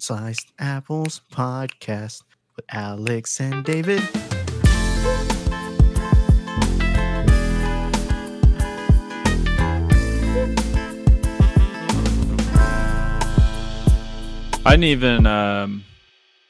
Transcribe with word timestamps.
Sliced 0.00 0.52
Apples 0.60 1.22
podcast 1.32 2.22
with 2.54 2.64
Alex 2.70 3.40
and 3.40 3.64
David. 3.64 4.00
I 14.64 14.72
didn't 14.72 14.84
even 14.84 15.26
um, 15.26 15.84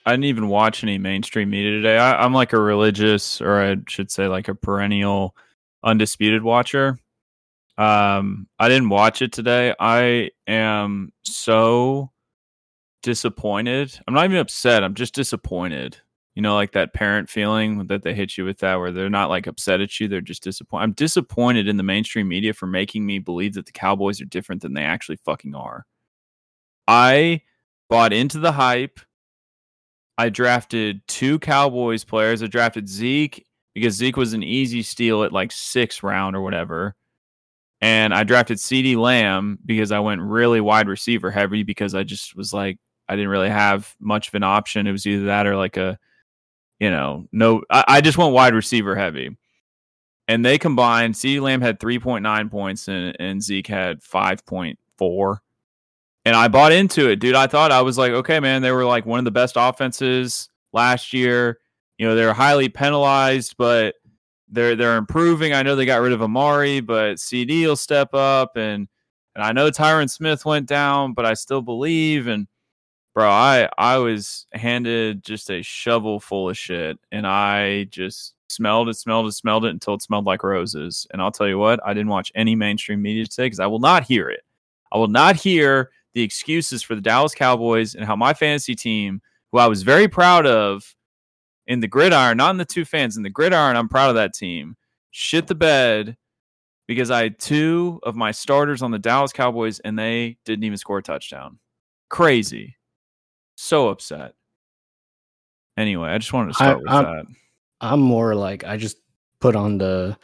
I 0.05 0.13
didn't 0.13 0.25
even 0.25 0.49
watch 0.49 0.83
any 0.83 0.99
mainstream 0.99 1.49
media 1.51 1.71
today. 1.71 1.97
I, 1.97 2.23
I'm 2.23 2.35
like 2.35 2.53
a 2.53 2.61
religious, 2.61 3.41
or 3.41 3.63
I 3.63 3.77
should 3.89 4.11
say, 4.11 4.27
like 4.27 4.49
a 4.49 4.55
perennial 4.55 5.35
undisputed 5.83 6.43
watcher. 6.43 6.99
Um, 7.79 8.47
I 8.59 8.69
didn't 8.69 8.89
watch 8.91 9.23
it 9.23 9.33
today. 9.33 9.75
I 9.79 10.33
am 10.47 11.13
so 11.23 12.11
disappointed. 13.03 13.99
I'm 14.07 14.15
not 14.15 14.25
even 14.25 14.39
upset. 14.39 14.85
I'm 14.85 14.95
just 14.95 15.15
disappointed. 15.15 15.99
You 16.35 16.43
know, 16.43 16.55
like 16.55 16.73
that 16.73 16.95
parent 16.95 17.29
feeling 17.29 17.89
that 17.89 18.03
they 18.03 18.15
hit 18.15 18.39
you 18.39 18.45
with 18.45 18.59
that, 18.59 18.77
where 18.77 18.93
they're 18.93 19.11
not 19.11 19.29
like 19.29 19.49
upset 19.49 19.81
at 19.81 19.99
you, 19.99 20.07
they're 20.07 20.21
just 20.21 20.43
disappointed. 20.43 20.85
I'm 20.85 20.93
disappointed 20.93 21.67
in 21.67 21.77
the 21.77 21.83
mainstream 21.83 22.29
media 22.29 22.55
for 22.55 22.67
making 22.67 23.05
me 23.05 23.19
believe 23.19 23.55
that 23.55 23.67
the 23.67 23.73
Cowboys 23.73 24.21
are 24.21 24.27
different 24.27 24.63
than 24.63 24.75
they 24.75 24.85
actually 24.85 25.19
fucking 25.25 25.57
are. 25.57 25.85
I 26.87 27.43
bought 27.91 28.13
into 28.13 28.39
the 28.39 28.53
hype. 28.53 29.01
I 30.17 30.29
drafted 30.29 31.01
two 31.09 31.39
Cowboys 31.41 32.05
players. 32.05 32.43
I 32.43 32.47
drafted 32.47 32.89
Zeke 32.89 33.45
because 33.75 33.95
Zeke 33.95 34.17
was 34.17 34.33
an 34.33 34.43
easy 34.43 34.83
steal 34.83 35.25
at 35.25 35.33
like 35.33 35.53
six 35.53 36.03
round 36.03 36.37
or 36.37 36.41
whatever. 36.41 36.95
And 37.81 38.13
I 38.13 38.25
drafted 38.25 38.59
CeeDee 38.59 38.97
Lamb 38.97 39.59
because 39.65 39.93
I 39.93 40.01
went 40.01 40.21
really 40.21 40.61
wide 40.61 40.89
receiver 40.89 41.31
heavy 41.31 41.63
because 41.63 41.95
I 41.95 42.03
just 42.03 42.35
was 42.35 42.53
like, 42.53 42.79
I 43.09 43.17
didn't 43.17 43.31
really 43.31 43.51
have 43.51 43.95
much 44.01 44.29
of 44.29 44.35
an 44.35 44.43
option. 44.43 44.87
It 44.87 44.93
was 44.93 45.07
either 45.07 45.27
that 45.27 45.47
or 45.47 45.57
like 45.57 45.77
a, 45.77 45.99
you 46.79 46.91
know, 46.91 47.27
no, 47.33 47.63
I, 47.71 47.85
I 47.89 48.01
just 48.01 48.19
went 48.19 48.33
wide 48.33 48.55
receiver 48.55 48.95
heavy. 48.95 49.37
And 50.27 50.45
they 50.45 50.59
combined, 50.59 51.15
CeeDee 51.15 51.41
Lamb 51.41 51.63
had 51.63 51.81
3.9 51.81 52.51
points 52.51 52.89
and, 52.89 53.17
and 53.19 53.43
Zeke 53.43 53.69
had 53.69 54.03
5.4 54.03 55.39
and 56.29 56.37
I 56.37 56.49
bought 56.49 56.73
into 56.73 57.09
it, 57.09 57.21
dude. 57.21 57.35
I 57.35 57.47
thought 57.47 57.73
I 57.73 57.81
was 57.81 57.97
like, 57.97 58.13
okay, 58.13 58.39
man, 58.39 58.61
they 58.61 58.71
were 58.71 58.85
like 58.85 59.07
one 59.07 59.19
of 59.19 59.25
the 59.25 59.31
best 59.31 59.55
offenses 59.57 60.51
last 60.75 61.15
year. 61.15 61.59
You 61.97 62.07
know, 62.07 62.15
they're 62.15 62.35
highly 62.35 62.69
penalized, 62.69 63.57
but 63.57 63.95
they're 64.51 64.77
they're 64.77 64.99
improving. 64.99 65.55
I 65.55 65.63
know 65.63 65.75
they 65.75 65.87
got 65.87 66.03
rid 66.03 66.13
of 66.13 66.21
Amari, 66.21 66.81
but 66.81 67.17
CeeDee 67.17 67.67
will 67.67 67.77
step 67.77 68.13
up, 68.13 68.57
and 68.57 68.89
and 69.35 69.43
I 69.43 69.53
know 69.53 69.71
Tyron 69.71 70.11
Smith 70.11 70.45
went 70.45 70.67
down, 70.67 71.15
but 71.15 71.25
I 71.25 71.33
still 71.33 71.63
believe. 71.63 72.27
And 72.27 72.47
bro, 73.19 73.29
I 73.29 73.69
I 73.77 73.99
was 73.99 74.47
handed 74.53 75.25
just 75.25 75.51
a 75.51 75.61
shovel 75.61 76.21
full 76.21 76.51
of 76.51 76.57
shit, 76.57 77.01
and 77.11 77.27
I 77.27 77.85
just 77.91 78.35
smelled 78.49 78.89
it, 78.89 78.95
smelled 78.95 79.27
it, 79.27 79.33
smelled 79.33 79.65
it 79.65 79.71
until 79.71 79.95
it 79.95 80.03
smelled 80.03 80.25
like 80.25 80.45
roses. 80.45 81.05
And 81.13 81.21
I'll 81.21 81.33
tell 81.33 81.49
you 81.49 81.59
what, 81.59 81.81
I 81.85 81.95
didn't 81.95 82.11
watch 82.11 82.31
any 82.37 82.55
mainstream 82.55 83.03
media 83.03 83.27
today 83.27 83.47
because 83.47 83.59
I 83.59 83.67
will 83.67 83.81
not 83.81 84.05
hear 84.05 84.31
it. 84.31 84.45
I 84.93 84.99
will 84.99 85.09
not 85.09 85.35
hear 85.35 85.91
the 86.15 86.23
excuses 86.23 86.81
for 86.85 86.95
the 86.95 87.01
Dallas 87.01 87.35
Cowboys 87.35 87.97
and 87.97 88.05
how 88.05 88.15
my 88.15 88.35
fantasy 88.35 88.77
team, 88.77 89.21
who 89.51 89.59
I 89.59 89.67
was 89.67 89.83
very 89.83 90.07
proud 90.07 90.47
of 90.47 90.95
in 91.67 91.81
the 91.81 91.89
gridiron, 91.89 92.37
not 92.37 92.53
in 92.53 92.57
the 92.57 92.65
two 92.65 92.85
fans, 92.85 93.17
in 93.17 93.25
the 93.25 93.31
gridiron, 93.31 93.75
I'm 93.75 93.89
proud 93.89 94.11
of 94.11 94.15
that 94.15 94.33
team, 94.33 94.77
shit 95.11 95.49
the 95.49 95.57
bed 95.57 96.17
because 96.87 97.11
I 97.11 97.25
had 97.25 97.41
two 97.41 97.99
of 98.05 98.15
my 98.15 98.31
starters 98.31 98.81
on 98.81 98.93
the 98.93 98.99
Dallas 99.01 99.33
Cowboys 99.33 99.81
and 99.81 99.99
they 99.99 100.39
didn't 100.45 100.63
even 100.63 100.79
score 100.79 100.99
a 100.99 101.03
touchdown. 101.03 101.59
Crazy. 102.11 102.77
So 103.61 103.89
upset. 103.89 104.35
Anyway, 105.77 106.09
I 106.09 106.19
just 106.19 106.33
wanted 106.33 106.51
to 106.51 106.55
start 106.55 106.71
I, 106.71 106.77
with 106.77 106.89
I'm, 106.91 107.05
that. 107.05 107.27
I'm 107.81 107.99
more 107.99 108.37
like, 108.37 108.63
I 108.63 108.77
just 108.77 108.99
put 109.41 109.57
on 109.57 109.79
the 109.79 110.17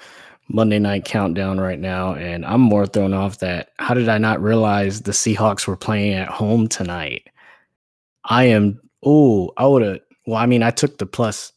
Monday 0.49 0.79
night 0.79 1.05
countdown 1.05 1.59
right 1.59 1.81
now, 1.81 2.15
and 2.15 2.47
I'm 2.47 2.61
more 2.61 2.87
thrown 2.87 3.13
off 3.13 3.39
that 3.41 3.71
how 3.81 3.93
did 3.93 4.09
I 4.09 4.19
not 4.19 4.41
realize 4.41 5.01
the 5.01 5.11
Seahawks 5.11 5.67
were 5.67 5.77
playing 5.77 6.15
at 6.15 6.29
home 6.29 6.69
tonight? 6.69 7.27
I 8.25 8.45
am 8.45 8.81
oh, 9.05 9.51
I 9.57 9.67
would 9.67 9.83
have 9.83 9.99
well, 10.29 10.39
I 10.39 10.47
mean, 10.47 10.63
I 10.63 10.71
took 10.71 10.99
the 10.99 11.07
plus 11.07 11.53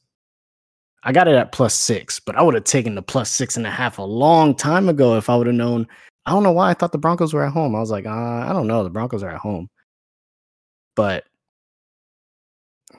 I 1.03 1.11
got 1.11 1.27
it 1.27 1.35
at 1.35 1.51
plus 1.51 1.75
six, 1.75 2.19
but 2.19 2.35
I 2.35 2.41
would 2.41 2.55
have 2.55 2.63
taken 2.63 2.95
the 2.95 3.03
plus 3.03 3.29
six 3.29 3.55
and 3.55 3.67
a 3.67 3.71
half 3.71 3.99
a 3.99 4.03
long 4.03 4.55
time 4.55 4.89
ago 4.89 5.15
if 5.15 5.29
I 5.29 5.35
would 5.35 5.47
have 5.47 5.55
known. 5.55 5.87
I 6.25 6.31
don't 6.31 6.43
know 6.43 6.51
why 6.51 6.71
I 6.71 6.73
thought 6.73 6.91
the 6.91 6.97
Broncos 6.97 7.35
were 7.35 7.45
at 7.45 7.53
home. 7.53 7.75
I 7.75 7.79
was 7.79 7.91
like, 7.91 8.07
uh, 8.07 8.09
I 8.09 8.51
don't 8.51 8.67
know. 8.67 8.83
The 8.83 8.89
Broncos 8.89 9.21
are 9.21 9.29
at 9.29 9.39
home. 9.39 9.69
But 10.95 11.25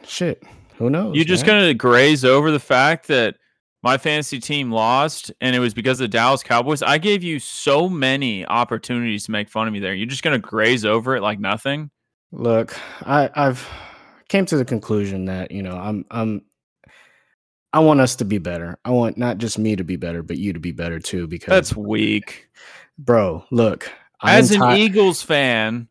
shit, 0.08 0.42
who 0.76 0.90
knows? 0.90 1.14
You're 1.14 1.24
just 1.24 1.46
gonna 1.46 1.74
graze 1.74 2.24
over 2.24 2.50
the 2.50 2.60
fact 2.60 3.08
that 3.08 3.36
my 3.82 3.96
fantasy 3.96 4.40
team 4.40 4.72
lost 4.72 5.30
and 5.40 5.54
it 5.54 5.60
was 5.60 5.72
because 5.72 6.00
of 6.00 6.04
the 6.04 6.08
Dallas 6.08 6.42
Cowboys, 6.42 6.82
I 6.82 6.98
gave 6.98 7.22
you 7.22 7.38
so 7.38 7.88
many 7.88 8.44
opportunities 8.46 9.24
to 9.24 9.30
make 9.30 9.48
fun 9.48 9.66
of 9.68 9.72
me 9.72 9.80
there. 9.80 9.94
You're 9.94 10.06
just 10.06 10.22
going 10.22 10.40
to 10.40 10.46
graze 10.46 10.84
over 10.84 11.16
it 11.16 11.22
like 11.22 11.38
nothing. 11.38 11.90
Look, 12.32 12.76
I, 13.02 13.30
I've 13.34 13.66
came 14.28 14.44
to 14.46 14.56
the 14.56 14.64
conclusion 14.64 15.26
that, 15.26 15.50
you 15.52 15.62
know, 15.62 15.76
I'm, 15.76 16.04
I'm, 16.10 16.42
I 17.72 17.80
want 17.80 18.00
us 18.00 18.16
to 18.16 18.24
be 18.24 18.38
better. 18.38 18.78
I 18.84 18.90
want 18.90 19.16
not 19.16 19.38
just 19.38 19.58
me 19.58 19.76
to 19.76 19.84
be 19.84 19.96
better, 19.96 20.22
but 20.22 20.38
you 20.38 20.52
to 20.52 20.60
be 20.60 20.72
better 20.72 20.98
too. 20.98 21.26
Because 21.26 21.50
that's 21.50 21.76
weak, 21.76 22.48
bro. 22.98 23.44
Look, 23.50 23.90
as 24.22 24.50
an 24.50 24.76
Eagles 24.76 25.22
fan, 25.22 25.88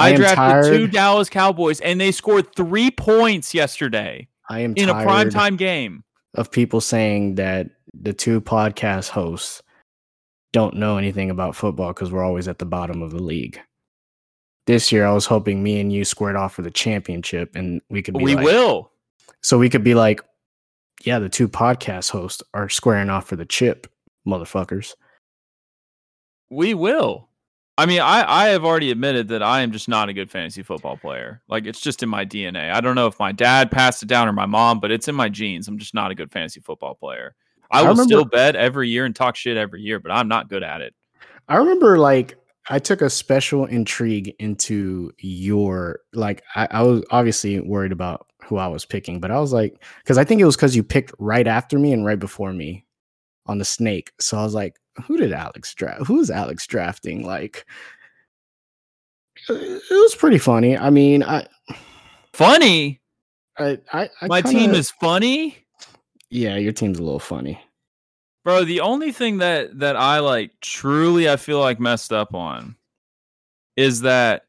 I, 0.00 0.08
I 0.08 0.16
drafted 0.16 0.36
tired. 0.36 0.64
two 0.64 0.86
Dallas 0.88 1.28
Cowboys 1.28 1.80
and 1.80 2.00
they 2.00 2.12
scored 2.12 2.54
three 2.54 2.90
points 2.90 3.54
yesterday. 3.54 4.28
I 4.48 4.60
am 4.60 4.74
in 4.76 4.88
a 4.88 4.94
primetime 4.94 5.56
game 5.56 6.04
of 6.34 6.50
people 6.50 6.80
saying 6.80 7.36
that 7.36 7.70
the 7.94 8.12
two 8.12 8.40
podcast 8.40 9.08
hosts 9.10 9.62
don't 10.52 10.76
know 10.76 10.96
anything 10.96 11.30
about 11.30 11.54
football 11.54 11.92
because 11.92 12.10
we're 12.10 12.24
always 12.24 12.48
at 12.48 12.58
the 12.58 12.66
bottom 12.66 13.02
of 13.02 13.12
the 13.12 13.22
league. 13.22 13.60
This 14.66 14.92
year, 14.92 15.06
I 15.06 15.12
was 15.12 15.26
hoping 15.26 15.62
me 15.62 15.80
and 15.80 15.92
you 15.92 16.04
squared 16.04 16.36
off 16.36 16.54
for 16.54 16.62
the 16.62 16.70
championship, 16.70 17.56
and 17.56 17.80
we 17.88 18.02
could 18.02 18.14
be. 18.14 18.24
We 18.24 18.34
like, 18.36 18.44
will. 18.44 18.92
So 19.42 19.58
we 19.58 19.70
could 19.70 19.82
be 19.82 19.94
like, 19.94 20.20
yeah, 21.04 21.18
the 21.18 21.28
two 21.28 21.48
podcast 21.48 22.10
hosts 22.10 22.42
are 22.54 22.68
squaring 22.68 23.10
off 23.10 23.26
for 23.26 23.36
the 23.36 23.46
chip, 23.46 23.86
motherfuckers. 24.26 24.94
We 26.50 26.74
will. 26.74 27.29
I 27.80 27.86
mean, 27.86 28.02
I, 28.02 28.30
I 28.30 28.48
have 28.48 28.62
already 28.62 28.90
admitted 28.90 29.28
that 29.28 29.42
I 29.42 29.62
am 29.62 29.72
just 29.72 29.88
not 29.88 30.10
a 30.10 30.12
good 30.12 30.30
fantasy 30.30 30.62
football 30.62 30.98
player. 30.98 31.40
Like 31.48 31.64
it's 31.64 31.80
just 31.80 32.02
in 32.02 32.10
my 32.10 32.26
DNA. 32.26 32.70
I 32.70 32.82
don't 32.82 32.94
know 32.94 33.06
if 33.06 33.18
my 33.18 33.32
dad 33.32 33.70
passed 33.70 34.02
it 34.02 34.06
down 34.06 34.28
or 34.28 34.34
my 34.34 34.44
mom, 34.44 34.80
but 34.80 34.90
it's 34.90 35.08
in 35.08 35.14
my 35.14 35.30
genes. 35.30 35.66
I'm 35.66 35.78
just 35.78 35.94
not 35.94 36.10
a 36.10 36.14
good 36.14 36.30
fantasy 36.30 36.60
football 36.60 36.94
player. 36.94 37.34
I, 37.70 37.78
I 37.78 37.82
will 37.82 37.88
remember, 37.92 38.08
still 38.08 38.24
bet 38.26 38.54
every 38.54 38.90
year 38.90 39.06
and 39.06 39.16
talk 39.16 39.34
shit 39.34 39.56
every 39.56 39.80
year, 39.80 39.98
but 39.98 40.12
I'm 40.12 40.28
not 40.28 40.50
good 40.50 40.62
at 40.62 40.82
it. 40.82 40.94
I 41.48 41.56
remember 41.56 41.98
like 41.98 42.36
I 42.68 42.80
took 42.80 43.00
a 43.00 43.08
special 43.08 43.64
intrigue 43.64 44.34
into 44.38 45.12
your 45.16 46.00
like 46.12 46.42
I, 46.54 46.68
I 46.70 46.82
was 46.82 47.02
obviously 47.10 47.60
worried 47.60 47.92
about 47.92 48.26
who 48.44 48.58
I 48.58 48.66
was 48.66 48.84
picking, 48.84 49.20
but 49.20 49.30
I 49.30 49.40
was 49.40 49.54
like, 49.54 49.82
because 50.04 50.18
I 50.18 50.24
think 50.24 50.42
it 50.42 50.44
was 50.44 50.54
because 50.54 50.76
you 50.76 50.82
picked 50.82 51.14
right 51.18 51.46
after 51.46 51.78
me 51.78 51.94
and 51.94 52.04
right 52.04 52.18
before 52.18 52.52
me 52.52 52.84
on 53.46 53.56
the 53.56 53.64
snake. 53.64 54.12
So 54.20 54.36
I 54.36 54.42
was 54.42 54.52
like, 54.52 54.79
who 55.06 55.16
did 55.16 55.32
Alex 55.32 55.74
draft? 55.74 56.06
Who 56.06 56.20
is 56.20 56.30
Alex 56.30 56.66
drafting? 56.66 57.24
Like, 57.24 57.66
it 59.48 59.82
was 59.90 60.14
pretty 60.14 60.38
funny. 60.38 60.76
I 60.76 60.90
mean, 60.90 61.22
I 61.22 61.46
funny. 62.32 63.00
I, 63.58 63.78
I, 63.92 64.10
I 64.20 64.26
my 64.26 64.42
kinda, 64.42 64.58
team 64.58 64.70
is 64.74 64.90
funny. 64.90 65.56
Yeah, 66.30 66.56
your 66.56 66.72
team's 66.72 66.98
a 66.98 67.02
little 67.02 67.18
funny, 67.18 67.60
bro. 68.44 68.64
The 68.64 68.80
only 68.80 69.12
thing 69.12 69.38
that 69.38 69.78
that 69.78 69.96
I 69.96 70.18
like 70.18 70.52
truly, 70.60 71.28
I 71.28 71.36
feel 71.36 71.60
like 71.60 71.80
messed 71.80 72.12
up 72.12 72.34
on 72.34 72.76
is 73.76 74.02
that 74.02 74.46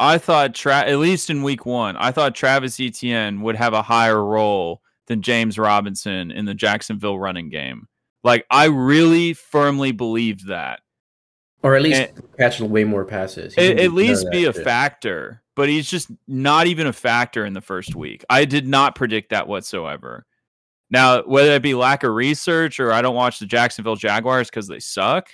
I 0.00 0.18
thought 0.18 0.54
Tra- 0.54 0.86
at 0.86 0.98
least 0.98 1.30
in 1.30 1.42
week 1.42 1.66
one, 1.66 1.96
I 1.96 2.10
thought 2.10 2.34
Travis 2.34 2.78
Etienne 2.80 3.40
would 3.42 3.56
have 3.56 3.72
a 3.72 3.82
higher 3.82 4.22
role 4.22 4.82
than 5.06 5.22
James 5.22 5.58
Robinson 5.58 6.30
in 6.30 6.44
the 6.44 6.54
Jacksonville 6.54 7.18
running 7.18 7.50
game. 7.50 7.88
Like 8.24 8.46
I 8.50 8.64
really 8.66 9.34
firmly 9.34 9.92
believe 9.92 10.46
that. 10.46 10.80
Or 11.62 11.76
at 11.76 11.82
least 11.82 12.00
and 12.00 12.36
catch 12.36 12.60
way 12.60 12.84
more 12.84 13.04
passes. 13.04 13.54
At, 13.56 13.78
at 13.78 13.92
least 13.92 14.26
be 14.30 14.46
a 14.46 14.52
shit. 14.52 14.64
factor, 14.64 15.42
but 15.54 15.68
he's 15.68 15.88
just 15.88 16.10
not 16.26 16.66
even 16.66 16.86
a 16.86 16.92
factor 16.92 17.46
in 17.46 17.54
the 17.54 17.60
first 17.60 17.94
week. 17.94 18.24
I 18.28 18.44
did 18.44 18.66
not 18.66 18.94
predict 18.94 19.30
that 19.30 19.46
whatsoever. 19.46 20.26
Now, 20.90 21.22
whether 21.22 21.52
it 21.52 21.62
be 21.62 21.74
lack 21.74 22.02
of 22.02 22.12
research 22.14 22.80
or 22.80 22.92
I 22.92 23.02
don't 23.02 23.14
watch 23.14 23.38
the 23.38 23.46
Jacksonville 23.46 23.96
Jaguars 23.96 24.50
because 24.50 24.68
they 24.68 24.80
suck, 24.80 25.28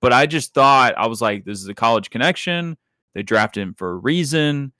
but 0.00 0.12
I 0.12 0.26
just 0.26 0.54
thought 0.54 0.94
I 0.96 1.06
was 1.06 1.22
like, 1.22 1.44
this 1.44 1.60
is 1.60 1.68
a 1.68 1.74
college 1.74 2.10
connection. 2.10 2.76
They 3.14 3.22
drafted 3.22 3.62
him 3.62 3.74
for 3.74 3.90
a 3.90 3.96
reason. 3.96 4.72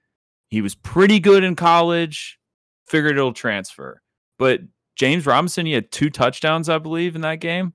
He 0.49 0.61
was 0.61 0.75
pretty 0.75 1.20
good 1.20 1.44
in 1.44 1.56
college. 1.56 2.38
Figured 2.88 3.17
it'll 3.17 3.32
transfer. 3.32 4.02
But 4.38 4.61
James 4.96 5.26
Robinson, 5.26 5.66
he 5.66 5.72
had 5.72 5.90
two 5.90 6.10
touchdowns, 6.10 6.69
I 6.69 6.78
believe, 6.78 7.14
in 7.14 7.22
that 7.22 7.37
game. 7.40 7.72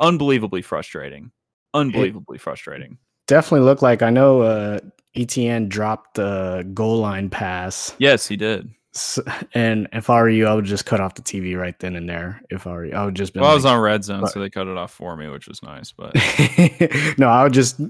Unbelievably 0.00 0.62
frustrating. 0.62 1.30
Unbelievably 1.74 2.38
frustrating. 2.38 2.98
definitely 3.26 3.64
looked 3.64 3.82
like 3.82 4.02
I 4.02 4.10
know 4.10 4.42
uh 4.42 4.78
Etienne 5.16 5.68
dropped 5.68 6.14
the 6.14 6.68
goal 6.74 6.98
line 6.98 7.30
pass. 7.30 7.94
Yes, 7.98 8.26
he 8.26 8.36
did. 8.36 8.68
S 8.96 9.18
and 9.54 9.88
if 9.92 10.08
I 10.10 10.20
were 10.20 10.28
you, 10.28 10.46
I 10.46 10.54
would 10.54 10.64
just 10.64 10.86
cut 10.86 11.00
off 11.00 11.14
the 11.14 11.22
TV 11.22 11.56
right 11.58 11.78
then 11.80 11.94
and 11.96 12.08
there. 12.08 12.40
If 12.50 12.66
I 12.66 12.72
were 12.72 12.84
you, 12.86 12.94
I 12.94 13.04
would 13.04 13.14
just 13.14 13.32
be 13.34 13.40
Well, 13.40 13.50
I 13.50 13.54
was 13.54 13.64
on 13.64 13.80
red 13.80 14.04
zone, 14.04 14.22
but- 14.22 14.32
so 14.32 14.40
they 14.40 14.50
cut 14.50 14.66
it 14.68 14.76
off 14.76 14.92
for 14.92 15.16
me, 15.16 15.28
which 15.28 15.46
was 15.48 15.62
nice. 15.62 15.92
But 15.92 16.14
no, 17.18 17.28
I 17.28 17.42
would 17.44 17.52
just 17.52 17.80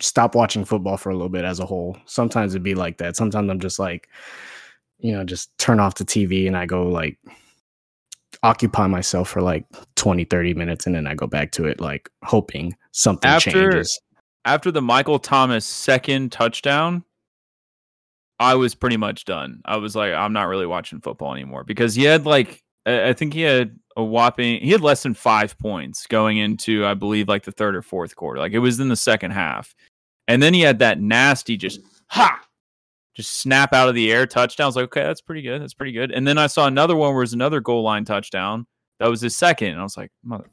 stop 0.00 0.34
watching 0.34 0.64
football 0.64 0.96
for 0.96 1.10
a 1.10 1.14
little 1.14 1.28
bit 1.28 1.44
as 1.44 1.58
a 1.60 1.66
whole. 1.66 1.96
Sometimes 2.06 2.54
it'd 2.54 2.62
be 2.62 2.74
like 2.76 2.98
that. 2.98 3.16
Sometimes 3.16 3.50
I'm 3.50 3.60
just 3.60 3.78
like, 3.78 4.08
you 4.98 5.12
know, 5.12 5.24
just 5.24 5.56
turn 5.58 5.80
off 5.80 5.96
the 5.96 6.04
TV 6.04 6.46
and 6.46 6.56
I 6.56 6.66
go 6.66 6.88
like 6.88 7.18
occupy 8.46 8.86
myself 8.86 9.28
for 9.28 9.40
like 9.42 9.64
20, 9.96 10.24
30 10.24 10.54
minutes 10.54 10.86
and 10.86 10.94
then 10.94 11.06
I 11.06 11.14
go 11.14 11.26
back 11.26 11.52
to 11.52 11.64
it, 11.66 11.80
like 11.80 12.08
hoping 12.24 12.76
something 12.92 13.28
After- 13.28 13.50
changes. 13.50 14.00
after 14.44 14.70
the 14.70 14.82
Michael 14.82 15.18
Thomas 15.18 15.64
second 15.66 16.32
touchdown, 16.32 17.04
I 18.38 18.54
was 18.54 18.74
pretty 18.74 18.96
much 18.98 19.24
done. 19.24 19.60
I 19.64 19.76
was 19.78 19.96
like, 19.96 20.12
I'm 20.12 20.32
not 20.32 20.44
really 20.48 20.66
watching 20.66 21.00
football 21.00 21.32
anymore 21.32 21.64
because 21.64 21.94
he 21.94 22.04
had 22.04 22.26
like, 22.26 22.62
I 22.84 23.08
I 23.08 23.12
think 23.14 23.32
he 23.34 23.40
had 23.42 23.78
a 23.96 24.04
whopping, 24.04 24.60
he 24.60 24.70
had 24.70 24.82
less 24.82 25.02
than 25.02 25.14
five 25.14 25.58
points 25.58 26.06
going 26.06 26.36
into, 26.36 26.84
I 26.84 26.92
believe, 26.94 27.28
like 27.28 27.44
the 27.44 27.52
third 27.52 27.74
or 27.74 27.80
fourth 27.82 28.14
quarter. 28.14 28.38
Like 28.38 28.52
it 28.52 28.58
was 28.58 28.78
in 28.78 28.88
the 28.90 28.96
second 28.96 29.30
half. 29.30 29.74
And 30.28 30.42
then 30.42 30.52
he 30.52 30.60
had 30.60 30.80
that 30.80 31.00
nasty 31.00 31.56
just, 31.56 31.80
ha, 32.08 32.38
just 33.16 33.38
snap 33.38 33.72
out 33.72 33.88
of 33.88 33.94
the 33.94 34.12
air 34.12 34.26
touchdown. 34.26 34.66
I 34.66 34.68
was 34.68 34.76
like, 34.76 34.84
okay, 34.84 35.02
that's 35.02 35.22
pretty 35.22 35.40
good. 35.40 35.62
That's 35.62 35.74
pretty 35.74 35.92
good. 35.92 36.12
And 36.12 36.28
then 36.28 36.36
I 36.36 36.46
saw 36.46 36.66
another 36.66 36.94
one 36.94 37.10
where 37.12 37.22
it 37.22 37.24
was 37.24 37.32
another 37.32 37.60
goal 37.60 37.82
line 37.82 38.04
touchdown. 38.04 38.66
That 39.00 39.08
was 39.08 39.22
his 39.22 39.34
second. 39.34 39.70
And 39.70 39.80
I 39.80 39.82
was 39.82 39.96
like, 39.96 40.12
mother, 40.22 40.50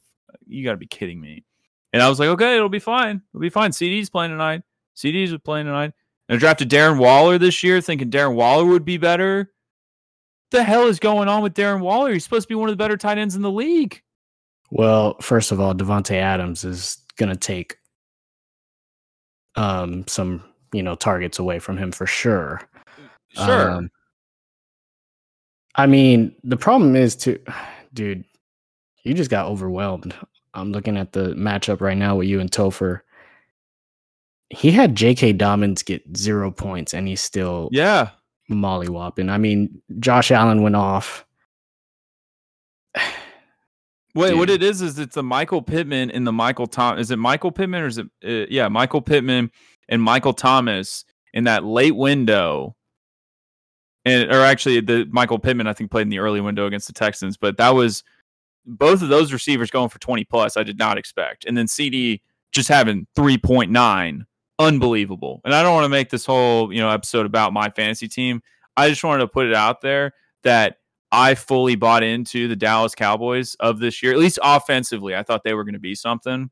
you 0.48 0.64
got 0.64 0.72
to 0.72 0.78
be 0.78 0.88
kidding 0.88 1.20
me. 1.20 1.44
And 1.92 2.02
I 2.02 2.08
was 2.08 2.20
like, 2.20 2.30
okay, 2.30 2.56
it'll 2.56 2.70
be 2.70 2.80
fine. 2.80 3.22
It'll 3.34 3.42
be 3.42 3.50
fine. 3.50 3.72
CeeDee's 3.72 4.10
playing 4.10 4.32
tonight. 4.32 4.64
CeeDee's 4.96 5.38
playing 5.44 5.66
tonight. 5.66 5.92
And 6.30 6.38
I 6.38 6.40
drafted 6.40 6.70
Darren 6.70 6.98
Waller 6.98 7.38
this 7.38 7.64
year, 7.64 7.82
thinking 7.82 8.10
Darren 8.10 8.36
Waller 8.36 8.66
would 8.66 8.86
be 8.86 8.98
better. 8.98 9.52
The 10.52 10.64
hell 10.64 10.88
is 10.88 11.00
going 11.00 11.28
on 11.28 11.44
with 11.44 11.54
Darren 11.54 11.82
Waller? 11.82 12.14
He's 12.14 12.24
supposed 12.24 12.44
to 12.44 12.48
be 12.48 12.56
one 12.56 12.70
of 12.70 12.74
the 12.74 12.82
better 12.82 12.96
tight 12.96 13.18
ends 13.18 13.36
in 13.36 13.42
the 13.42 13.52
league. 13.52 14.02
Well, 14.72 15.18
first 15.20 15.52
of 15.52 15.60
all, 15.60 15.74
Davante 15.74 16.16
Adams 16.16 16.64
is 16.64 17.00
gonna 17.18 17.36
take 17.36 17.78
um 19.56 20.08
some, 20.08 20.44
you 20.74 20.84
know, 20.84 20.96
targets 20.96 21.40
away 21.40 21.60
from 21.60 21.78
him 21.78 21.92
for 21.92 22.06
sure. 22.06 22.62
Sure. 23.30 23.72
Um, 23.72 23.92
I 25.76 25.88
mean, 25.88 26.36
the 26.44 26.58
problem 26.58 26.96
is 26.96 27.16
to, 27.18 27.40
dude, 27.94 28.26
you 29.04 29.14
just 29.14 29.30
got 29.30 29.48
overwhelmed. 29.48 30.14
I'm 30.54 30.72
looking 30.72 30.98
at 30.98 31.14
the 31.14 31.34
matchup 31.34 31.82
right 31.82 31.98
now 31.98 32.16
with 32.18 32.28
you 32.28 32.40
and 32.40 32.52
Topher. 32.52 33.02
He 34.50 34.72
had 34.72 34.96
J.K. 34.96 35.34
Dobbins 35.34 35.82
get 35.82 36.04
zero 36.16 36.52
points, 36.52 36.94
and 36.94 37.08
he's 37.08 37.22
still 37.22 37.70
yeah. 37.72 38.10
mollywopping. 38.52 39.32
I 39.32 39.38
mean, 39.38 39.82
Josh 40.00 40.30
Allen 40.30 40.62
went 40.62 40.76
off. 40.76 41.26
Wait, 44.16 44.38
what 44.38 44.52
it 44.52 44.62
is 44.62 44.84
is 44.84 45.00
it's 45.00 45.16
the 45.16 45.24
Michael 45.24 45.64
Pittman 45.64 46.12
and 46.12 46.28
the 46.28 46.32
Michael 46.32 46.68
Tom. 46.68 47.00
Is 47.00 47.10
it 47.10 47.18
Michael 47.18 47.52
Pittman 47.52 47.82
or 47.82 47.88
is 47.88 47.98
it? 47.98 48.06
Uh, 48.24 48.46
yeah, 48.48 48.68
Michael 48.68 49.02
Pittman 49.02 49.50
and 49.94 50.02
Michael 50.02 50.34
Thomas 50.34 51.06
in 51.36 51.44
that 51.44 51.64
late 51.64 51.96
window. 51.96 52.76
And 54.06 54.30
or 54.32 54.42
actually, 54.42 54.82
the 54.82 55.08
Michael 55.12 55.38
Pittman 55.38 55.68
I 55.68 55.74
think 55.74 55.92
played 55.92 56.02
in 56.02 56.10
the 56.10 56.20
early 56.20 56.42
window 56.42 56.66
against 56.66 56.88
the 56.88 56.94
Texans, 56.94 57.38
but 57.38 57.58
that 57.58 57.70
was 57.70 58.04
both 58.66 59.02
of 59.02 59.10
those 59.10 59.32
receivers 59.32 59.70
going 59.70 59.90
for 59.90 60.00
twenty 60.00 60.26
plus. 60.26 60.58
I 60.58 60.64
did 60.64 60.80
not 60.80 60.98
expect, 60.98 61.46
and 61.46 61.56
then 61.56 61.68
CeeDee 61.68 62.22
just 62.52 62.68
having 62.68 63.08
three 63.16 63.38
point 63.38 63.72
nine, 63.72 64.26
unbelievable. 64.58 65.42
And 65.46 65.54
I 65.54 65.64
don't 65.64 65.76
want 65.76 65.86
to 65.86 65.90
make 65.90 66.10
this 66.10 66.26
whole 66.26 66.74
you 66.74 66.82
know 66.82 66.90
episode 66.90 67.26
about 67.26 67.54
my 67.54 67.70
fantasy 67.70 68.08
team. 68.08 68.42
I 68.76 68.90
just 68.90 69.04
wanted 69.04 69.22
to 69.22 69.28
put 69.28 69.46
it 69.46 69.54
out 69.54 69.82
there 69.82 70.14
that 70.42 70.78
I 71.12 71.36
fully 71.36 71.76
bought 71.76 72.04
into 72.04 72.48
the 72.48 72.56
Dallas 72.56 72.96
Cowboys 72.96 73.56
of 73.60 73.80
this 73.80 74.02
year, 74.02 74.12
at 74.12 74.18
least 74.18 74.40
offensively. 74.44 75.16
I 75.16 75.22
thought 75.24 75.44
they 75.44 75.54
were 75.54 75.64
going 75.64 75.76
to 75.76 75.80
be 75.80 75.96
something. 75.96 76.50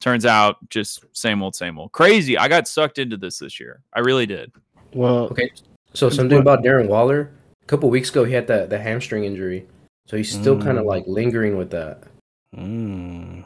Turns 0.00 0.24
out, 0.24 0.56
just 0.70 1.04
same 1.12 1.42
old, 1.42 1.54
same 1.56 1.78
old. 1.78 1.92
Crazy. 1.92 2.38
I 2.38 2.46
got 2.48 2.68
sucked 2.68 2.98
into 2.98 3.16
this 3.16 3.38
this 3.38 3.58
year. 3.58 3.80
I 3.92 4.00
really 4.00 4.26
did. 4.26 4.52
Well, 4.94 5.24
Okay, 5.30 5.50
so 5.92 6.08
something 6.08 6.38
about 6.38 6.62
Darren 6.62 6.86
Waller. 6.88 7.30
A 7.62 7.66
couple 7.66 7.90
weeks 7.90 8.10
ago, 8.10 8.24
he 8.24 8.32
had 8.32 8.46
that 8.46 8.70
the 8.70 8.78
hamstring 8.78 9.24
injury, 9.24 9.66
so 10.06 10.16
he's 10.16 10.30
still 10.32 10.56
kind 10.60 10.78
of 10.78 10.84
Mm. 10.84 10.88
like 10.88 11.04
lingering 11.06 11.56
with 11.56 11.70
that. 11.70 12.04
mm. 12.56 13.44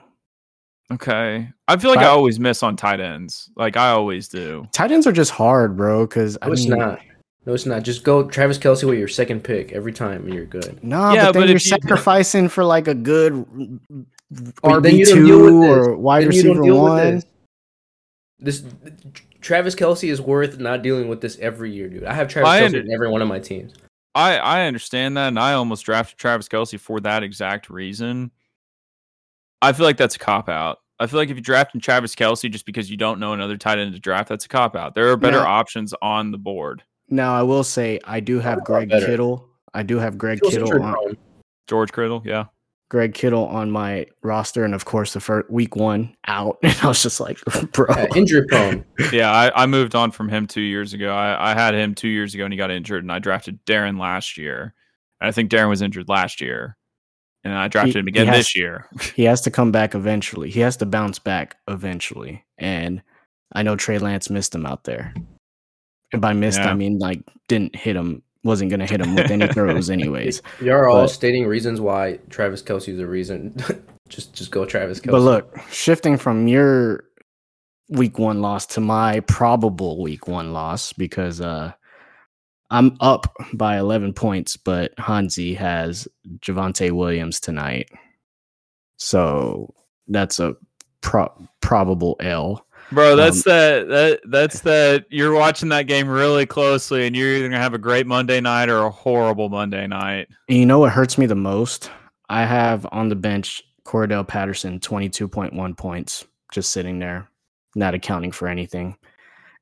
Okay. 0.93 1.49
I 1.69 1.76
feel 1.78 1.90
like 1.90 2.00
I 2.00 2.08
always 2.08 2.38
miss 2.38 2.62
on 2.62 2.76
tight 2.76 3.00
ends. 3.00 3.48
Like 3.56 3.76
I 3.78 3.88
always 3.90 4.28
do. 4.28 4.69
tight 4.72 4.93
ends 4.93 5.06
are 5.06 5.12
just 5.12 5.31
hard, 5.31 5.75
bro. 5.76 6.06
Because 6.06 6.37
I 6.43 6.46
No, 6.48 6.52
it's 6.52 6.69
mean, 6.69 6.78
not. 6.78 7.00
No, 7.46 7.55
it's 7.55 7.64
not. 7.66 7.82
Just 7.82 8.05
go 8.05 8.25
Travis 8.28 8.58
Kelce 8.58 8.84
with 8.87 8.98
your 8.98 9.08
second 9.08 9.43
pick 9.43 9.72
every 9.72 9.93
time, 9.93 10.25
and 10.26 10.34
you're 10.34 10.44
good. 10.44 10.78
Nah, 10.84 11.12
Yeah, 11.14 11.26
but 11.26 11.32
then 11.32 11.43
but 11.43 11.48
you're 11.48 11.56
if 11.56 11.64
you- 11.64 11.70
sacrificing 11.70 12.48
for 12.48 12.62
like 12.64 12.88
a 12.88 12.94
good 12.94 13.32
But 13.34 13.48
then 13.48 14.06
RB 14.32 14.93
you 14.93 15.05
don't 15.05 15.25
deal 15.26 15.38
with 15.40 15.50
two 15.50 15.62
or 15.62 15.96
wide 15.96 16.25
Then 16.25 16.32
you 16.32 16.43
don't 16.43 16.58
receiver 16.58 16.75
one. 16.76 17.23
This. 18.38 18.61
this 18.61 18.64
Travis 19.40 19.75
Kelce 19.75 20.08
is 20.11 20.20
worth 20.20 20.58
not 20.58 20.82
dealing 20.82 21.08
with 21.08 21.20
this 21.20 21.37
every 21.38 21.73
year, 21.73 21.88
dude. 21.88 22.05
I 22.05 22.14
have 22.14 22.29
Travis 22.29 22.49
I 22.49 22.61
Kelce 22.61 22.64
under- 22.67 22.81
in 22.81 22.93
every 22.93 23.08
one 23.11 23.23
of 23.23 23.29
my 23.29 23.38
teams. 23.38 23.75
I 24.14 24.37
I 24.38 24.67
understand 24.67 25.17
that, 25.17 25.29
and 25.29 25.38
I 25.38 25.55
almost 25.55 25.84
drafted 25.87 26.19
Travis 26.19 26.49
Kelce 26.49 26.79
for 26.79 27.00
that 27.00 27.23
exact 27.23 27.70
reason. 27.70 28.31
I 29.62 29.73
feel 29.73 29.87
like 29.87 29.96
that's 29.96 30.17
a 30.17 30.19
cop 30.19 30.49
out. 30.49 30.79
I 31.00 31.06
feel 31.06 31.19
like 31.19 31.31
if 31.31 31.37
you 31.37 31.43
draft 31.43 31.75
in 31.75 31.81
Travis 31.81 32.14
Kelce 32.14 32.50
just 32.50 32.67
because 32.67 32.90
you 32.90 32.96
don't 32.96 33.19
know 33.20 33.32
another 33.32 33.56
tight 33.56 33.79
end 33.79 33.93
to 33.94 33.99
draft, 34.00 34.29
that's 34.29 34.44
a 34.44 34.49
cop 34.49 34.76
out. 34.76 34.94
There 34.94 35.11
are 35.11 35.17
better 35.17 35.38
No. 35.40 35.46
options 35.46 35.94
on 36.02 36.31
the 36.31 36.38
board. 36.38 36.82
Now 37.08 37.34
I 37.34 37.43
will 37.43 37.64
say 37.64 37.99
I 38.05 38.20
do 38.20 38.38
have 38.38 38.64
Greg 38.64 38.88
better. 38.90 39.06
Kittle. 39.06 39.49
I 39.75 39.82
do 39.82 39.99
have 39.99 40.19
Greg 40.19 40.40
Feels 40.40 40.55
Kittle 40.55 40.82
on. 40.82 41.17
George 41.67 41.93
Kittle, 41.93 42.23
yeah. 42.25 42.44
Greg 42.92 43.14
Kittle 43.14 43.46
on 43.46 43.70
my 43.70 44.04
roster, 44.22 44.64
and 44.66 44.74
of 44.74 44.84
course 44.84 45.14
the 45.14 45.20
first 45.20 45.50
week 45.50 45.76
one 45.76 46.14
out, 46.26 46.58
and 46.62 46.76
I 46.82 46.88
was 46.88 47.02
just 47.02 47.20
like, 47.20 47.38
bro, 47.72 47.86
Yeah, 47.88 48.06
injury 48.14 48.46
prone. 48.46 48.84
Yeah, 49.14 49.32
I, 49.32 49.62
I 49.62 49.64
moved 49.64 49.94
on 49.94 50.10
from 50.10 50.28
him 50.28 50.46
two 50.46 50.60
years 50.60 50.92
ago. 50.92 51.10
I, 51.10 51.52
I 51.52 51.54
had 51.54 51.74
him 51.74 51.94
two 51.94 52.08
years 52.08 52.34
ago 52.34 52.44
and 52.44 52.52
he 52.52 52.58
got 52.58 52.70
injured, 52.70 53.02
and 53.02 53.10
I 53.10 53.18
drafted 53.18 53.64
Darren 53.64 53.98
last 53.98 54.36
year. 54.36 54.74
And 55.22 55.28
I 55.28 55.32
think 55.32 55.50
Darren 55.50 55.70
was 55.70 55.80
injured 55.80 56.10
last 56.10 56.42
year. 56.42 56.76
And 57.44 57.54
I 57.54 57.66
drafted 57.68 57.94
He- 57.94 58.00
him 58.00 58.08
again 58.08 58.26
has- 58.26 58.36
this 58.40 58.56
year. 58.56 58.86
he 59.14 59.24
has 59.24 59.40
to 59.40 59.50
come 59.50 59.72
back 59.72 59.94
eventually. 59.94 60.50
He 60.50 60.60
has 60.60 60.76
to 60.76 60.84
bounce 60.86 61.18
back 61.18 61.56
eventually, 61.68 62.44
and 62.58 63.00
I 63.54 63.62
know 63.62 63.74
Trey 63.74 63.96
Lance 64.00 64.28
missed 64.28 64.54
him 64.54 64.66
out 64.66 64.84
there. 64.84 65.14
And 66.12 66.20
by 66.20 66.34
missed, 66.34 66.58
Yeah. 66.58 66.70
I 66.70 66.74
mean 66.74 66.98
like 66.98 67.22
didn't 67.48 67.74
hit 67.74 67.96
him, 67.96 68.22
wasn't 68.44 68.70
gonna 68.70 68.86
hit 68.86 69.00
him 69.00 69.14
with 69.14 69.30
any 69.30 69.46
throws, 69.48 69.90
anyways. 69.90 70.43
You're 70.60 70.88
all 70.88 71.02
But- 71.02 71.08
stating 71.10 71.46
reasons 71.46 71.81
why 71.81 72.19
Travis 72.31 72.62
Kelce 72.62 72.88
is 72.88 72.98
a 73.00 73.06
reason. 73.06 73.56
just 74.08 74.34
just 74.34 74.50
go 74.50 74.64
Travis 74.64 75.00
Kelce. 75.00 75.10
But 75.12 75.20
look, 75.20 75.58
shifting 75.70 76.17
from 76.19 76.48
your 76.48 77.05
week 77.88 78.19
one 78.19 78.40
loss 78.40 78.67
to 78.67 78.81
my 78.81 79.20
probable 79.20 80.00
week 80.02 80.26
one 80.26 80.52
loss 80.52 80.93
because 80.93 81.40
uh 81.40 81.72
I'm 82.70 82.96
up 83.00 83.36
by 83.52 83.76
11 83.78 84.14
points, 84.14 84.56
but 84.56 84.93
Hansi 84.98 85.52
has 85.52 86.08
Javonte 86.38 86.90
Williams 86.90 87.38
tonight. 87.38 87.90
So 88.96 89.74
that's 90.08 90.40
a 90.40 90.56
pro- 91.02 91.32
probable 91.60 92.17
L. 92.20 92.64
Bro, 92.93 93.17
that's 93.17 93.46
Um, 93.46 93.53
that 93.53 93.89
that 93.89 94.20
that's 94.25 94.61
that 94.61 95.06
you're 95.08 95.32
watching 95.32 95.70
that 95.70 95.87
game 95.87 96.08
really 96.08 96.46
closely 96.46 97.06
and 97.06 97.17
you're 97.17 97.34
either 97.34 97.49
gonna 97.49 97.63
have 97.63 97.75
a 97.75 97.79
great 97.79 98.06
Monday 98.06 98.41
night 98.41 98.69
or 98.69 98.79
a 98.79 98.91
horrible 98.91 99.49
Monday 99.49 99.87
night. 99.87 100.29
And 100.49 100.58
you 100.58 100.67
know 100.67 100.79
what 100.79 100.93
hurts 100.93 101.17
me 101.17 101.27
the 101.27 101.34
most? 101.34 101.91
I 102.29 102.44
have 102.44 102.87
on 102.93 103.08
the 103.08 103.17
bench 103.17 103.63
Cordell 103.84 104.27
Patterson, 104.27 104.79
22.1 104.79 105.77
points, 105.77 106.25
just 106.53 106.70
sitting 106.70 106.99
there, 106.99 107.29
not 107.75 107.94
accounting 107.94 108.32
for 108.32 108.49
anything. 108.49 108.96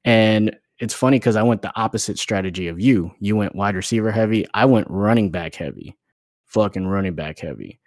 And 0.05 0.57
it's 0.79 0.95
funny 0.95 1.19
because 1.19 1.37
I 1.37 1.43
went 1.43 1.63
the 1.63 1.73
opposite 1.77 2.19
strategy 2.19 2.69
of 2.69 2.81
you. 2.81 3.13
You 3.21 3.37
went 3.37 3.55
wide 3.55 3.77
receiver 3.77 4.11
heavy. 4.11 4.47
I 4.55 4.65
went 4.65 4.89
running 4.91 5.31
back 5.31 5.55
heavy. 5.55 5.97
Fucking 6.47 6.87
running 6.87 7.15
back 7.15 7.39
heavy. 7.39 7.81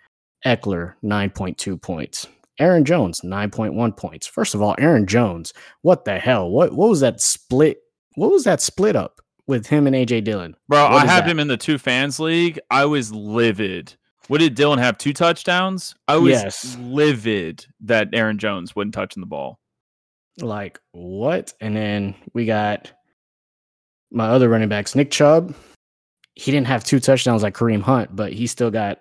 Ekeler, 0.45 0.93
9.2 1.03 1.81
points. 1.81 2.27
Aaron 2.59 2.85
Jones, 2.85 3.21
9.1 3.21 3.97
points. 3.97 4.27
First 4.27 4.53
of 4.55 4.61
all, 4.61 4.75
Aaron 4.77 5.07
Jones, 5.07 5.53
what 5.81 6.05
the 6.05 6.19
hell? 6.19 6.49
What 6.49 6.73
what 6.73 6.89
was 6.89 6.99
that 7.01 7.19
split? 7.21 7.79
What 8.15 8.31
was 8.31 8.43
that 8.43 8.61
split 8.61 8.95
up 8.95 9.21
with 9.47 9.67
him 9.67 9.87
and 9.87 9.95
AJ 9.95 10.23
Dillon? 10.23 10.55
Bro, 10.69 10.83
What 10.91 11.03
I 11.03 11.11
have 11.11 11.25
that? 11.25 11.29
him 11.31 11.39
in 11.39 11.47
the 11.47 11.57
two 11.57 11.77
fans 11.77 12.19
league. 12.19 12.59
I 12.69 12.85
was 12.85 13.11
livid. 13.11 13.95
What 14.27 14.39
did 14.39 14.55
Dillon 14.55 14.79
have? 14.79 14.97
Two 14.97 15.13
touchdowns? 15.13 15.95
I 16.07 16.15
was 16.17 16.31
Yes. 16.31 16.77
livid 16.79 17.65
that 17.81 18.09
Aaron 18.13 18.37
Jones 18.37 18.75
wasn't 18.75 18.93
touching 18.93 19.21
the 19.21 19.27
ball. 19.27 19.59
like 20.41 20.79
what? 20.93 21.53
And 21.61 21.75
then 21.75 22.15
we 22.33 22.45
got 22.45 22.91
my 24.11 24.29
other 24.29 24.47
running 24.49 24.69
backs, 24.69 24.95
Nick 24.95 25.11
Chubb. 25.11 25.53
He 26.35 26.51
didn't 26.51 26.67
have 26.67 26.83
two 26.83 26.99
touchdowns 26.99 27.43
like 27.43 27.53
Kareem 27.55 27.81
Hunt, 27.81 28.15
but 28.15 28.33
he 28.33 28.47
still 28.47 28.71
got 28.71 28.99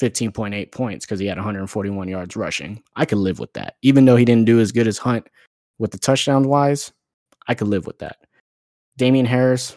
15.8 0.00 0.72
points 0.72 1.06
because 1.06 1.18
he 1.20 1.26
had 1.26 1.38
141 1.38 2.08
yards 2.08 2.36
rushing. 2.36 2.82
I 2.96 3.04
could 3.04 3.18
live 3.18 3.38
with 3.38 3.52
that. 3.54 3.76
Even 3.82 4.04
though 4.04 4.16
he 4.16 4.24
didn't 4.24 4.44
do 4.46 4.60
as 4.60 4.72
good 4.72 4.86
as 4.86 4.98
Hunt, 4.98 5.28
with 5.78 5.90
the 5.90 5.98
touchdown 5.98 6.48
wise, 6.48 6.92
I 7.48 7.54
could 7.54 7.68
live 7.68 7.86
with 7.86 7.98
that. 7.98 8.18
Damien 8.96 9.26
Harris, 9.26 9.76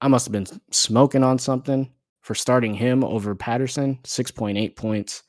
I 0.00 0.08
must 0.08 0.26
have 0.26 0.32
been 0.32 0.46
smoking 0.70 1.24
on 1.24 1.38
something 1.38 1.90
for 2.22 2.34
starting 2.34 2.74
him 2.74 3.02
over 3.04 3.34
Patterson, 3.34 3.98
6.8 4.04 4.76
points. 4.76 5.22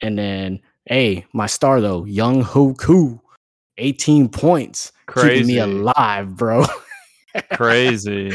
And 0.00 0.18
then, 0.18 0.60
hey, 0.86 1.24
my 1.32 1.46
star 1.46 1.80
though, 1.80 2.02
Younghoe 2.02 2.76
Koo, 2.78 3.20
18 3.78 4.28
points. 4.28 4.92
Crazy. 5.06 5.28
Keeping 5.28 5.46
me 5.46 5.58
alive, 5.58 6.36
bro. 6.36 6.66
Crazy. 7.52 8.32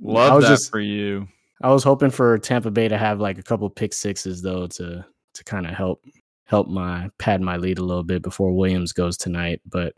Love 0.00 0.42
that 0.42 0.48
just- 0.48 0.70
for 0.70 0.80
you. 0.80 1.28
I 1.60 1.70
was 1.70 1.84
hoping 1.84 2.10
for 2.10 2.38
Tampa 2.38 2.70
Bay 2.70 2.88
to 2.88 2.98
have 2.98 3.20
like 3.20 3.38
a 3.38 3.42
couple 3.42 3.68
pick 3.68 3.92
sixes 3.92 4.42
though 4.42 4.66
to 4.68 5.04
to 5.34 5.44
kind 5.44 5.66
of 5.66 5.74
help 5.74 6.04
help 6.44 6.68
my 6.68 7.10
pad 7.18 7.40
my 7.40 7.56
lead 7.56 7.78
a 7.78 7.84
little 7.84 8.02
bit 8.02 8.22
before 8.22 8.52
Williams 8.52 8.92
goes 8.92 9.16
tonight. 9.16 9.60
But 9.66 9.94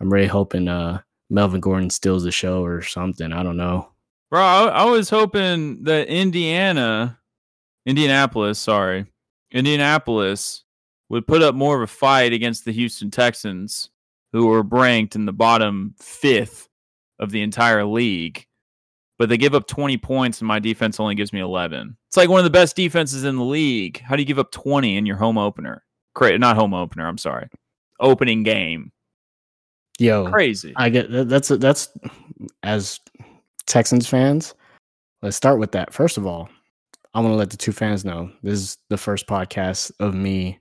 I'm 0.00 0.12
really 0.12 0.26
hoping 0.26 0.68
uh 0.68 1.00
Melvin 1.30 1.60
Gordon 1.60 1.90
steals 1.90 2.24
the 2.24 2.30
show 2.30 2.64
or 2.64 2.82
something. 2.82 3.32
I 3.32 3.42
don't 3.42 3.56
know. 3.56 3.88
Bro, 4.30 4.42
I, 4.42 4.66
I 4.66 4.84
was 4.84 5.08
hoping 5.08 5.84
that 5.84 6.08
Indiana, 6.08 7.18
Indianapolis, 7.86 8.58
sorry, 8.58 9.06
Indianapolis 9.50 10.64
would 11.08 11.26
put 11.26 11.42
up 11.42 11.54
more 11.54 11.76
of 11.76 11.82
a 11.82 11.86
fight 11.86 12.32
against 12.32 12.64
the 12.64 12.72
Houston 12.72 13.10
Texans, 13.10 13.90
who 14.32 14.46
were 14.46 14.62
ranked 14.62 15.14
in 15.14 15.26
the 15.26 15.32
bottom 15.32 15.94
fifth 15.98 16.68
of 17.18 17.30
the 17.30 17.42
entire 17.42 17.84
league. 17.84 18.46
But 19.18 19.28
they 19.28 19.36
give 19.36 19.54
up 19.54 19.68
20 19.68 19.96
points, 19.98 20.40
and 20.40 20.48
my 20.48 20.58
defense 20.58 20.98
only 20.98 21.14
gives 21.14 21.32
me 21.32 21.40
11. 21.40 21.96
It's 22.08 22.16
like 22.16 22.28
one 22.28 22.40
of 22.40 22.44
the 22.44 22.50
best 22.50 22.74
defenses 22.74 23.22
in 23.22 23.36
the 23.36 23.44
league. 23.44 24.00
How 24.00 24.16
do 24.16 24.22
you 24.22 24.26
give 24.26 24.40
up 24.40 24.50
20 24.50 24.96
in 24.96 25.06
your 25.06 25.16
home 25.16 25.38
opener? 25.38 25.84
Cra- 26.14 26.38
not 26.38 26.56
home 26.56 26.74
opener, 26.74 27.06
I'm 27.06 27.18
sorry. 27.18 27.48
Opening 28.00 28.42
game. 28.42 28.90
Yo, 29.98 30.28
Crazy. 30.28 30.72
I 30.76 30.88
get 30.88 31.06
that's 31.28 31.48
that's 31.48 31.88
as 32.64 32.98
Texans 33.66 34.08
fans. 34.08 34.54
Let's 35.22 35.36
start 35.36 35.60
with 35.60 35.72
that. 35.72 35.94
First 35.94 36.18
of 36.18 36.26
all, 36.26 36.48
I 37.14 37.20
want 37.20 37.32
to 37.32 37.36
let 37.36 37.50
the 37.50 37.56
two 37.56 37.72
fans 37.72 38.04
know 38.04 38.30
this 38.42 38.58
is 38.58 38.78
the 38.90 38.96
first 38.96 39.28
podcast 39.28 39.92
of 40.00 40.14
me 40.14 40.58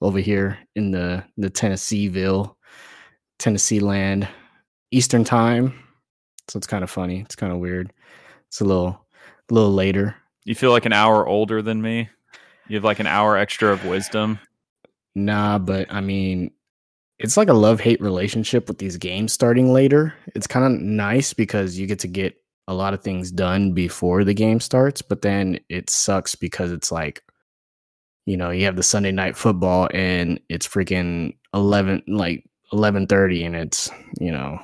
over 0.00 0.18
here 0.18 0.58
in 0.74 0.90
the 0.90 1.24
the 1.36 1.48
Tennesseeville, 1.48 2.56
Tennessee 3.38 3.80
land, 3.80 4.28
Eastern 4.90 5.22
time. 5.22 5.72
So 6.52 6.58
it's 6.58 6.66
kind 6.66 6.84
of 6.84 6.90
funny. 6.90 7.20
It's 7.22 7.34
kind 7.34 7.50
of 7.50 7.60
weird. 7.60 7.94
It's 8.48 8.60
a 8.60 8.64
little 8.66 9.06
a 9.50 9.54
little 9.54 9.72
later. 9.72 10.16
You 10.44 10.54
feel 10.54 10.70
like 10.70 10.84
an 10.84 10.92
hour 10.92 11.26
older 11.26 11.62
than 11.62 11.80
me? 11.80 12.10
You 12.68 12.76
have 12.76 12.84
like 12.84 13.00
an 13.00 13.06
hour 13.06 13.38
extra 13.38 13.72
of 13.72 13.86
wisdom? 13.86 14.38
Nah, 15.14 15.58
but 15.58 15.90
I 15.90 16.02
mean, 16.02 16.50
it's 17.18 17.38
like 17.38 17.48
a 17.48 17.54
love 17.54 17.80
hate 17.80 18.02
relationship 18.02 18.68
with 18.68 18.76
these 18.76 18.98
games 18.98 19.32
starting 19.32 19.72
later. 19.72 20.12
It's 20.34 20.46
kind 20.46 20.66
of 20.66 20.78
nice 20.78 21.32
because 21.32 21.78
you 21.78 21.86
get 21.86 22.00
to 22.00 22.08
get 22.08 22.36
a 22.68 22.74
lot 22.74 22.92
of 22.92 23.02
things 23.02 23.32
done 23.32 23.72
before 23.72 24.22
the 24.22 24.34
game 24.34 24.60
starts, 24.60 25.00
but 25.00 25.22
then 25.22 25.58
it 25.70 25.88
sucks 25.88 26.34
because 26.34 26.70
it's 26.70 26.92
like, 26.92 27.22
you 28.26 28.36
know, 28.36 28.50
you 28.50 28.66
have 28.66 28.76
the 28.76 28.82
Sunday 28.82 29.10
night 29.10 29.38
football 29.38 29.88
and 29.94 30.38
it's 30.50 30.68
freaking 30.68 31.34
eleven, 31.54 32.02
like 32.06 32.44
eleven 32.74 33.06
thirty, 33.06 33.42
and 33.42 33.56
it's 33.56 33.88
you 34.20 34.30
know, 34.30 34.60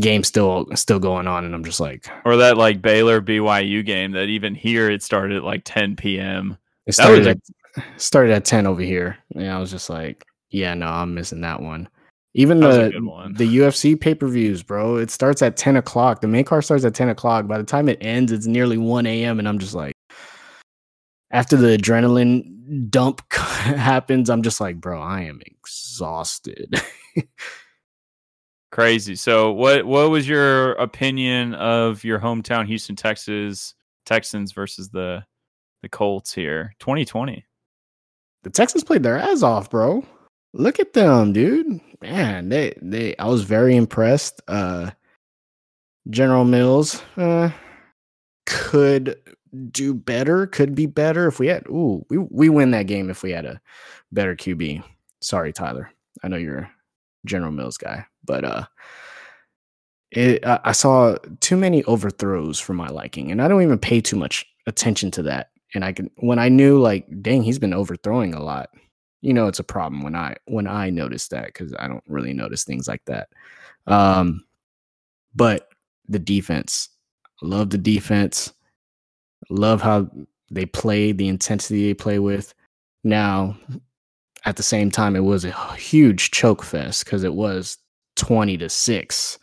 game 0.00 0.24
still 0.24 0.66
still 0.74 0.98
going 0.98 1.26
on, 1.26 1.44
and 1.44 1.54
I'm 1.54 1.64
just 1.64 1.80
like, 1.80 2.08
or 2.24 2.36
that 2.36 2.56
like 2.56 2.82
Baylor 2.82 3.20
BYU 3.20 3.84
game 3.84 4.12
that 4.12 4.28
even 4.28 4.54
here 4.54 4.90
it 4.90 5.02
started 5.02 5.38
at 5.38 5.44
like 5.44 5.62
10 5.64 5.96
p.m. 5.96 6.56
it 6.86 6.92
started 6.94 7.26
a- 7.26 7.30
at 7.30 7.38
started 7.96 8.32
at 8.32 8.44
ten 8.44 8.66
over 8.66 8.82
here, 8.82 9.16
and 9.34 9.50
I 9.50 9.58
was 9.58 9.70
just 9.70 9.90
like, 9.90 10.24
yeah, 10.50 10.74
no, 10.74 10.86
I'm 10.86 11.14
missing 11.14 11.40
that 11.42 11.60
one. 11.60 11.88
Even 12.34 12.60
That 12.60 12.92
the 12.92 13.32
the 13.36 13.58
UFC 13.58 13.98
pay 13.98 14.14
per 14.14 14.28
views, 14.28 14.62
bro. 14.62 14.96
It 14.96 15.10
starts 15.10 15.42
at 15.42 15.56
ten 15.56 15.76
o'clock. 15.76 16.20
The 16.20 16.28
main 16.28 16.44
card 16.44 16.64
starts 16.64 16.84
at 16.84 16.94
ten 16.94 17.08
o'clock. 17.08 17.46
By 17.46 17.58
the 17.58 17.64
time 17.64 17.88
it 17.88 17.98
ends, 18.00 18.32
it's 18.32 18.46
nearly 18.46 18.78
one 18.78 19.06
a.m. 19.06 19.38
And 19.38 19.48
I'm 19.48 19.58
just 19.58 19.74
like, 19.74 19.94
after 21.30 21.56
the 21.56 21.76
adrenaline 21.76 22.90
dump 22.90 23.22
happens, 23.32 24.30
I'm 24.30 24.42
just 24.42 24.60
like, 24.60 24.80
bro, 24.80 25.00
I 25.00 25.22
am 25.22 25.40
exhausted. 25.44 26.80
Crazy. 28.70 29.14
So 29.16 29.52
what 29.52 29.86
what 29.86 30.10
was 30.10 30.28
your 30.28 30.72
opinion 30.72 31.54
of 31.54 32.04
your 32.04 32.18
hometown 32.18 32.66
Houston 32.66 32.96
Texas 32.96 33.74
Texans 34.04 34.52
versus 34.52 34.90
the 34.90 35.24
the 35.82 35.88
Colts 35.88 36.32
here? 36.34 36.74
2020. 36.80 37.44
the 38.42 38.50
Texans 38.50 38.84
played 38.84 39.02
their 39.02 39.16
ass 39.18 39.42
off, 39.42 39.70
bro. 39.70 40.04
Look 40.52 40.80
at 40.80 40.92
them, 40.92 41.32
dude. 41.32 41.80
Man, 42.02 42.48
they 42.50 42.74
they 42.82 43.16
I 43.16 43.26
was 43.26 43.42
very 43.44 43.74
impressed. 43.76 44.42
Uh 44.48 44.90
General 46.10 46.44
Mills 46.44 47.02
uh 47.16 47.50
could 48.46 49.16
do 49.70 49.94
better, 49.94 50.46
could 50.46 50.74
be 50.74 50.86
better 50.86 51.26
if 51.26 51.38
we 51.38 51.46
had 51.46 51.66
ooh, 51.68 52.04
we 52.10 52.18
we 52.18 52.48
win 52.50 52.70
that 52.72 52.86
game 52.86 53.08
if 53.10 53.22
we 53.22 53.30
had 53.30 53.46
a 53.46 53.60
better 54.12 54.36
QB. 54.36 54.82
Sorry, 55.22 55.52
Tyler. 55.52 55.90
I 56.22 56.28
know 56.28 56.36
you're 56.36 56.70
General 57.26 57.52
Mills 57.52 57.76
guy, 57.78 58.04
but 58.28 58.44
uh 58.44 58.64
it, 60.10 60.42
I 60.44 60.72
saw 60.72 61.16
too 61.40 61.56
many 61.56 61.84
overthrows 61.84 62.58
for 62.58 62.72
my 62.72 62.88
liking, 62.88 63.30
and 63.30 63.42
I 63.42 63.48
don't 63.48 63.62
even 63.62 63.78
pay 63.78 64.00
too 64.00 64.16
much 64.16 64.46
attention 64.66 65.10
to 65.12 65.22
that. 65.24 65.50
And 65.74 65.84
I 65.84 65.92
can 65.92 66.10
when 66.18 66.38
I 66.38 66.48
knew 66.48 66.80
like, 66.80 67.06
dang, 67.20 67.42
he's 67.42 67.58
been 67.58 67.74
overthrowing 67.74 68.32
a 68.32 68.42
lot. 68.42 68.70
You 69.20 69.34
know, 69.34 69.48
it's 69.48 69.58
a 69.58 69.64
problem 69.64 70.02
when 70.02 70.14
I 70.16 70.36
when 70.46 70.66
I 70.66 70.88
notice 70.90 71.28
that 71.28 71.46
because 71.46 71.74
I 71.78 71.88
don't 71.88 72.04
really 72.06 72.32
notice 72.32 72.64
things 72.64 72.88
like 72.88 73.04
that. 73.04 73.28
Um, 73.86 74.44
but 75.34 75.68
the 76.08 76.18
defense, 76.18 76.88
love 77.42 77.68
the 77.68 77.78
defense, 77.78 78.52
love 79.50 79.82
how 79.82 80.10
they 80.50 80.64
play, 80.64 81.12
the 81.12 81.28
intensity 81.28 81.86
they 81.86 81.94
play 81.94 82.18
with. 82.18 82.54
Now, 83.04 83.58
at 84.46 84.56
the 84.56 84.62
same 84.62 84.90
time, 84.90 85.16
it 85.16 85.24
was 85.24 85.44
a 85.44 85.74
huge 85.74 86.30
choke 86.30 86.62
fest 86.62 87.04
because 87.04 87.24
it 87.24 87.34
was 87.34 87.76
twenty 88.18 88.58
to 88.58 88.68
six 88.68 89.38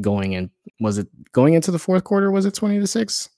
going 0.00 0.32
in. 0.32 0.50
Was 0.80 0.98
it 0.98 1.08
going 1.32 1.54
into 1.54 1.70
the 1.70 1.78
fourth 1.78 2.04
quarter? 2.04 2.30
Was 2.30 2.46
it 2.46 2.54
twenty 2.54 2.78
to 2.78 2.86
six? 2.86 3.28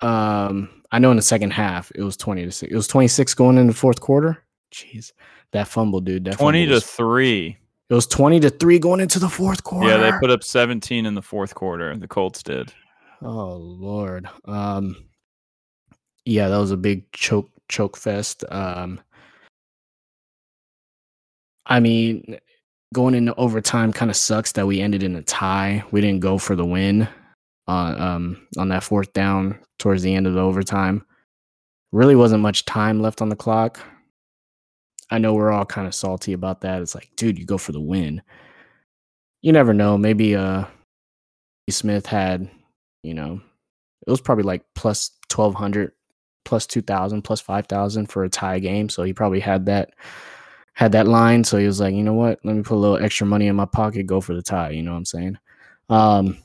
Um, 0.00 0.82
I 0.92 0.98
know 0.98 1.10
in 1.10 1.16
the 1.16 1.22
second 1.22 1.52
half 1.52 1.90
it 1.94 2.02
was 2.02 2.16
twenty 2.16 2.44
to 2.44 2.52
six. 2.52 2.72
It 2.72 2.76
was 2.76 2.88
twenty 2.88 3.08
six 3.08 3.34
going 3.34 3.58
into 3.58 3.72
the 3.72 3.78
fourth 3.78 4.00
quarter. 4.00 4.42
Jeez, 4.72 5.12
that 5.52 5.68
fumble, 5.68 6.00
dude. 6.00 6.24
That 6.24 6.38
20 6.38 6.64
fumble 6.64 6.68
to 6.70 6.74
was- 6.74 6.86
3. 6.86 7.56
it 7.88 7.94
was 7.94 8.06
twenty 8.06 8.40
to 8.40 8.50
three 8.50 8.78
going 8.78 9.00
into 9.00 9.18
the 9.18 9.28
fourth 9.28 9.62
quarter. 9.64 9.88
Yeah, 9.88 9.98
they 9.98 10.18
put 10.18 10.30
up 10.30 10.42
17 10.42 11.06
in 11.06 11.14
the 11.14 11.22
fourth 11.22 11.54
quarter. 11.54 11.96
The 11.96 12.08
Colts 12.08 12.42
did. 12.42 12.72
Oh 13.22 13.54
Lord. 13.56 14.28
Um 14.46 14.96
yeah, 16.24 16.48
that 16.48 16.58
was 16.58 16.72
a 16.72 16.76
big 16.76 17.10
choke 17.12 17.48
choke 17.68 17.96
fest. 17.96 18.44
Um 18.50 19.00
I 21.64 21.80
mean, 21.80 22.38
going 22.94 23.14
into 23.14 23.34
overtime 23.34 23.92
kind 23.92 24.10
of 24.10 24.16
sucks 24.16 24.52
that 24.52 24.66
we 24.66 24.80
ended 24.80 25.02
in 25.02 25.16
a 25.16 25.22
tie. 25.22 25.84
We 25.90 26.00
didn't 26.00 26.20
go 26.20 26.38
for 26.38 26.56
the 26.56 26.64
win 26.64 27.08
on 27.66 28.00
um 28.00 28.46
on 28.58 28.68
that 28.68 28.84
fourth 28.84 29.12
down 29.12 29.58
towards 29.78 30.02
the 30.02 30.14
end 30.14 30.26
of 30.26 30.34
the 30.34 30.40
overtime. 30.40 31.04
Really 31.92 32.16
wasn't 32.16 32.42
much 32.42 32.64
time 32.64 33.00
left 33.00 33.22
on 33.22 33.28
the 33.28 33.36
clock. 33.36 33.80
I 35.10 35.18
know 35.18 35.34
we're 35.34 35.52
all 35.52 35.64
kind 35.64 35.86
of 35.86 35.94
salty 35.94 36.32
about 36.32 36.62
that. 36.62 36.82
It's 36.82 36.94
like, 36.94 37.10
dude, 37.16 37.38
you 37.38 37.44
go 37.44 37.58
for 37.58 37.72
the 37.72 37.80
win. 37.80 38.22
You 39.42 39.52
never 39.52 39.72
know. 39.72 39.96
Maybe 39.98 40.36
uh 40.36 40.64
Smith 41.68 42.06
had 42.06 42.48
you 43.06 43.14
know, 43.14 43.40
it 44.06 44.10
was 44.10 44.20
probably 44.20 44.42
like 44.44 44.64
plus 44.74 45.12
1200, 45.32 45.92
plus 46.44 46.66
2000, 46.66 47.22
plus 47.22 47.40
5000 47.40 48.06
for 48.06 48.24
a 48.24 48.28
tie 48.28 48.58
game. 48.58 48.88
So 48.88 49.04
he 49.04 49.12
probably 49.12 49.38
had 49.38 49.66
that, 49.66 49.94
had 50.76 50.92
that 50.92 51.08
line. 51.08 51.42
So 51.42 51.56
he 51.56 51.66
was 51.66 51.80
like, 51.80 51.94
you 51.94 52.02
know 52.02 52.12
what? 52.12 52.38
Let 52.44 52.54
me 52.54 52.62
put 52.62 52.74
a 52.74 52.76
little 52.76 53.02
extra 53.02 53.26
money 53.26 53.46
in 53.46 53.56
my 53.56 53.64
pocket, 53.64 54.06
go 54.06 54.20
for 54.20 54.34
the 54.34 54.42
tie. 54.42 54.70
You 54.70 54.82
know 54.82 54.92
what 54.92 54.98
I'm 54.98 55.04
saying? 55.06 55.38
Um, 55.88 56.36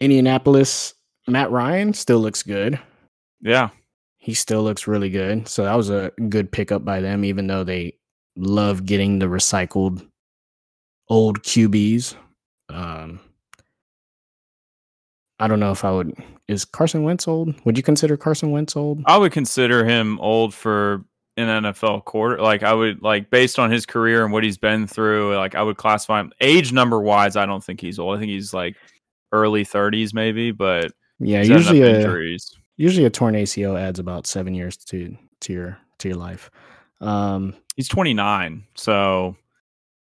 Indianapolis, 0.00 0.94
Matt 1.28 1.52
Ryan 1.52 1.94
still 1.94 2.18
looks 2.18 2.42
good. 2.42 2.80
Yeah. 3.40 3.70
He 4.16 4.34
still 4.34 4.64
looks 4.64 4.88
really 4.88 5.10
good. 5.10 5.46
So 5.46 5.62
that 5.62 5.76
was 5.76 5.90
a 5.90 6.10
good 6.28 6.50
pickup 6.50 6.84
by 6.84 7.00
them, 7.00 7.24
even 7.24 7.46
though 7.46 7.62
they 7.62 7.94
love 8.36 8.84
getting 8.84 9.20
the 9.20 9.26
recycled 9.26 10.04
old 11.08 11.44
QBs. 11.44 12.16
Um, 12.68 13.20
I 15.38 15.46
don't 15.46 15.60
know 15.60 15.70
if 15.70 15.84
I 15.84 15.92
would. 15.92 16.16
Is 16.48 16.64
Carson 16.64 17.04
Wentz 17.04 17.28
old? 17.28 17.54
Would 17.64 17.76
you 17.76 17.84
consider 17.84 18.16
Carson 18.16 18.50
Wentz 18.50 18.74
old? 18.74 19.02
I 19.06 19.16
would 19.18 19.30
consider 19.30 19.84
him 19.84 20.18
old 20.18 20.52
for 20.52 21.04
an 21.38 21.64
NFL 21.64 22.04
quarter. 22.04 22.40
Like 22.40 22.62
I 22.62 22.72
would 22.74 23.02
like 23.02 23.30
based 23.30 23.58
on 23.58 23.70
his 23.70 23.86
career 23.86 24.24
and 24.24 24.32
what 24.32 24.42
he's 24.44 24.58
been 24.58 24.86
through, 24.86 25.36
like 25.36 25.54
I 25.54 25.62
would 25.62 25.76
classify 25.76 26.20
him 26.20 26.32
age 26.40 26.72
number 26.72 27.00
wise, 27.00 27.36
I 27.36 27.46
don't 27.46 27.62
think 27.62 27.80
he's 27.80 27.98
old. 27.98 28.16
I 28.16 28.20
think 28.20 28.30
he's 28.30 28.52
like 28.54 28.76
early 29.32 29.64
30s 29.64 30.14
maybe, 30.14 30.50
but 30.52 30.92
Yeah, 31.20 31.42
usually 31.42 31.82
a 31.82 31.96
injuries. 31.96 32.56
usually 32.76 33.04
a 33.06 33.10
torn 33.10 33.34
ACL 33.34 33.78
adds 33.78 33.98
about 33.98 34.26
seven 34.26 34.54
years 34.54 34.76
to 34.86 35.16
to 35.40 35.52
your 35.52 35.78
to 35.98 36.08
your 36.08 36.16
life. 36.18 36.50
Um, 37.00 37.54
He's 37.76 37.88
29, 37.88 38.64
so 38.74 39.36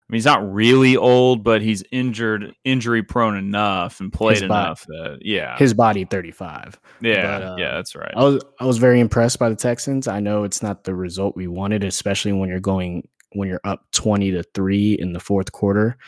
I 0.08 0.12
mean, 0.12 0.16
he's 0.16 0.24
not 0.24 0.50
really 0.50 0.96
old, 0.96 1.44
but 1.44 1.60
he's 1.60 1.84
injured, 1.92 2.54
injury 2.64 3.02
prone 3.02 3.36
enough, 3.36 4.00
and 4.00 4.10
played 4.10 4.36
body- 4.36 4.44
enough 4.46 4.86
that 4.86 5.18
yeah, 5.20 5.58
his 5.58 5.74
body 5.74 6.06
35. 6.06 6.80
yeah, 7.02 7.22
but, 7.38 7.42
uh, 7.46 7.56
yeah, 7.58 7.74
that's 7.74 7.94
right. 7.94 8.12
I 8.16 8.24
was 8.24 8.42
I 8.58 8.64
was 8.64 8.78
very 8.78 9.00
impressed 9.00 9.38
by 9.38 9.50
the 9.50 9.56
Texans. 9.56 10.08
I 10.08 10.20
know 10.20 10.44
it's 10.44 10.62
not 10.62 10.84
the 10.84 10.94
result 10.94 11.36
we 11.36 11.46
wanted, 11.46 11.84
especially 11.84 12.32
when 12.32 12.48
you're 12.48 12.58
going 12.58 13.06
when 13.32 13.48
you're 13.50 13.60
up 13.64 13.84
20 13.92 14.30
to 14.30 14.42
3 14.54 14.94
in 14.94 15.12
the 15.12 15.20
fourth 15.20 15.52
quarter. 15.52 15.98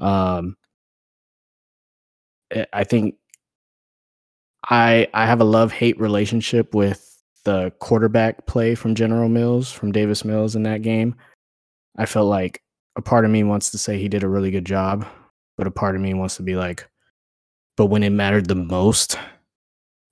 Um 0.00 0.56
I- 2.54 2.66
I 2.74 2.84
think 2.84 3.14
I 4.68 5.08
I 5.14 5.24
have 5.26 5.40
a 5.40 5.44
love-hate 5.44 5.98
relationship 5.98 6.74
with 6.74 7.22
the 7.44 7.72
quarterback 7.78 8.46
play 8.46 8.74
from 8.74 8.94
General 8.94 9.28
Mills, 9.30 9.70
from 9.72 9.92
Davis 9.92 10.24
Mills 10.26 10.56
in 10.56 10.64
that 10.64 10.82
game. 10.82 11.14
I 11.96 12.04
felt 12.06 12.26
like 12.28 12.60
a 12.96 13.02
part 13.02 13.24
of 13.24 13.30
me 13.30 13.44
wants 13.44 13.70
to 13.70 13.78
say 13.78 13.98
he 13.98 14.08
did 14.08 14.24
a 14.24 14.28
really 14.28 14.50
good 14.50 14.64
job, 14.64 15.06
but 15.56 15.66
a 15.66 15.70
part 15.70 15.94
of 15.94 16.02
me 16.02 16.14
wants 16.14 16.36
to 16.36 16.42
be 16.42 16.56
like 16.56 16.88
but 17.76 17.86
when 17.86 18.02
it 18.02 18.10
mattered 18.10 18.48
the 18.48 18.54
most, 18.54 19.18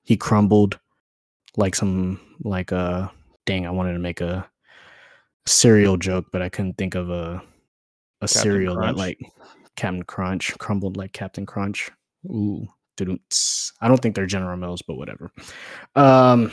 he 0.02 0.16
crumbled 0.16 0.78
like 1.56 1.74
some 1.74 2.20
like 2.40 2.72
a 2.72 3.10
dang 3.46 3.64
i 3.64 3.70
wanted 3.70 3.92
to 3.92 3.98
make 3.98 4.20
a 4.20 4.44
cereal 5.46 5.96
joke 5.96 6.26
but 6.32 6.42
i 6.42 6.48
couldn't 6.48 6.76
think 6.76 6.96
of 6.96 7.10
a 7.10 7.40
a 8.20 8.26
cereal 8.26 8.74
Crunch? 8.74 8.96
that 8.96 8.98
like 8.98 9.18
captain 9.76 10.02
crunch 10.02 10.58
crumbled 10.58 10.96
like 10.96 11.12
captain 11.12 11.46
crunch. 11.46 11.90
Ooh 12.26 12.68
i 13.00 13.88
don't 13.88 13.98
think 13.98 14.14
they're 14.14 14.26
general 14.26 14.56
mills 14.56 14.82
but 14.82 14.96
whatever. 14.96 15.32
Um 15.96 16.52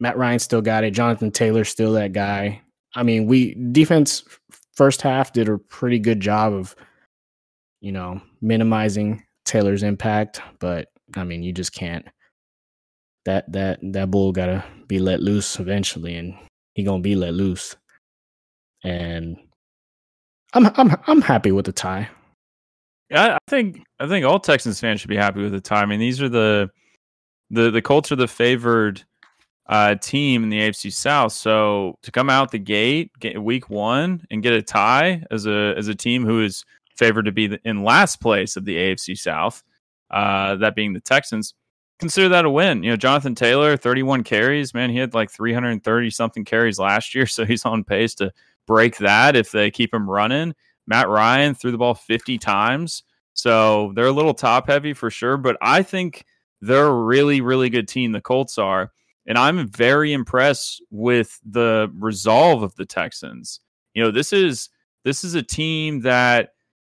matt 0.00 0.16
ryan 0.16 0.38
still 0.38 0.62
got 0.62 0.84
it. 0.84 0.92
Jonathan 0.92 1.30
taylor 1.30 1.64
still 1.64 1.92
that 1.92 2.12
guy. 2.12 2.62
I 2.94 3.02
mean 3.02 3.26
we 3.26 3.54
defense 3.54 4.24
first 4.74 5.02
half 5.02 5.32
did 5.32 5.48
a 5.48 5.58
pretty 5.58 5.98
good 5.98 6.20
job 6.20 6.52
of 6.52 6.74
you 7.80 7.92
know 7.92 8.20
minimizing 8.40 9.22
taylor's 9.44 9.82
impact 9.82 10.40
but 10.58 10.88
i 11.16 11.24
mean 11.24 11.42
you 11.42 11.52
just 11.52 11.72
can't 11.72 12.06
that 13.24 13.50
that 13.52 13.78
that 13.82 14.10
bull 14.10 14.32
gotta 14.32 14.64
be 14.88 14.98
let 14.98 15.20
loose 15.20 15.58
eventually, 15.58 16.16
and 16.16 16.34
he 16.74 16.84
gonna 16.84 17.02
be 17.02 17.14
let 17.14 17.34
loose. 17.34 17.76
And 18.84 19.36
I'm 20.54 20.66
I'm 20.76 20.96
I'm 21.06 21.22
happy 21.22 21.52
with 21.52 21.66
the 21.66 21.72
tie. 21.72 22.08
Yeah, 23.10 23.34
I 23.34 23.38
think 23.48 23.82
I 24.00 24.08
think 24.08 24.26
all 24.26 24.40
Texans 24.40 24.80
fans 24.80 25.00
should 25.00 25.10
be 25.10 25.16
happy 25.16 25.42
with 25.42 25.52
the 25.52 25.60
tie. 25.60 25.82
I 25.82 25.86
mean, 25.86 26.00
these 26.00 26.20
are 26.20 26.28
the 26.28 26.70
the 27.50 27.70
the 27.70 27.82
Colts 27.82 28.10
are 28.10 28.16
the 28.16 28.28
favored 28.28 29.04
uh, 29.66 29.94
team 29.96 30.42
in 30.42 30.48
the 30.48 30.60
AFC 30.60 30.92
South. 30.92 31.32
So 31.32 31.98
to 32.02 32.10
come 32.10 32.28
out 32.28 32.50
the 32.50 32.58
gate, 32.58 33.10
get 33.18 33.42
week 33.42 33.70
one, 33.70 34.26
and 34.30 34.42
get 34.42 34.52
a 34.52 34.62
tie 34.62 35.24
as 35.30 35.46
a 35.46 35.74
as 35.76 35.88
a 35.88 35.94
team 35.94 36.24
who 36.24 36.42
is 36.42 36.64
favored 36.96 37.24
to 37.24 37.32
be 37.32 37.58
in 37.64 37.84
last 37.84 38.20
place 38.20 38.56
of 38.56 38.64
the 38.64 38.76
AFC 38.76 39.16
South, 39.16 39.62
uh, 40.10 40.56
that 40.56 40.74
being 40.74 40.92
the 40.92 41.00
Texans, 41.00 41.54
consider 41.98 42.28
that 42.28 42.44
a 42.44 42.50
win. 42.50 42.82
You 42.82 42.90
know, 42.90 42.96
Jonathan 42.96 43.34
Taylor, 43.34 43.76
31 43.76 44.24
carries, 44.24 44.74
man, 44.74 44.90
he 44.90 44.98
had 44.98 45.14
like 45.14 45.30
330 45.30 46.10
something 46.10 46.44
carries 46.44 46.78
last 46.78 47.14
year, 47.14 47.26
so 47.28 47.44
he's 47.44 47.64
on 47.64 47.84
pace 47.84 48.14
to 48.16 48.32
break 48.66 48.98
that 48.98 49.36
if 49.36 49.52
they 49.52 49.70
keep 49.70 49.92
him 49.94 50.08
running. 50.08 50.54
Matt 50.86 51.08
Ryan 51.08 51.54
threw 51.54 51.70
the 51.70 51.78
ball 51.78 51.94
50 51.94 52.38
times. 52.38 53.04
So 53.34 53.92
they're 53.94 54.06
a 54.06 54.12
little 54.12 54.34
top 54.34 54.66
heavy 54.66 54.92
for 54.92 55.10
sure, 55.10 55.36
but 55.36 55.56
I 55.62 55.82
think 55.82 56.24
they're 56.60 56.86
a 56.86 57.02
really, 57.04 57.40
really 57.40 57.70
good 57.70 57.88
team. 57.88 58.12
The 58.12 58.20
Colts 58.20 58.58
are. 58.58 58.92
And 59.26 59.38
I'm 59.38 59.68
very 59.68 60.12
impressed 60.12 60.82
with 60.90 61.38
the 61.44 61.90
resolve 61.94 62.62
of 62.62 62.74
the 62.74 62.86
Texans. 62.86 63.60
You 63.94 64.02
know, 64.02 64.10
this 64.10 64.32
is 64.32 64.68
this 65.04 65.24
is 65.24 65.34
a 65.34 65.42
team 65.42 66.00
that 66.00 66.50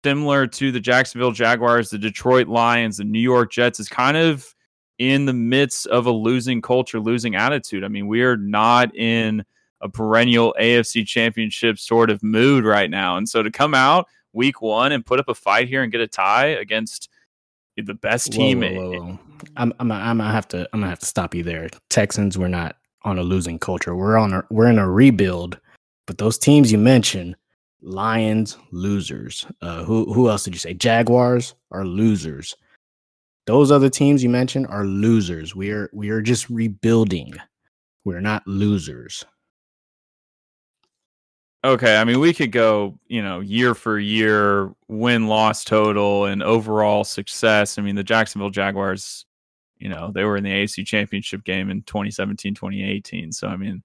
similar 0.04 0.47
to 0.47 0.71
the 0.71 0.80
Jacksonville 0.80 1.33
Jaguars, 1.33 1.90
the 1.90 1.99
Detroit 1.99 2.47
Lions, 2.47 2.99
the 2.99 3.04
New 3.04 3.21
York 3.21 3.50
Jets 3.50 3.80
is 3.80 3.88
kind 3.88 4.16
of 4.16 4.54
in 4.99 5.26
the 5.26 5.33
midst 5.33 5.87
of 5.88 6.06
a 6.06 6.11
losing 6.11 6.62
culture, 6.62 7.00
losing 7.00 7.34
attitude. 7.34 7.84
I 7.84 7.89
mean, 7.89 8.06
we 8.06 8.23
are 8.23 8.36
not 8.36 8.95
in 8.97 9.45
a 9.80 9.89
perennial 9.89 10.54
AFC 10.60 11.06
championship 11.06 11.78
sort 11.78 12.10
of 12.10 12.23
mood 12.23 12.65
right 12.65 12.89
now. 12.89 13.17
And 13.17 13.28
so 13.28 13.43
to 13.43 13.50
come 13.50 13.75
out 13.75 14.06
week 14.32 14.62
one 14.62 14.93
and 14.93 15.04
put 15.04 15.19
up 15.19 15.28
a 15.28 15.34
fight 15.34 15.69
here 15.69 15.82
and 15.82 15.93
get 15.93 16.00
a 16.00 16.06
tie 16.06 16.47
against 16.47 17.08
the 17.76 17.95
best 17.95 18.32
team. 18.32 18.60
whoa, 18.60 18.75
whoa, 18.75 19.00
whoa. 19.00 19.19
I'm 19.56 19.72
I'm 19.78 19.90
I'm 19.92 20.18
gonna 20.18 20.32
have 20.32 20.49
to 20.49 20.68
I'm 20.72 20.80
gonna 20.80 20.90
have 20.90 20.99
to 21.00 21.06
stop 21.06 21.34
you 21.34 21.42
there. 21.42 21.68
Texans, 21.90 22.38
we're 22.38 22.49
not 22.49 22.76
on 23.02 23.18
a 23.18 23.22
losing 23.22 23.58
culture. 23.58 23.94
We're 23.94 24.16
on 24.16 24.32
a 24.32 24.44
we're 24.50 24.68
in 24.68 24.78
a 24.78 24.90
rebuild. 24.90 25.58
But 26.06 26.18
those 26.18 26.38
teams 26.38 26.70
you 26.70 26.78
mentioned, 26.78 27.36
Lions, 27.82 28.56
losers. 28.72 29.46
Uh, 29.62 29.84
who 29.84 30.12
who 30.12 30.28
else 30.28 30.44
did 30.44 30.54
you 30.54 30.58
say? 30.58 30.75
Jaguars 30.75 31.54
are 31.70 31.84
losers. 31.84 32.54
Those 33.46 33.70
other 33.70 33.88
teams 33.88 34.22
you 34.22 34.28
mentioned 34.28 34.66
are 34.68 34.84
losers. 34.84 35.54
We 35.54 35.70
are 35.70 35.88
we 35.92 36.10
are 36.10 36.20
just 36.20 36.50
rebuilding. 36.50 37.34
We're 38.04 38.20
not 38.20 38.46
losers. 38.46 39.25
Okay, 41.64 41.97
I 41.97 42.04
mean 42.04 42.21
we 42.21 42.32
could 42.32 42.52
go, 42.52 42.99
you 43.08 43.23
know, 43.23 43.40
year 43.40 43.75
for 43.75 43.99
year 43.99 44.73
win 44.88 45.26
loss 45.26 45.64
total 45.64 46.26
and 46.26 46.42
overall 46.42 47.02
success. 47.02 47.78
I 47.78 47.82
mean 47.82 47.97
the 47.97 48.04
Jacksonville 48.04 48.50
Jaguars, 48.50 49.26
you 49.78 49.88
know, 49.88 50.12
they 50.14 50.25
were 50.25 50.36
in 50.36 50.45
the 50.45 50.50
AFC 50.50 50.86
Championship 50.86 51.42
game 51.45 51.71
in 51.71 51.82
2017, 51.82 52.54
2018. 52.54 53.32
So 53.32 53.49
I 53.49 53.56
mean, 53.56 53.82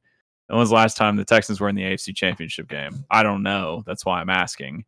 when 0.47 0.59
was 0.59 0.69
the 0.69 0.75
last 0.75 0.97
time 0.97 1.15
the 1.15 1.25
Texans 1.25 1.59
were 1.59 1.69
in 1.69 1.75
the 1.75 1.83
AFC 1.83 2.15
Championship 2.15 2.67
game? 2.67 3.05
I 3.09 3.23
don't 3.23 3.41
know. 3.41 3.83
That's 3.87 4.05
why 4.05 4.21
I'm 4.21 4.29
asking. 4.29 4.85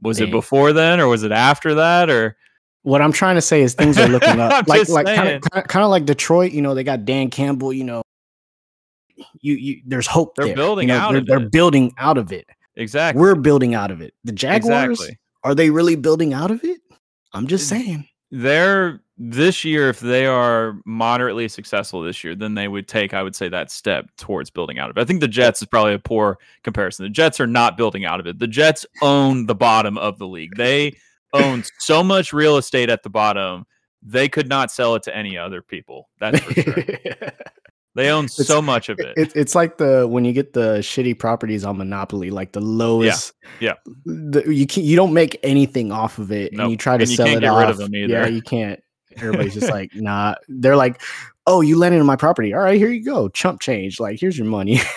Was 0.00 0.20
it 0.20 0.30
before 0.30 0.72
then 0.72 1.00
or 1.00 1.08
was 1.08 1.24
it 1.24 1.32
after 1.32 1.74
that 1.74 2.08
or 2.08 2.36
What 2.82 3.02
I'm 3.02 3.10
trying 3.12 3.34
to 3.34 3.42
say 3.42 3.62
is 3.62 3.74
things 3.74 3.98
are 3.98 4.06
looking 4.08 4.38
up. 4.40 4.50
like 4.68 4.88
like 4.88 5.06
kind 5.06 5.28
of 5.28 5.42
kind 5.66 5.84
of 5.84 5.90
like 5.90 6.06
Detroit. 6.06 6.52
You 6.52 6.62
know, 6.62 6.74
they 6.74 6.84
got 6.84 7.04
Dan 7.04 7.28
Campbell. 7.30 7.72
You 7.72 7.84
know, 7.84 8.02
you 9.40 9.54
you 9.54 9.82
there's 9.86 10.06
hope. 10.06 10.34
They're 10.36 10.46
there, 10.46 10.56
building 10.56 10.88
you 10.88 10.94
know, 10.94 11.00
out 11.00 11.12
They're, 11.12 11.20
of 11.20 11.26
they're 11.26 11.42
it. 11.42 11.52
building 11.52 11.92
out 11.98 12.18
of 12.18 12.32
it. 12.32 12.46
exactly? 12.76 13.20
We're 13.20 13.34
building 13.34 13.74
out 13.74 13.90
of 13.90 14.00
it. 14.00 14.14
The 14.24 14.32
Jaguars 14.32 15.00
Exactly. 15.00 15.18
are 15.44 15.54
they 15.54 15.70
really 15.70 15.96
building 15.96 16.32
out 16.34 16.50
of 16.50 16.62
it? 16.64 16.80
I'm 17.32 17.46
just 17.46 17.68
saying. 17.68 18.06
they're 18.30 19.00
this 19.20 19.64
year 19.64 19.88
if 19.88 19.98
they 20.00 20.26
are 20.26 20.80
moderately 20.84 21.48
successful 21.48 22.00
this 22.02 22.22
year 22.22 22.36
then 22.36 22.54
they 22.54 22.68
would 22.68 22.86
take 22.86 23.12
i 23.12 23.20
would 23.22 23.34
say 23.34 23.48
that 23.48 23.68
step 23.68 24.06
towards 24.16 24.48
building 24.48 24.78
out 24.78 24.88
of 24.90 24.96
it 24.96 25.00
i 25.00 25.04
think 25.04 25.18
the 25.20 25.26
jets 25.26 25.60
is 25.60 25.66
probably 25.66 25.92
a 25.92 25.98
poor 25.98 26.38
comparison 26.62 27.04
the 27.04 27.10
jets 27.10 27.40
are 27.40 27.46
not 27.46 27.76
building 27.76 28.04
out 28.04 28.20
of 28.20 28.26
it 28.28 28.38
the 28.38 28.46
jets 28.46 28.86
own 29.02 29.44
the 29.46 29.54
bottom 29.56 29.98
of 29.98 30.18
the 30.18 30.26
league 30.26 30.54
they 30.56 30.94
own 31.32 31.64
so 31.80 32.04
much 32.04 32.32
real 32.32 32.58
estate 32.58 32.88
at 32.88 33.02
the 33.02 33.10
bottom 33.10 33.66
they 34.04 34.28
could 34.28 34.48
not 34.48 34.70
sell 34.70 34.94
it 34.94 35.02
to 35.02 35.16
any 35.16 35.36
other 35.36 35.60
people 35.62 36.08
that's 36.20 36.38
for 36.38 36.52
sure 36.54 36.76
they 37.94 38.10
own 38.10 38.28
so 38.28 38.62
much 38.62 38.88
of 38.88 38.98
it 39.00 39.14
It, 39.16 39.32
it's 39.34 39.54
like 39.54 39.78
the 39.78 40.06
when 40.06 40.24
you 40.24 40.32
get 40.32 40.52
the 40.52 40.78
shitty 40.78 41.18
properties 41.18 41.64
on 41.64 41.78
Monopoly, 41.78 42.30
like 42.30 42.52
the 42.52 42.60
lowest. 42.60 43.32
yeah. 43.60 43.74
The, 44.04 44.44
you 44.46 44.66
can 44.66 44.84
you 44.84 44.94
don't 44.96 45.12
make 45.12 45.38
anything 45.42 45.90
off 45.90 46.18
of 46.18 46.30
it, 46.30 46.52
Nope, 46.52 46.62
and 46.62 46.70
you 46.70 46.76
try 46.76 46.96
to 46.96 47.02
and 47.02 47.10
you 47.10 47.16
sell 47.16 47.26
can't 47.26 47.38
it 47.38 47.40
get 47.40 47.50
off. 47.50 47.60
rid 47.60 47.70
of 47.70 47.78
them 47.78 47.94
either. 47.94 48.12
Yeah, 48.12 48.26
you 48.26 48.42
can't. 48.42 48.80
Everybody's 49.16 49.54
just 49.54 49.70
like, 49.70 49.90
nah. 49.94 50.34
They're 50.48 50.76
like, 50.76 51.02
oh, 51.46 51.60
you 51.60 51.76
landed 51.76 51.98
on 51.98 52.06
my 52.06 52.14
property. 52.16 52.54
All 52.54 52.60
right, 52.60 52.76
here 52.78 52.90
you 52.90 53.02
go, 53.04 53.28
chump 53.30 53.60
change. 53.60 53.98
Like, 53.98 54.20
here's 54.20 54.38
your 54.38 54.46
money. 54.46 54.80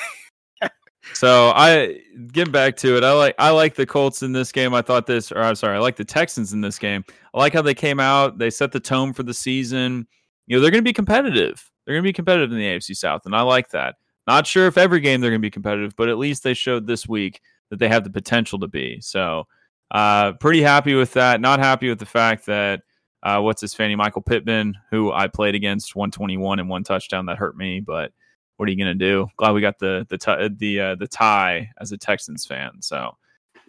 So 1.14 1.52
I 1.56 2.00
get 2.32 2.52
back 2.52 2.78
to 2.78 2.96
it. 2.96 3.04
I 3.04 3.12
like 3.14 3.36
I 3.38 3.50
like 3.50 3.76
the 3.76 3.86
Colts 3.86 4.22
in 4.24 4.32
this 4.32 4.52
game. 4.52 4.74
I 4.74 4.82
thought 4.82 5.08
this, 5.08 5.32
or 5.32 5.40
I'm 5.40 5.56
sorry, 5.56 5.76
I 5.76 5.80
like 5.80 5.96
the 5.96 6.06
Texans 6.06 6.54
in 6.54 6.62
this 6.62 6.78
game. 6.80 7.04
I 7.34 7.40
like 7.40 7.54
how 7.54 7.62
they 7.62 7.74
came 7.74 8.00
out. 8.00 8.38
They 8.38 8.50
set 8.50 8.72
the 8.72 8.80
tone 8.80 9.12
for 9.12 9.24
the 9.24 9.34
season. 9.34 10.08
You 10.48 10.56
know, 10.58 10.62
they're 10.62 10.72
going 10.72 10.84
to 10.84 10.88
be 10.88 10.94
competitive. 10.94 11.70
They're 11.86 11.96
going 11.96 12.04
to 12.04 12.08
be 12.08 12.14
competitive 12.14 12.52
in 12.52 12.58
the 12.58 12.66
AFC 12.66 12.96
South, 12.96 13.26
and 13.26 13.36
I 13.36 13.42
like 13.42 13.70
that. 13.70 13.96
Not 14.28 14.46
sure 14.46 14.68
if 14.68 14.78
every 14.78 15.00
game 15.00 15.20
they're 15.20 15.32
going 15.32 15.42
to 15.42 15.46
be 15.46 15.52
competitive, 15.52 15.96
but 15.96 16.10
at 16.10 16.18
least 16.18 16.44
they 16.44 16.54
showed 16.54 16.86
this 16.86 17.08
week 17.08 17.42
that 17.70 17.80
they 17.80 17.88
have 17.88 18.04
the 18.04 18.10
potential 18.10 18.60
to 18.60 18.68
be. 18.68 19.00
So, 19.02 19.48
uh, 19.90 20.34
pretty 20.34 20.62
happy 20.62 20.94
with 20.94 21.14
that. 21.14 21.42
Not 21.42 21.60
happy 21.60 21.90
with 21.90 22.00
the 22.00 22.06
fact 22.06 22.46
that 22.46 22.82
uh, 23.24 23.40
what's 23.42 23.62
his 23.62 23.74
fanny 23.74 23.96
Michael 23.96 24.22
Pittman, 24.22 24.76
who 24.90 25.12
I 25.12 25.28
played 25.28 25.56
against 25.56 25.96
121 25.96 26.60
and 26.60 26.70
one 26.70 26.84
touchdown 26.84 27.26
that 27.28 27.38
hurt 27.38 27.58
me, 27.58 27.80
but 27.80 28.12
what 28.58 28.68
are 28.68 28.72
you 28.72 28.78
gonna 28.78 28.94
do? 28.94 29.28
Glad 29.38 29.52
we 29.54 29.62
got 29.62 29.80
the 29.80 30.06
the 30.10 30.18
ti- 30.18 30.50
the 30.56 30.80
uh, 30.80 30.96
the 30.96 31.08
tie 31.08 31.72
as 31.80 31.92
a 31.92 31.98
Texans 31.98 32.46
fan. 32.46 32.74
So, 32.82 33.18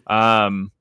um, 0.07 0.71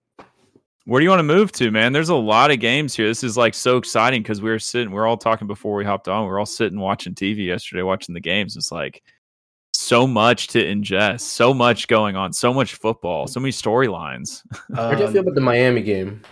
where 0.85 1.01
do 1.01 1.05
you 1.05 1.11
want 1.11 1.21
to 1.21 1.25
move 1.25 1.53
to, 1.53 1.71
man? 1.71 1.93
There's 1.93 2.09
a 2.09 2.15
lot 2.15 2.51
of 2.51 2.59
games 2.61 2.95
here. 2.95 3.07
This 3.07 3.23
is 3.23 3.37
like 3.37 3.55
so 3.55 3.77
exciting 3.77 4.23
because 4.23 4.43
we 4.43 4.51
were 4.51 4.59
sitting, 4.59 4.93
we 4.93 4.99
are 4.99 5.07
all 5.07 5.17
talking 5.17 5.47
before 5.47 5.77
we 5.77 5.85
hopped 5.85 6.09
on. 6.09 6.25
We 6.27 6.31
are 6.33 6.39
all 6.39 6.47
sitting 6.47 6.79
watching 6.81 7.15
TV 7.15 7.47
yesterday, 7.47 7.83
watching 7.83 8.15
the 8.15 8.21
games. 8.21 8.57
It's 8.57 8.73
like 8.73 9.03
so 9.75 10.07
much 10.07 10.49
to 10.49 10.63
ingest, 10.65 11.21
so 11.21 11.55
much 11.55 11.89
going 11.89 12.17
on, 12.17 12.33
so 12.33 12.53
much 12.53 12.75
football, 12.75 13.27
so 13.27 13.41
many 13.41 13.53
storylines. 13.53 14.43
How 14.75 14.93
do 14.93 14.99
you 15.01 15.07
Um, 15.07 15.13
feel 15.13 15.23
about 15.23 15.35
the 15.35 15.41
Miami 15.41 15.83
game? 15.83 16.23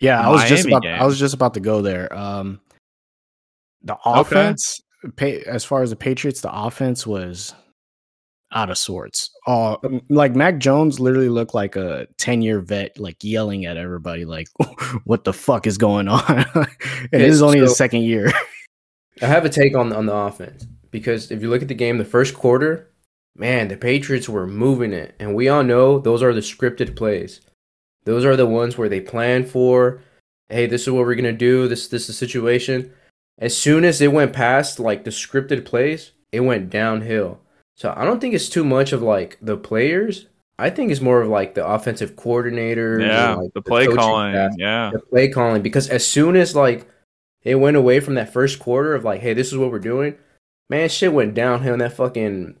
Yeah, 0.00 0.20
I 0.20 0.30
was 0.30 0.44
just 0.48 0.66
about 0.66 0.82
game. 0.82 1.00
I 1.00 1.06
was 1.06 1.18
just 1.18 1.34
about 1.34 1.54
to 1.54 1.60
go 1.60 1.80
there. 1.82 2.12
Um 2.16 2.60
the 3.82 3.96
offense, 4.04 4.80
pa- 5.16 5.40
as 5.46 5.64
far 5.64 5.82
as 5.82 5.90
the 5.90 5.96
Patriots, 5.96 6.40
the 6.42 6.52
offense 6.52 7.06
was 7.06 7.54
out 8.52 8.70
of 8.70 8.78
sorts. 8.78 9.30
Uh, 9.46 9.76
like 10.08 10.34
Mac 10.34 10.58
Jones 10.58 11.00
literally 11.00 11.28
looked 11.28 11.54
like 11.54 11.76
a 11.76 12.06
10 12.18 12.42
year 12.42 12.60
vet, 12.60 12.98
like 12.98 13.22
yelling 13.22 13.66
at 13.66 13.76
everybody, 13.76 14.24
like, 14.24 14.48
what 15.04 15.24
the 15.24 15.32
fuck 15.32 15.66
is 15.66 15.78
going 15.78 16.08
on? 16.08 16.22
and 16.54 16.66
Okay, 17.06 17.18
this 17.18 17.34
is 17.34 17.42
only 17.42 17.60
his 17.60 17.76
second 17.76 18.02
year. 18.02 18.32
I 19.22 19.26
have 19.26 19.44
a 19.44 19.50
take 19.50 19.76
on 19.76 19.92
on 19.92 20.06
the 20.06 20.14
offense 20.14 20.66
because 20.90 21.30
if 21.30 21.42
you 21.42 21.50
look 21.50 21.62
at 21.62 21.68
the 21.68 21.74
game, 21.74 21.98
the 21.98 22.04
first 22.04 22.34
quarter, 22.34 22.90
man, 23.36 23.68
the 23.68 23.76
Patriots 23.76 24.28
were 24.28 24.46
moving 24.46 24.92
it, 24.92 25.14
and 25.20 25.34
we 25.34 25.48
all 25.48 25.62
know 25.62 25.98
those 25.98 26.22
are 26.22 26.32
the 26.32 26.40
scripted 26.40 26.96
plays. 26.96 27.40
Those 28.04 28.24
are 28.24 28.36
the 28.36 28.46
ones 28.46 28.78
where 28.78 28.88
they 28.88 29.00
plan 29.00 29.44
for, 29.44 30.00
hey, 30.48 30.66
this 30.66 30.82
is 30.82 30.90
what 30.90 31.04
we're 31.04 31.14
gonna 31.16 31.32
do. 31.32 31.68
This 31.68 31.88
this 31.88 32.02
is 32.02 32.06
the 32.08 32.12
situation. 32.14 32.92
As 33.38 33.56
soon 33.56 33.84
as 33.84 34.00
it 34.00 34.12
went 34.12 34.32
past 34.32 34.80
like 34.80 35.04
the 35.04 35.10
scripted 35.10 35.64
plays, 35.64 36.12
it 36.32 36.40
went 36.40 36.70
downhill. 36.70 37.40
So 37.80 37.94
I 37.96 38.04
don't 38.04 38.20
think 38.20 38.34
it's 38.34 38.50
too 38.50 38.62
much 38.62 38.92
of 38.92 39.00
like 39.00 39.38
the 39.40 39.56
players. 39.56 40.26
I 40.58 40.68
think 40.68 40.92
it's 40.92 41.00
more 41.00 41.22
of 41.22 41.28
like 41.28 41.54
the 41.54 41.66
offensive 41.66 42.14
coordinator. 42.14 43.00
Yeah, 43.00 43.36
like, 43.36 43.54
the 43.54 43.62
play 43.62 43.86
coaching 43.86 43.98
calling. 43.98 44.34
staff 44.34 44.50
Yeah. 44.58 44.90
the 44.92 44.98
play 44.98 45.28
calling 45.30 45.62
because 45.62 45.88
as 45.88 46.06
soon 46.06 46.36
as 46.36 46.54
like 46.54 46.86
it 47.42 47.54
went 47.54 47.78
away 47.78 48.00
from 48.00 48.16
that 48.16 48.34
first 48.34 48.58
quarter 48.58 48.94
of 48.94 49.04
like, 49.04 49.22
hey, 49.22 49.32
this 49.32 49.50
is 49.50 49.56
what 49.56 49.70
we're 49.70 49.78
doing, 49.78 50.14
man, 50.68 50.90
shit 50.90 51.14
went 51.14 51.32
downhill. 51.32 51.72
And 51.72 51.80
that 51.80 51.94
fucking 51.94 52.54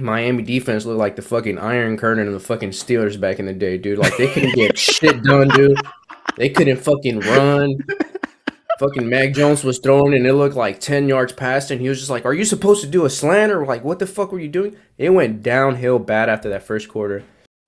Miami 0.00 0.42
defense 0.42 0.84
looked 0.84 0.98
like 0.98 1.14
the 1.14 1.22
fucking 1.22 1.58
Iron 1.58 1.96
Curtain 1.96 2.26
of 2.26 2.32
the 2.32 2.40
fucking 2.40 2.70
Steelers 2.70 3.20
back 3.20 3.38
in 3.38 3.46
the 3.46 3.52
day, 3.54 3.78
dude. 3.78 3.98
Like 3.98 4.16
they 4.16 4.26
couldn't 4.26 4.56
get 4.56 4.76
shit 4.78 5.22
done, 5.22 5.46
dude. 5.50 5.78
They 6.38 6.48
couldn't 6.48 6.78
fucking 6.78 7.20
run. 7.20 7.78
Fucking 8.78 9.08
Mac 9.08 9.32
Jones 9.32 9.64
was 9.64 9.78
throwing 9.78 10.14
and 10.14 10.26
it 10.26 10.34
looked 10.34 10.56
like 10.56 10.80
10 10.80 11.08
yards 11.08 11.32
past 11.32 11.70
and 11.70 11.80
he 11.80 11.88
was 11.88 11.98
just 11.98 12.10
like, 12.10 12.24
Are 12.24 12.34
you 12.34 12.44
supposed 12.44 12.82
to 12.82 12.86
do 12.90 13.04
a 13.04 13.10
slant 13.10 13.52
or 13.52 13.64
like 13.64 13.84
what 13.84 13.98
the 13.98 14.06
fuck 14.06 14.32
were 14.32 14.40
you 14.40 14.48
doing? 14.48 14.76
It 14.98 15.10
went 15.10 15.42
downhill 15.42 15.98
bad 15.98 16.28
after 16.28 16.48
that 16.50 16.62
first 16.62 16.88
quarter. 16.88 17.22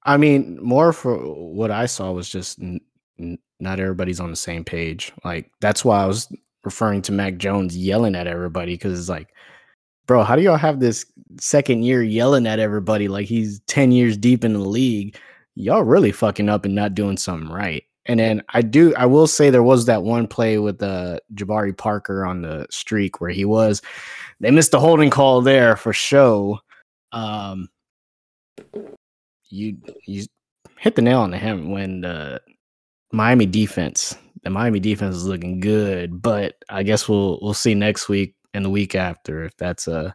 I 0.04 0.16
mean, 0.16 0.58
more 0.62 0.92
for 0.92 1.16
what 1.16 1.70
I 1.70 1.86
saw 1.86 2.12
was 2.12 2.28
just 2.28 2.60
n- 2.60 2.80
n- 3.18 3.38
not 3.60 3.80
everybody's 3.80 4.20
on 4.20 4.30
the 4.30 4.36
same 4.36 4.64
page. 4.64 5.12
Like 5.24 5.50
that's 5.60 5.84
why 5.84 6.02
I 6.02 6.06
was 6.06 6.32
referring 6.64 7.02
to 7.02 7.12
Mac 7.12 7.38
Jones 7.38 7.76
yelling 7.76 8.14
at 8.14 8.26
everybody 8.26 8.74
because 8.74 8.98
it's 8.98 9.08
like, 9.08 9.28
bro, 10.06 10.24
how 10.24 10.36
do 10.36 10.42
y'all 10.42 10.56
have 10.56 10.80
this 10.80 11.06
second 11.40 11.82
year 11.82 12.02
yelling 12.02 12.46
at 12.46 12.58
everybody 12.58 13.08
like 13.08 13.26
he's 13.26 13.60
ten 13.60 13.92
years 13.92 14.16
deep 14.16 14.44
in 14.44 14.52
the 14.52 14.58
league? 14.60 15.16
Y'all 15.54 15.82
really 15.82 16.12
fucking 16.12 16.48
up 16.48 16.64
and 16.64 16.74
not 16.74 16.94
doing 16.94 17.16
something 17.16 17.50
right. 17.50 17.84
And 18.08 18.18
then 18.18 18.42
I 18.48 18.62
do, 18.62 18.94
I 18.96 19.04
will 19.06 19.26
say 19.26 19.50
there 19.50 19.62
was 19.62 19.84
that 19.86 20.02
one 20.02 20.26
play 20.26 20.58
with 20.58 20.82
uh, 20.82 21.20
Jabari 21.34 21.76
Parker 21.76 22.24
on 22.24 22.40
the 22.40 22.66
streak 22.70 23.20
where 23.20 23.30
he 23.30 23.44
was. 23.44 23.82
They 24.40 24.50
missed 24.50 24.70
the 24.70 24.80
holding 24.80 25.10
call 25.10 25.42
there 25.42 25.76
for 25.76 25.92
show. 25.92 26.60
Um, 27.12 27.68
you 29.50 29.76
you 30.06 30.26
hit 30.78 30.96
the 30.96 31.02
nail 31.02 31.20
on 31.20 31.30
the 31.30 31.38
head 31.38 31.64
when 31.64 32.02
the 32.02 32.40
Miami 33.12 33.46
defense, 33.46 34.16
the 34.42 34.50
Miami 34.50 34.80
defense 34.80 35.16
is 35.16 35.26
looking 35.26 35.60
good, 35.60 36.22
but 36.22 36.56
I 36.68 36.82
guess 36.82 37.08
we'll 37.08 37.38
we'll 37.42 37.54
see 37.54 37.74
next 37.74 38.08
week 38.08 38.34
and 38.54 38.64
the 38.64 38.70
week 38.70 38.94
after 38.94 39.44
if 39.44 39.56
that's 39.56 39.86
a 39.86 40.14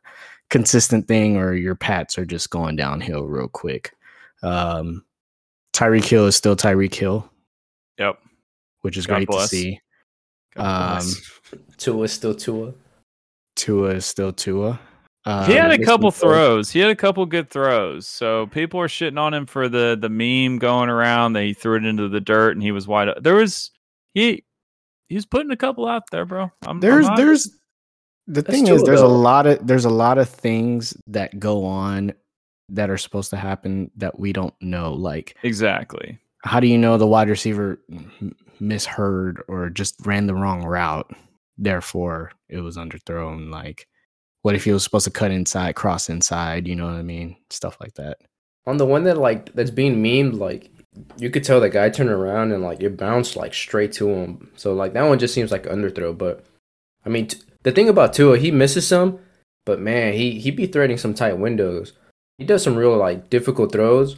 consistent 0.50 1.08
thing 1.08 1.38
or 1.38 1.54
your 1.54 1.76
Pats 1.76 2.18
are 2.18 2.26
just 2.26 2.50
going 2.50 2.76
downhill 2.76 3.24
real 3.24 3.48
quick. 3.48 3.94
Um, 4.42 5.04
Tyreek 5.74 6.06
Hill 6.06 6.28
is 6.28 6.36
still 6.36 6.56
Tyreek 6.56 6.94
Hill. 6.94 7.30
Which 8.84 8.96
is 8.98 9.06
God 9.08 9.16
great 9.16 9.28
bless. 9.28 9.50
to 9.50 9.56
see. 9.56 9.80
God 10.56 11.02
Um. 11.02 11.08
Tua 11.78 12.04
is 12.04 12.14
still 12.14 12.34
Tua. 12.36 12.74
Tua 13.56 13.90
is 13.96 14.06
still 14.06 14.32
Tua. 14.32 14.80
Um, 15.26 15.46
he 15.46 15.54
had 15.54 15.72
a 15.72 15.84
couple 15.84 16.12
some 16.12 16.20
throws. 16.30 16.36
throws. 16.36 16.72
He 16.72 16.80
had 16.80 16.90
a 16.90 16.96
couple 16.96 17.26
good 17.26 17.50
throws. 17.50 18.08
So 18.08 18.48
people 18.48 18.80
are 18.82 18.88
shitting 18.88 19.20
on 19.20 19.34
him 19.34 19.46
for 19.46 19.70
the 19.70 19.98
the 20.00 20.10
meme 20.10 20.60
going 20.60 20.90
around 20.90 21.34
that 21.34 21.44
he 21.44 21.54
threw 21.54 21.78
it 21.78 21.86
into 21.86 22.10
the 22.10 22.20
dirt 22.22 22.52
and 22.56 22.62
he 22.64 22.72
was 22.72 22.88
wide. 22.88 23.08
o- 23.10 23.20
There 23.20 23.36
was 23.36 23.72
he 24.14 24.44
he's 25.10 25.26
putting 25.26 25.52
a 25.52 25.56
couple 25.58 25.88
out 25.88 26.04
there, 26.12 26.26
bro. 26.26 26.44
I'm, 26.64 26.70
I'm 26.72 26.80
there's 26.82 27.08
there's 27.16 27.44
the 28.28 28.42
That's 28.42 28.50
thing 28.56 28.66
Tua, 28.66 28.76
is 28.76 28.84
there's 28.84 29.02
a 29.02 29.08
lot 29.08 29.48
of 29.48 29.66
there's 29.66 29.86
a 29.86 29.90
lot 29.90 30.18
of 30.18 30.30
things 30.30 30.96
that 31.08 31.40
go 31.40 31.64
on 31.66 32.14
that 32.70 32.90
are 32.90 32.98
supposed 32.98 33.30
to 33.30 33.38
happen 33.38 33.92
that 33.98 34.20
we 34.20 34.34
don't 34.34 34.54
know 34.62 34.94
like 34.94 35.38
exactly. 35.44 36.20
how 36.44 36.60
do 36.60 36.68
you 36.68 36.78
know 36.78 36.98
the 36.98 37.08
wide 37.08 37.30
receiver 37.30 37.80
m- 37.92 38.36
misheard 38.60 39.42
or 39.48 39.70
just 39.70 39.96
ran 40.06 40.28
the 40.28 40.34
wrong 40.34 40.64
route 40.64 41.10
therefore 41.58 42.32
it 42.50 42.60
was 42.60 42.78
underthrown 42.78 43.52
like 43.52 43.88
what 44.42 44.56
if 44.56 44.64
he 44.66 44.72
was 44.72 44.84
supposed 44.84 45.06
to 45.06 45.12
cut 45.12 45.32
inside 45.32 45.76
cross 45.76 46.10
inside 46.10 46.68
you 46.68 46.76
know 46.76 46.86
what 46.86 46.96
i 46.96 47.02
mean 47.04 47.36
stuff 47.50 47.78
like 47.80 47.94
that 47.96 48.18
On 48.66 48.78
the 48.78 48.86
one 48.86 49.04
that 49.04 49.18
like 49.18 49.54
that's 49.54 49.72
being 49.72 50.02
memed, 50.02 50.40
like 50.40 50.72
you 51.18 51.30
could 51.30 51.44
tell 51.44 51.60
that 51.60 51.70
guy 51.70 51.90
turned 51.90 52.10
around 52.10 52.52
and 52.52 52.64
like 52.64 52.82
it 52.82 52.96
bounced 52.98 53.36
like 53.36 53.54
straight 53.54 53.92
to 53.94 54.08
him. 54.10 54.52
So 54.56 54.74
like 54.74 54.94
that 54.94 55.04
one 55.04 55.20
just 55.20 55.34
seems 55.34 55.52
like 55.52 55.64
underthrow. 55.64 56.18
But 56.18 56.46
I 57.06 57.10
mean, 57.10 57.28
t- 57.28 57.42
the 57.64 57.72
thing 57.72 57.90
about 57.90 58.14
Tua, 58.14 58.38
he 58.38 58.52
misses 58.52 58.88
some, 58.88 59.20
but 59.66 59.80
man, 59.82 60.14
he 60.14 60.40
he 60.40 60.52
be 60.52 60.66
threading 60.68 60.98
some 60.98 61.14
tight 61.14 61.38
windows. 61.38 61.92
He 62.38 62.46
does 62.46 62.64
some 62.64 62.76
real 62.76 62.96
like 62.96 63.30
difficult 63.30 63.72
throws. 63.74 64.18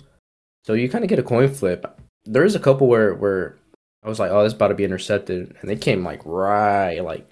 So 0.64 0.74
you 0.74 0.90
kind 0.90 1.04
of 1.04 1.10
get 1.10 1.20
a 1.20 1.24
coin 1.24 1.50
flip. 1.50 2.00
There 2.26 2.46
is 2.46 2.56
a 2.56 2.60
couple 2.60 2.88
where 2.88 3.16
where 3.16 3.58
I 4.06 4.10
was 4.10 4.20
like, 4.20 4.32
oh, 4.32 4.44
this 4.44 4.54
about 4.54 4.68
to 4.70 4.76
be 4.76 4.86
intercepted, 4.86 5.56
and 5.60 5.70
they 5.70 5.76
came 5.76 6.04
like 6.06 6.22
right 6.26 7.00
like 7.00 7.28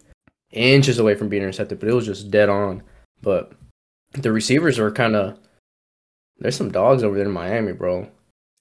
inches 0.51 0.99
away 0.99 1.15
from 1.15 1.29
being 1.29 1.43
intercepted, 1.43 1.79
but 1.79 1.87
it 1.89 1.93
was 1.93 2.05
just 2.05 2.31
dead 2.31 2.49
on. 2.49 2.83
But 3.21 3.53
the 4.13 4.31
receivers 4.31 4.79
are 4.79 4.91
kind 4.91 5.15
of 5.15 5.37
there's 6.39 6.55
some 6.55 6.71
dogs 6.71 7.03
over 7.03 7.15
there 7.15 7.25
in 7.25 7.31
Miami, 7.31 7.73
bro. 7.73 8.07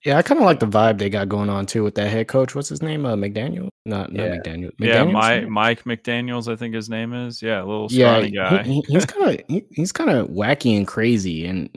yeah 0.05 0.16
i 0.18 0.22
kind 0.22 0.38
of 0.40 0.44
like 0.46 0.61
the 0.61 0.66
vibe 0.66 0.98
they 0.98 1.09
got 1.11 1.29
going 1.29 1.48
on 1.51 1.64
too 1.66 1.83
with 1.85 1.94
that 1.94 2.09
head 2.11 2.27
coach 2.29 2.55
what's 2.55 2.68
his 2.68 2.83
name 2.83 3.05
uh 3.07 3.14
mcdaniel 3.14 3.68
not 3.87 4.12
not 4.12 4.25
Yeah. 4.27 4.37
mcdaniel 4.37 4.70
Yeah, 4.79 5.05
McDaniels? 5.05 5.12
Mike 5.12 5.48
Mike 5.48 5.85
McDaniel's, 5.85 6.48
I 6.48 6.57
think 6.57 6.75
his 6.75 6.88
name 6.90 7.12
is. 7.14 7.40
Yeah, 7.42 7.62
a 7.62 7.64
little 7.64 7.88
yeah 7.90 8.20
guy. 8.29 8.62
he- 8.64 8.72
he- 8.75 8.85
he's 8.92 9.07
kind 9.07 9.31
of 9.40 9.46
he, 9.48 9.64
he's 9.70 9.92
kind 9.92 10.11
of 10.11 10.29
wacky 10.29 10.77
and 10.77 10.87
crazy 10.87 11.46
and 11.46 11.68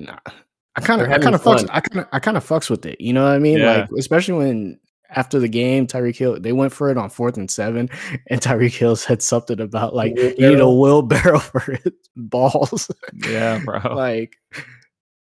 i 0.76 0.82
kind 0.82 1.02
of 1.02 1.10
i 1.10 1.17
kind 1.17 1.36
of 1.36 1.41
fucks 1.43 1.65
i 1.71 1.80
kind 1.80 2.02
of 2.02 2.08
i 2.13 2.19
kind 2.19 2.38
of 2.38 2.43
fucks 2.48 2.69
with 2.69 2.86
it 2.86 3.00
you 3.00 3.13
know 3.13 3.24
what 3.24 3.34
i 3.34 3.39
mean 3.39 3.58
Yeah. 3.60 3.82
like 3.82 3.89
especially 3.98 4.34
when 4.36 4.80
after 5.09 5.39
the 5.39 5.47
game 5.47 5.87
Tyreek 5.87 6.17
Hill 6.17 6.39
they 6.39 6.53
went 6.53 6.73
for 6.73 6.89
it 6.89 6.97
on 6.97 7.09
fourth 7.09 7.37
and 7.37 7.49
seven 7.49 7.89
and 8.27 8.41
Tyreek 8.41 8.75
Hill 8.75 8.95
said 8.95 9.21
something 9.21 9.59
about 9.59 9.95
like 9.95 10.17
you 10.17 10.35
need 10.37 10.59
a 10.59 10.69
wheelbarrow 10.69 11.39
for 11.39 11.59
his 11.59 11.93
balls 12.15 12.89
yeah, 13.27 13.59
bro. 13.63 13.95
like 13.95 14.37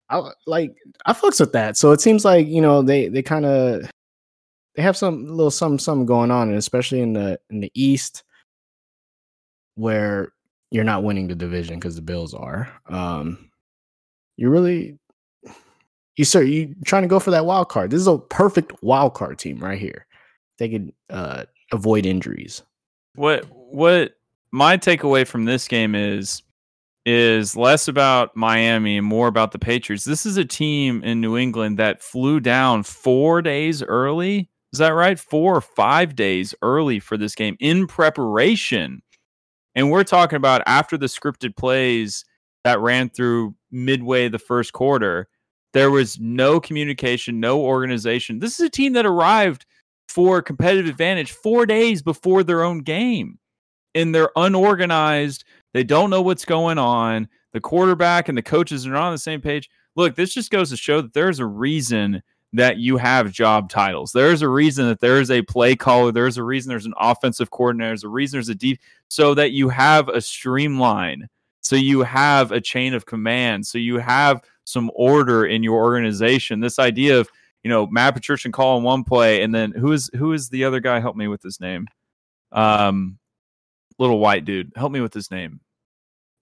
I 0.09 0.31
like 0.45 0.75
I 1.05 1.13
fucks 1.13 1.39
with 1.39 1.51
that. 1.53 1.77
So 1.77 1.91
it 1.91 2.01
seems 2.01 2.23
like 2.23 2.47
you 2.47 2.61
know 2.61 2.81
they 2.81 3.09
they 3.09 3.21
kind 3.21 3.45
of 3.45 3.89
they 4.75 4.81
have 4.81 4.95
some 4.95 5.25
little 5.25 5.51
some 5.51 5.79
something 5.79 6.05
going 6.05 6.31
on, 6.31 6.49
and 6.49 6.57
especially 6.57 7.01
in 7.01 7.13
the 7.13 7.39
in 7.49 7.59
the 7.59 7.71
East 7.73 8.23
where 9.75 10.31
you're 10.71 10.83
not 10.83 11.03
winning 11.03 11.27
the 11.27 11.35
division 11.35 11.75
because 11.75 11.95
the 11.95 12.01
Bills 12.01 12.33
are. 12.33 12.71
Um, 12.87 13.49
you 14.37 14.49
really 14.49 14.97
you 16.17 16.25
sir 16.25 16.41
you 16.41 16.75
trying 16.85 17.03
to 17.03 17.07
go 17.07 17.19
for 17.19 17.31
that 17.31 17.45
wild 17.45 17.69
card. 17.69 17.91
This 17.91 18.01
is 18.01 18.07
a 18.07 18.17
perfect 18.17 18.73
wild 18.83 19.13
card 19.13 19.39
team 19.39 19.59
right 19.59 19.79
here. 19.79 20.05
They 20.57 20.67
could 20.67 20.91
uh, 21.09 21.45
avoid 21.71 22.05
injuries. 22.05 22.63
what 23.15 23.45
what 23.49 24.13
my 24.51 24.77
takeaway 24.77 25.25
from 25.25 25.45
this 25.45 25.67
game 25.67 25.95
is 25.95 26.41
is 27.05 27.55
less 27.55 27.87
about 27.87 28.35
Miami 28.35 28.97
and 28.97 29.07
more 29.07 29.27
about 29.27 29.53
the 29.53 29.59
Patriots. 29.59 30.03
This 30.03 30.25
is 30.25 30.35
a 30.35 30.43
team 30.43 31.01
in 31.03 31.21
New 31.21 31.37
England 31.37 31.79
that 31.79 32.01
flew 32.01 32.41
down 32.41 32.83
4 32.83 33.41
days 33.41 33.81
early. 33.81 34.49
Is 34.73 34.79
that 34.79 34.89
right? 34.89 35.17
4 35.17 35.55
or 35.55 35.61
5 35.61 36.15
days 36.15 36.53
early 36.61 36.99
for 36.99 37.15
this 37.15 37.33
game 37.33 37.55
in 37.61 37.87
preparation. 37.87 39.01
And 39.73 39.89
we're 39.89 40.03
talking 40.03 40.35
about 40.35 40.63
after 40.65 40.97
the 40.97 41.05
scripted 41.05 41.55
plays 41.55 42.25
that 42.65 42.81
ran 42.81 43.09
through 43.09 43.55
midway 43.71 44.27
the 44.27 44.39
first 44.39 44.73
quarter, 44.73 45.29
there 45.73 45.91
was 45.91 46.19
no 46.19 46.59
communication, 46.59 47.39
no 47.39 47.61
organization. 47.61 48.39
This 48.39 48.59
is 48.59 48.65
a 48.65 48.69
team 48.69 48.93
that 48.93 49.05
arrived 49.05 49.65
for 50.07 50.41
competitive 50.41 50.87
advantage 50.87 51.31
4 51.31 51.65
days 51.65 52.01
before 52.01 52.43
their 52.43 52.63
own 52.63 52.79
game 52.79 53.37
and 53.93 54.13
they're 54.13 54.31
unorganized. 54.35 55.43
They 55.73 55.83
don't 55.83 56.09
know 56.09 56.21
what's 56.21 56.45
going 56.45 56.77
on. 56.77 57.27
The 57.53 57.59
quarterback 57.59 58.29
and 58.29 58.37
the 58.37 58.43
coaches 58.43 58.87
are 58.87 58.91
not 58.91 59.07
on 59.07 59.11
the 59.13 59.17
same 59.17 59.41
page. 59.41 59.69
Look, 59.95 60.15
this 60.15 60.33
just 60.33 60.51
goes 60.51 60.69
to 60.69 60.77
show 60.77 61.01
that 61.01 61.13
there's 61.13 61.39
a 61.39 61.45
reason 61.45 62.21
that 62.53 62.77
you 62.77 62.97
have 62.97 63.31
job 63.31 63.69
titles. 63.69 64.11
There's 64.11 64.41
a 64.41 64.47
reason 64.47 64.87
that 64.87 65.01
there's 65.01 65.29
a 65.29 65.41
play 65.41 65.75
caller. 65.75 66.11
There's 66.11 66.37
a 66.37 66.43
reason 66.43 66.69
there's 66.69 66.85
an 66.85 66.93
offensive 66.97 67.51
coordinator. 67.51 67.89
There's 67.89 68.03
a 68.03 68.09
reason 68.09 68.37
there's 68.37 68.49
a 68.49 68.55
deep, 68.55 68.79
so 69.09 69.33
that 69.33 69.51
you 69.51 69.69
have 69.69 70.07
a 70.07 70.21
streamline. 70.21 71.27
So 71.61 71.75
you 71.75 72.03
have 72.03 72.51
a 72.51 72.61
chain 72.61 72.93
of 72.93 73.05
command. 73.05 73.67
So 73.67 73.77
you 73.77 73.97
have 73.97 74.41
some 74.67 74.91
order 74.93 75.45
in 75.45 75.63
your 75.63 75.77
organization. 75.83 76.59
This 76.59 76.77
idea 76.79 77.19
of 77.19 77.29
you 77.63 77.69
know 77.69 77.87
Matt 77.87 78.13
Patricia 78.13 78.47
and 78.47 78.53
calling 78.53 78.83
one 78.83 79.03
play, 79.03 79.41
and 79.41 79.53
then 79.55 79.71
who 79.71 79.91
is 79.93 80.09
who 80.15 80.33
is 80.33 80.49
the 80.49 80.63
other 80.65 80.79
guy? 80.79 80.99
Help 80.99 81.15
me 81.15 81.27
with 81.27 81.41
his 81.41 81.59
name. 81.59 81.87
Um, 82.51 83.17
little 83.99 84.19
white 84.19 84.45
dude. 84.45 84.71
Help 84.75 84.91
me 84.91 85.01
with 85.01 85.13
his 85.13 85.31
name. 85.31 85.59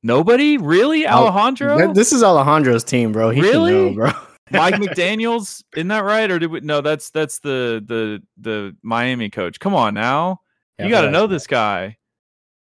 Nobody 0.03 0.57
really, 0.57 1.07
Alejandro. 1.07 1.77
Th- 1.77 1.95
This 1.95 2.11
is 2.13 2.21
Alejandro's 2.23 2.83
team, 2.83 3.11
bro. 3.11 3.29
He 3.31 3.41
Really? 3.41 3.71
know, 3.89 3.93
bro. 3.93 4.11
Mike 4.51 4.75
McDaniel's, 4.75 5.63
isn't 5.75 5.87
that 5.87 6.03
right? 6.03 6.29
Or 6.29 6.37
did 6.37 6.51
we? 6.51 6.59
No, 6.59 6.81
that's 6.81 7.09
that's 7.09 7.39
the 7.39 7.83
the 7.87 8.21
the 8.37 8.75
Miami 8.83 9.29
coach. 9.31 9.59
Come 9.59 9.73
on 9.73 9.95
now, 9.95 10.41
Yeah, 10.77 10.85
you 10.85 10.91
got 10.91 11.01
to 11.01 11.11
know 11.11 11.25
this 11.25 11.47
guy, 11.47 11.97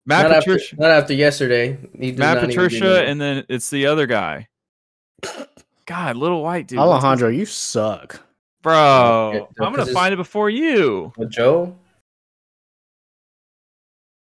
Matt 0.06 0.24
Not 0.28 0.38
after, 0.38 0.52
Patricia. 0.54 0.76
not 0.78 0.92
after 0.92 1.14
yesterday. 1.14 1.78
Matt 1.94 2.40
Patricia, 2.42 3.06
and 3.06 3.22
then 3.22 3.46
it's 3.48 3.70
the 3.70 3.86
other 3.86 4.06
guy. 4.08 4.50
God, 5.86 6.16
little 6.18 6.42
white 6.44 6.68
dude. 6.68 6.80
Alejandro, 6.80 7.30
you 7.30 7.46
suck. 7.46 8.22
bro. 8.62 9.48
I'm 9.60 9.74
gonna 9.74 9.86
find 9.88 10.14
it 10.14 10.18
before 10.18 10.50
you. 10.50 11.12
Joe, 11.30 11.76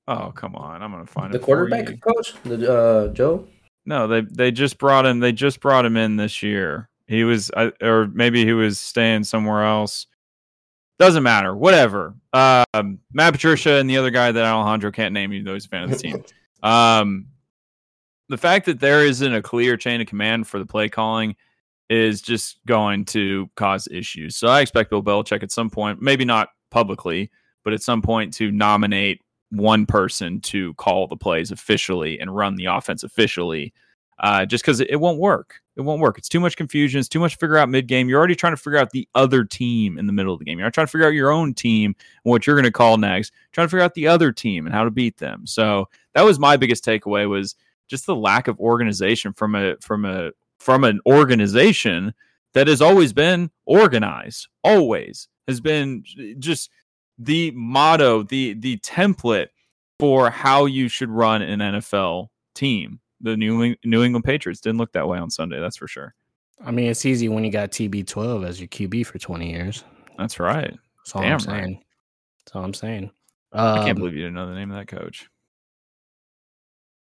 Oh 0.08 0.32
come 0.34 0.54
on, 0.54 0.82
I'm 0.82 0.90
gonna 0.92 1.06
find 1.06 1.32
the 1.32 1.36
it. 1.36 1.40
before 1.40 1.68
quarterback 1.68 2.00
coach, 2.00 2.34
the 2.44 2.72
uh, 2.72 3.08
Joe. 3.08 3.46
No, 3.86 4.06
they 4.06 4.20
they 4.22 4.50
just 4.50 4.78
brought 4.78 5.04
him. 5.06 5.20
They 5.20 5.32
just 5.32 5.60
brought 5.60 5.84
him 5.84 5.96
in 5.96 6.16
this 6.16 6.42
year. 6.42 6.88
He 7.08 7.22
was, 7.24 7.50
I- 7.56 7.72
or 7.82 8.08
maybe 8.08 8.44
he 8.44 8.52
was 8.52 8.80
staying 8.80 9.24
somewhere 9.24 9.64
else. 9.64 10.06
Doesn't 10.98 11.22
matter. 11.22 11.54
Whatever. 11.54 12.14
Um, 12.32 12.98
Matt 13.12 13.32
Patricia 13.34 13.74
and 13.74 13.88
the 13.88 13.96
other 13.98 14.10
guy 14.10 14.32
that 14.32 14.44
Alejandro 14.44 14.90
can't 14.90 15.12
name, 15.14 15.32
even 15.32 15.44
though 15.44 15.54
he's 15.54 15.66
a 15.66 15.68
fan 15.68 15.84
of 15.84 15.90
the 15.90 15.96
team. 15.96 16.24
Um, 16.62 17.26
the 18.28 18.38
fact 18.38 18.66
that 18.66 18.80
there 18.80 19.04
isn't 19.04 19.34
a 19.34 19.42
clear 19.42 19.76
chain 19.76 20.00
of 20.00 20.06
command 20.06 20.46
for 20.46 20.58
the 20.58 20.66
play 20.66 20.88
calling 20.88 21.36
is 21.88 22.20
just 22.20 22.58
going 22.66 23.04
to 23.04 23.48
cause 23.56 23.86
issues. 23.90 24.36
So 24.36 24.48
I 24.48 24.60
expect 24.60 24.90
Bill 24.90 25.02
Belichick 25.02 25.42
at 25.42 25.52
some 25.52 25.70
point, 25.70 26.02
maybe 26.02 26.24
not 26.24 26.48
publicly, 26.70 27.30
but 27.64 27.72
at 27.72 27.82
some 27.82 28.02
point 28.02 28.32
to 28.34 28.50
nominate 28.50 29.20
one 29.50 29.86
person 29.86 30.40
to 30.40 30.74
call 30.74 31.06
the 31.06 31.16
plays 31.16 31.52
officially 31.52 32.18
and 32.18 32.34
run 32.34 32.56
the 32.56 32.66
offense 32.66 33.04
officially. 33.04 33.72
Uh, 34.18 34.46
just 34.46 34.64
because 34.64 34.80
it, 34.80 34.98
won't 34.98 35.18
work. 35.18 35.60
It 35.76 35.82
won't 35.82 36.00
work. 36.00 36.16
It's 36.16 36.28
too 36.28 36.40
much 36.40 36.56
confusion. 36.56 36.98
It's 36.98 37.08
too 37.08 37.20
much 37.20 37.32
to 37.32 37.38
figure 37.38 37.58
out 37.58 37.68
mid 37.68 37.86
game. 37.86 38.08
You're 38.08 38.18
already 38.18 38.34
trying 38.34 38.54
to 38.54 38.56
figure 38.56 38.78
out 38.78 38.90
the 38.90 39.06
other 39.14 39.44
team 39.44 39.98
in 39.98 40.06
the 40.06 40.12
middle 40.12 40.32
of 40.32 40.38
the 40.38 40.46
game. 40.46 40.58
You're 40.58 40.70
trying 40.70 40.86
to 40.86 40.90
figure 40.90 41.06
out 41.06 41.12
your 41.12 41.30
own 41.30 41.52
team 41.52 41.94
and 42.24 42.30
what 42.30 42.46
you're 42.46 42.56
going 42.56 42.64
to 42.64 42.72
call 42.72 42.96
next. 42.96 43.32
Trying 43.52 43.66
to 43.66 43.70
figure 43.70 43.84
out 43.84 43.92
the 43.92 44.08
other 44.08 44.32
team 44.32 44.64
and 44.64 44.74
how 44.74 44.84
to 44.84 44.90
beat 44.90 45.18
them. 45.18 45.46
So 45.46 45.90
that 46.14 46.24
was 46.24 46.38
my 46.38 46.56
biggest 46.56 46.82
takeaway 46.82 47.28
was 47.28 47.56
just 47.88 48.06
the 48.06 48.16
lack 48.16 48.48
of 48.48 48.58
organization 48.60 49.32
from 49.32 49.54
a 49.54 49.76
from 49.80 50.04
a 50.04 50.30
from 50.60 50.84
an 50.84 51.00
organization 51.06 52.14
that 52.54 52.66
has 52.68 52.80
always 52.80 53.12
been 53.12 53.50
organized. 53.66 54.48
Always 54.64 55.28
has 55.46 55.60
been 55.60 56.04
just 56.38 56.70
the 57.18 57.50
motto, 57.52 58.22
the 58.22 58.54
the 58.54 58.78
template 58.78 59.48
for 59.98 60.30
how 60.30 60.66
you 60.66 60.88
should 60.88 61.10
run 61.10 61.42
an 61.42 61.60
NFL 61.60 62.28
team. 62.54 63.00
The 63.20 63.36
New 63.36 63.74
New 63.84 64.02
England 64.02 64.24
Patriots 64.24 64.60
didn't 64.60 64.78
look 64.78 64.92
that 64.92 65.08
way 65.08 65.18
on 65.18 65.30
Sunday, 65.30 65.60
that's 65.60 65.76
for 65.76 65.88
sure. 65.88 66.14
I 66.64 66.70
mean, 66.70 66.90
it's 66.90 67.04
easy 67.04 67.28
when 67.28 67.44
you 67.44 67.50
got 67.50 67.70
TB12 67.70 68.46
as 68.46 68.60
your 68.60 68.68
QB 68.68 69.06
for 69.06 69.18
20 69.18 69.50
years. 69.50 69.84
That's 70.18 70.40
right. 70.40 70.74
That's 70.98 71.14
all 71.14 71.22
Damn 71.22 71.32
I'm 71.32 71.36
right. 71.36 71.42
saying. 71.42 71.84
That's 72.44 72.56
all 72.56 72.64
I'm 72.64 72.74
saying. 72.74 73.10
I 73.52 73.76
can't 73.78 73.90
Um, 73.90 73.96
believe 73.96 74.14
you 74.14 74.20
didn't 74.20 74.34
know 74.34 74.48
the 74.48 74.54
name 74.54 74.70
of 74.70 74.76
that 74.78 74.88
coach. 74.88 75.28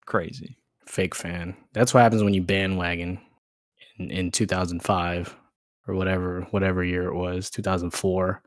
Crazy. 0.07 0.57
Fake 0.87 1.15
fan. 1.15 1.57
That's 1.73 1.95
what 1.95 2.03
happens 2.03 2.23
when 2.23 2.35
you 2.35 2.43
bandwagon 2.43 3.21
in, 3.99 4.11
in 4.11 4.31
2005 4.31 5.37
or 5.87 5.95
whatever 5.95 6.43
whatever 6.51 6.85
year 6.85 7.09
it 7.09 7.15
was, 7.15 7.51
2004. 7.51 8.43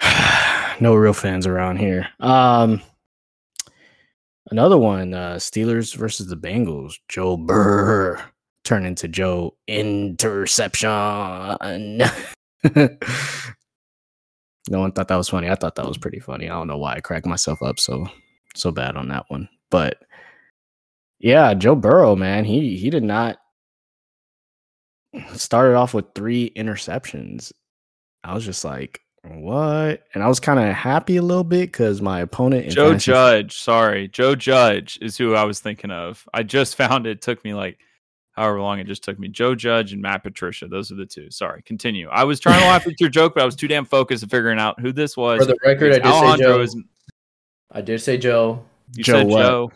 no 0.80 0.94
real 0.94 1.12
fans 1.12 1.46
around 1.46 1.78
here. 1.78 2.08
Um 2.20 2.80
another 4.50 4.78
one, 4.78 5.14
uh 5.14 5.36
Steelers 5.36 5.94
versus 5.94 6.28
the 6.28 6.36
Bengals. 6.36 6.94
Joe 7.08 7.36
Burr 7.36 8.22
turned 8.64 8.86
into 8.86 9.08
Joe 9.08 9.56
interception. 9.66 10.88
no 14.70 14.80
one 14.80 14.92
thought 14.92 15.08
that 15.08 15.16
was 15.16 15.28
funny. 15.28 15.48
I 15.48 15.54
thought 15.54 15.74
that 15.76 15.86
was 15.86 15.98
pretty 15.98 16.20
funny. 16.20 16.48
I 16.48 16.54
don't 16.54 16.68
know 16.68 16.78
why 16.78 16.94
I 16.94 17.00
cracked 17.00 17.26
myself 17.26 17.62
up 17.62 17.78
so 17.78 18.06
so 18.54 18.70
bad 18.70 18.96
on 18.96 19.08
that 19.08 19.24
one. 19.28 19.48
But 19.70 19.98
yeah, 21.20 21.54
Joe 21.54 21.74
Burrow, 21.76 22.16
man, 22.16 22.44
he 22.44 22.76
he 22.76 22.90
did 22.90 23.02
not 23.04 23.38
started 25.34 25.76
off 25.76 25.94
with 25.94 26.06
three 26.14 26.50
interceptions. 26.56 27.52
I 28.22 28.34
was 28.34 28.44
just 28.44 28.64
like, 28.64 29.00
what? 29.24 30.02
And 30.14 30.22
I 30.22 30.28
was 30.28 30.40
kind 30.40 30.58
of 30.60 30.74
happy 30.74 31.16
a 31.16 31.22
little 31.22 31.44
bit 31.44 31.66
because 31.72 32.00
my 32.00 32.20
opponent, 32.20 32.70
Joe 32.70 32.88
fantasy- 32.90 33.10
Judge, 33.12 33.58
sorry. 33.58 34.08
Joe 34.08 34.34
Judge 34.34 34.98
is 35.02 35.16
who 35.16 35.34
I 35.34 35.44
was 35.44 35.60
thinking 35.60 35.90
of. 35.90 36.26
I 36.32 36.42
just 36.42 36.76
found 36.76 37.06
it. 37.06 37.22
took 37.22 37.42
me 37.44 37.54
like 37.54 37.78
however 38.32 38.60
long 38.60 38.78
it 38.78 38.86
just 38.86 39.02
took 39.04 39.18
me. 39.18 39.28
Joe 39.28 39.54
Judge 39.54 39.92
and 39.92 40.00
Matt 40.00 40.22
Patricia. 40.22 40.68
Those 40.68 40.92
are 40.92 40.96
the 40.96 41.06
two. 41.06 41.30
Sorry. 41.30 41.62
Continue. 41.62 42.08
I 42.08 42.24
was 42.24 42.38
trying 42.40 42.60
to 42.60 42.66
laugh 42.66 42.86
at 42.86 42.94
your 43.00 43.10
joke, 43.10 43.34
but 43.34 43.42
I 43.42 43.46
was 43.46 43.56
too 43.56 43.68
damn 43.68 43.84
focused 43.84 44.22
on 44.22 44.30
figuring 44.30 44.58
out 44.58 44.78
who 44.80 44.92
this 44.92 45.16
was. 45.16 45.40
For 45.40 45.46
the 45.46 45.58
record, 45.64 45.92
I 45.92 45.96
It's 45.96 46.04
did 46.06 46.38
say 46.38 46.42
Joe. 46.44 46.60
is- 46.60 46.76
I 47.72 47.80
did 47.82 48.00
say 48.00 48.16
Joe. 48.18 48.64
you 48.96 49.04
Joe 49.04 49.12
said 49.14 49.26
what? 49.28 49.42
Joe. 49.42 49.72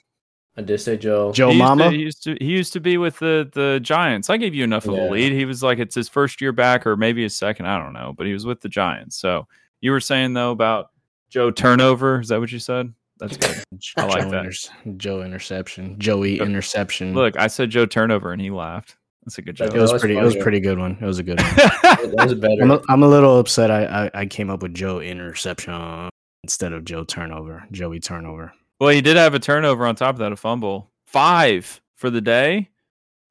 I 0.56 0.62
did 0.62 0.78
say 0.78 0.96
Joe. 0.96 1.32
Joe 1.32 1.50
he 1.50 1.58
Mama. 1.58 1.84
To, 1.84 1.90
he 1.90 1.96
used 2.02 2.22
to 2.24 2.36
he 2.40 2.46
used 2.46 2.72
to 2.74 2.80
be 2.80 2.96
with 2.96 3.18
the 3.18 3.50
the 3.52 3.80
Giants. 3.82 4.30
I 4.30 4.36
gave 4.36 4.54
you 4.54 4.62
enough 4.64 4.86
of 4.86 4.94
Yeah. 4.94 5.08
a 5.08 5.10
lead. 5.10 5.32
He 5.32 5.44
was 5.44 5.62
like 5.62 5.78
it's 5.78 5.94
his 5.94 6.08
first 6.08 6.40
year 6.40 6.52
back 6.52 6.86
or 6.86 6.96
maybe 6.96 7.22
his 7.22 7.34
second. 7.34 7.66
I 7.66 7.78
don't 7.82 7.92
know, 7.92 8.14
but 8.16 8.26
he 8.26 8.32
was 8.32 8.46
with 8.46 8.60
the 8.60 8.68
Giants. 8.68 9.16
So 9.16 9.48
you 9.80 9.90
were 9.90 10.00
saying 10.00 10.34
though 10.34 10.52
about 10.52 10.90
Joe 11.30 11.50
turnover. 11.50 12.20
Is 12.20 12.28
that 12.28 12.38
what 12.38 12.52
you 12.52 12.60
said? 12.60 12.92
That's 13.18 13.36
good. 13.36 13.64
I 13.96 14.04
like 14.06 14.22
Joe 14.24 14.30
that. 14.30 14.44
inter- 14.44 14.96
Joe 14.96 15.22
interception. 15.22 15.98
Joey 15.98 16.38
Look- 16.38 16.48
interception. 16.48 17.14
Look, 17.14 17.36
I 17.38 17.48
said 17.48 17.70
Joe 17.70 17.86
turnover 17.86 18.32
and 18.32 18.40
he 18.40 18.50
laughed. 18.50 18.96
That's 19.24 19.38
a 19.38 19.42
good 19.42 19.56
That 19.56 19.68
it 19.68 19.72
joke. 19.72 19.80
was 19.80 19.92
was 19.94 20.02
pretty. 20.02 20.16
It 20.18 20.22
was 20.22 20.34
funny. 20.34 20.42
pretty 20.42 20.60
good 20.60 20.78
one. 20.78 20.98
It 21.00 21.04
was 21.06 21.18
a 21.18 21.22
good 21.24 21.40
one. 21.40 21.50
That 21.56 22.26
was 22.26 22.34
better. 22.34 22.62
I'm 22.62 22.70
a, 22.70 22.80
I'm 22.90 23.02
a 23.02 23.08
little 23.08 23.38
upset. 23.40 23.70
I, 23.70 24.04
I 24.04 24.10
I 24.20 24.26
came 24.26 24.50
up 24.50 24.62
with 24.62 24.74
Joe 24.74 25.00
interception 25.00 25.72
uh, 25.72 26.10
instead 26.44 26.72
of 26.72 26.84
Joe 26.84 27.02
turnover. 27.04 27.64
Joey 27.72 27.98
turnover. 28.00 28.52
Well, 28.84 28.94
he 28.94 29.00
did 29.00 29.16
have 29.16 29.34
a 29.34 29.38
turnover 29.38 29.86
on 29.86 29.96
top 29.96 30.14
of 30.14 30.18
that, 30.20 30.32
a 30.32 30.36
fumble. 30.36 30.90
Five 31.06 31.80
for 31.96 32.10
the 32.10 32.20
day. 32.20 32.70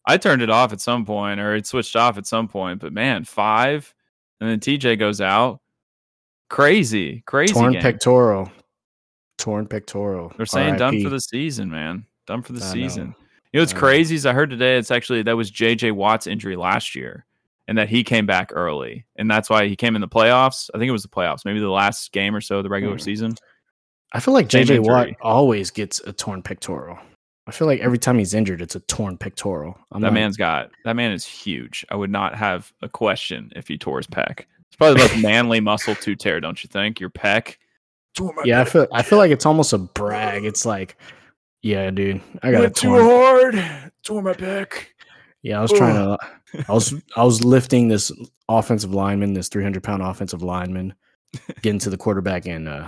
I 0.07 0.17
turned 0.17 0.41
it 0.41 0.49
off 0.49 0.73
at 0.73 0.81
some 0.81 1.05
point, 1.05 1.39
or 1.39 1.55
it 1.55 1.65
switched 1.67 1.95
off 1.95 2.17
at 2.17 2.25
some 2.27 2.47
point. 2.47 2.79
But 2.81 2.91
man, 2.93 3.23
five, 3.23 3.93
and 4.41 4.49
then 4.49 4.59
TJ 4.59 4.99
goes 4.99 5.21
out. 5.21 5.61
Crazy, 6.49 7.23
crazy. 7.25 7.53
Torn 7.53 7.73
game. 7.73 7.81
pectoral. 7.81 8.51
Torn 9.37 9.65
pectoral. 9.65 10.31
They're 10.37 10.45
saying 10.45 10.75
done 10.77 11.01
for 11.01 11.09
the 11.09 11.19
season, 11.19 11.69
man. 11.69 12.05
Done 12.27 12.41
for 12.43 12.53
the 12.53 12.61
I 12.63 12.67
know. 12.67 12.73
season. 12.73 13.15
You 13.51 13.59
know 13.59 13.61
what's 13.63 13.73
I 13.73 13.75
know. 13.75 13.79
crazy 13.79 14.15
is 14.15 14.25
I 14.25 14.33
heard 14.33 14.49
today 14.49 14.77
it's 14.77 14.91
actually 14.91 15.23
that 15.23 15.35
was 15.37 15.51
JJ 15.51 15.93
Watt's 15.93 16.27
injury 16.27 16.55
last 16.55 16.95
year 16.95 17.25
and 17.67 17.77
that 17.77 17.89
he 17.89 18.03
came 18.03 18.25
back 18.25 18.49
early. 18.53 19.05
And 19.15 19.29
that's 19.31 19.49
why 19.49 19.67
he 19.67 19.75
came 19.75 19.95
in 19.95 20.01
the 20.01 20.07
playoffs. 20.07 20.69
I 20.73 20.77
think 20.77 20.89
it 20.89 20.93
was 20.93 21.03
the 21.03 21.09
playoffs, 21.09 21.45
maybe 21.45 21.59
the 21.59 21.69
last 21.69 22.11
game 22.11 22.35
or 22.35 22.41
so 22.41 22.57
of 22.57 22.63
the 22.63 22.69
regular 22.69 22.95
Hmm. 22.95 23.01
season. 23.01 23.35
I 24.13 24.19
feel 24.19 24.33
like 24.33 24.51
Same 24.51 24.65
JJ 24.65 24.79
Watt 24.85 25.09
always 25.21 25.71
gets 25.71 25.99
a 26.01 26.13
torn 26.13 26.41
pectoral. 26.43 26.97
I 27.45 27.51
feel 27.51 27.67
like 27.67 27.81
every 27.81 27.97
time 27.97 28.17
he's 28.19 28.33
injured, 28.33 28.61
it's 28.61 28.75
a 28.75 28.79
torn 28.81 29.17
pectoral. 29.17 29.77
I'm 29.91 30.01
that 30.01 30.07
not- 30.07 30.13
man's 30.13 30.37
got 30.37 30.71
that 30.85 30.95
man 30.95 31.11
is 31.11 31.25
huge. 31.25 31.85
I 31.89 31.95
would 31.95 32.11
not 32.11 32.35
have 32.35 32.71
a 32.81 32.89
question 32.89 33.51
if 33.55 33.67
he 33.67 33.77
tore 33.77 33.97
his 33.97 34.07
pec. 34.07 34.41
It's 34.67 34.77
probably 34.77 35.01
the 35.01 35.09
most 35.13 35.21
manly 35.23 35.59
muscle 35.59 35.95
to 35.95 36.15
tear, 36.15 36.39
don't 36.39 36.63
you 36.63 36.67
think? 36.67 36.99
Your 36.99 37.09
pec. 37.09 37.57
Yeah, 38.45 38.61
I 38.61 38.65
feel 38.65 38.87
I 38.93 39.01
feel 39.01 39.17
like 39.17 39.31
it's 39.31 39.45
almost 39.45 39.73
a 39.73 39.79
brag. 39.79 40.45
It's 40.45 40.65
like, 40.65 40.97
yeah, 41.63 41.89
dude, 41.89 42.21
I 42.43 42.51
got 42.51 42.59
a 42.59 42.61
Went 42.61 42.75
too 42.75 42.93
hard. 42.93 43.91
Tore 44.03 44.21
my 44.21 44.33
pec. 44.33 44.85
Yeah, 45.41 45.59
I 45.59 45.61
was 45.61 45.71
trying 45.73 45.95
to. 45.95 46.17
I 46.69 46.71
was 46.71 46.93
I 47.17 47.23
was 47.23 47.43
lifting 47.43 47.87
this 47.87 48.11
offensive 48.47 48.93
lineman, 48.93 49.33
this 49.33 49.49
300 49.49 49.81
pound 49.83 50.03
offensive 50.03 50.43
lineman, 50.43 50.93
getting 51.61 51.79
to 51.79 51.89
the 51.89 51.97
quarterback, 51.97 52.45
and 52.45 52.69
uh, 52.69 52.87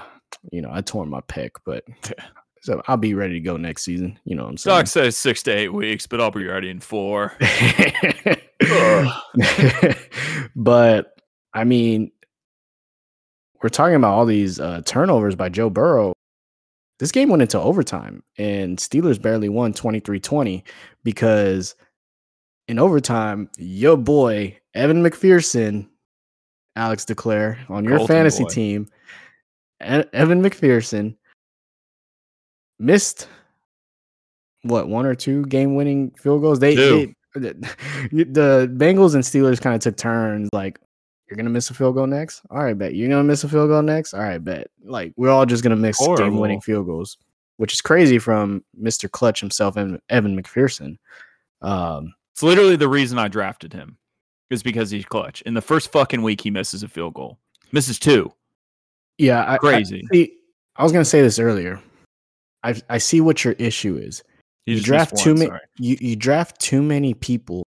you 0.52 0.62
know, 0.62 0.70
I 0.72 0.82
tore 0.82 1.06
my 1.06 1.22
pec, 1.22 1.52
but 1.66 1.84
so 2.62 2.82
I'll 2.88 2.98
be 2.98 3.14
ready 3.14 3.36
to 3.36 3.40
go 3.40 3.58
next 3.58 3.84
season. 3.84 4.20
You 4.26 4.36
know 4.36 4.44
what 4.44 4.50
I'm 4.50 4.58
saying? 4.58 4.78
Doc 4.78 4.88
says 4.88 5.18
six 5.18 5.44
to 5.44 5.52
eight 5.52 5.74
weeks, 5.74 6.08
but 6.08 6.22
I'll 6.22 6.32
be 6.32 6.46
ready 6.46 6.70
in 6.70 6.80
four. 6.80 7.34
but 10.56 11.20
I 11.54 11.64
mean, 11.64 12.12
we're 13.62 13.70
talking 13.70 13.96
about 13.96 14.14
all 14.14 14.26
these 14.26 14.60
uh, 14.60 14.82
turnovers 14.86 15.36
by 15.36 15.50
Joe 15.50 15.70
Burrow. 15.70 16.14
This 17.00 17.12
game 17.12 17.30
went 17.30 17.42
into 17.42 17.60
overtime, 17.60 18.24
and 18.38 18.78
Steelers 18.78 19.22
barely 19.22 19.50
won 19.50 19.74
23 19.74 20.20
20 20.20 20.64
because 21.04 21.76
in 22.68 22.80
overtime, 22.80 23.50
your 23.58 23.98
boy, 23.98 24.58
Evan 24.74 25.04
McPherson, 25.04 25.88
Alex 26.76 27.06
Declare, 27.06 27.60
on 27.70 27.84
your 27.84 27.98
Colton 27.98 28.16
fantasy 28.16 28.44
boy. 28.44 28.50
team, 28.50 28.88
Evan 29.86 30.42
McPherson 30.44 31.16
missed 32.80 33.28
what 34.64 34.88
one 34.88 35.06
or 35.06 35.16
two 35.16 35.46
game 35.46 35.76
winning 35.76 36.12
field 36.12 36.42
goals. 36.42 36.60
They, 36.60 36.76
they 36.76 37.16
the 37.36 38.72
Bengals 38.78 39.14
and 39.16 39.24
Steelers 39.24 39.62
kind 39.62 39.76
of 39.76 39.82
took 39.82 39.98
turns 39.98 40.50
like 40.54 40.80
you're 41.30 41.38
gonna 41.38 41.50
miss 41.50 41.70
a 41.70 41.74
field 41.74 41.96
goal 41.96 42.08
next. 42.08 42.42
All 42.50 42.64
right, 42.64 42.78
bet 42.78 42.96
you're 42.96 43.10
gonna 43.10 43.24
miss 43.24 43.44
a 43.44 43.50
field 43.50 43.70
goal 43.70 43.82
next. 43.82 44.14
All 44.14 44.22
right, 44.22 44.44
bet 44.44 44.68
like 44.84 45.14
we're 45.18 45.30
all 45.30 45.46
just 45.46 45.64
gonna 45.64 45.76
miss 45.76 45.98
game 46.18 46.38
winning 46.38 46.62
field 46.62 46.86
goals. 46.86 47.18
which 47.58 47.74
is 47.74 47.82
crazy 47.82 48.20
from 48.20 48.64
Mr. 48.82 49.10
Clutch 49.10 49.40
himself, 49.40 49.78
Evan, 49.78 50.02
Evan 50.10 50.42
McPherson. 50.42 50.98
Um, 51.62 52.14
It's 52.34 52.44
literally 52.44 52.76
the 52.76 52.88
reason 52.90 53.18
I 53.18 53.28
drafted 53.28 53.72
him 53.74 53.98
is 54.50 54.62
because 54.62 54.92
he's 54.92 55.06
clutch. 55.06 55.42
In 55.44 55.54
the 55.56 55.62
first 55.62 55.92
fucking 55.92 56.22
week, 56.22 56.42
he 56.42 56.52
misses 56.52 56.84
a 56.84 56.88
field 56.88 57.14
goal, 57.16 57.40
misses 57.72 57.98
two. 57.98 58.32
Yeah, 59.18 59.44
I, 59.44 59.56
I- 59.56 59.58
Crazy. 59.58 60.06
see, 60.12 60.34
I 60.76 60.84
was 60.84 60.92
gonna 60.92 61.06
say 61.06 61.22
this 61.22 61.40
earlier. 61.40 61.80
I 62.64 62.76
I 62.90 62.98
see 62.98 63.22
what 63.22 63.44
your 63.44 63.54
issue 63.54 63.98
is. 63.98 64.24
He 64.66 64.74
You 64.74 64.82
draft 64.82 65.18
too 65.18 65.36
many. 65.36 65.52
You 65.78 65.98
you 66.02 66.16
draft 66.16 66.60
too 66.60 66.82
many 66.82 67.14
people 67.14 67.66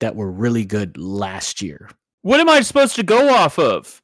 that 0.00 0.16
were 0.16 0.30
really 0.30 0.64
good 0.64 0.96
last 0.98 1.62
year. 1.62 1.90
What 2.22 2.40
am 2.40 2.48
I 2.48 2.60
supposed 2.60 2.96
to 2.96 3.02
go 3.02 3.32
off 3.32 3.58
of? 3.58 4.02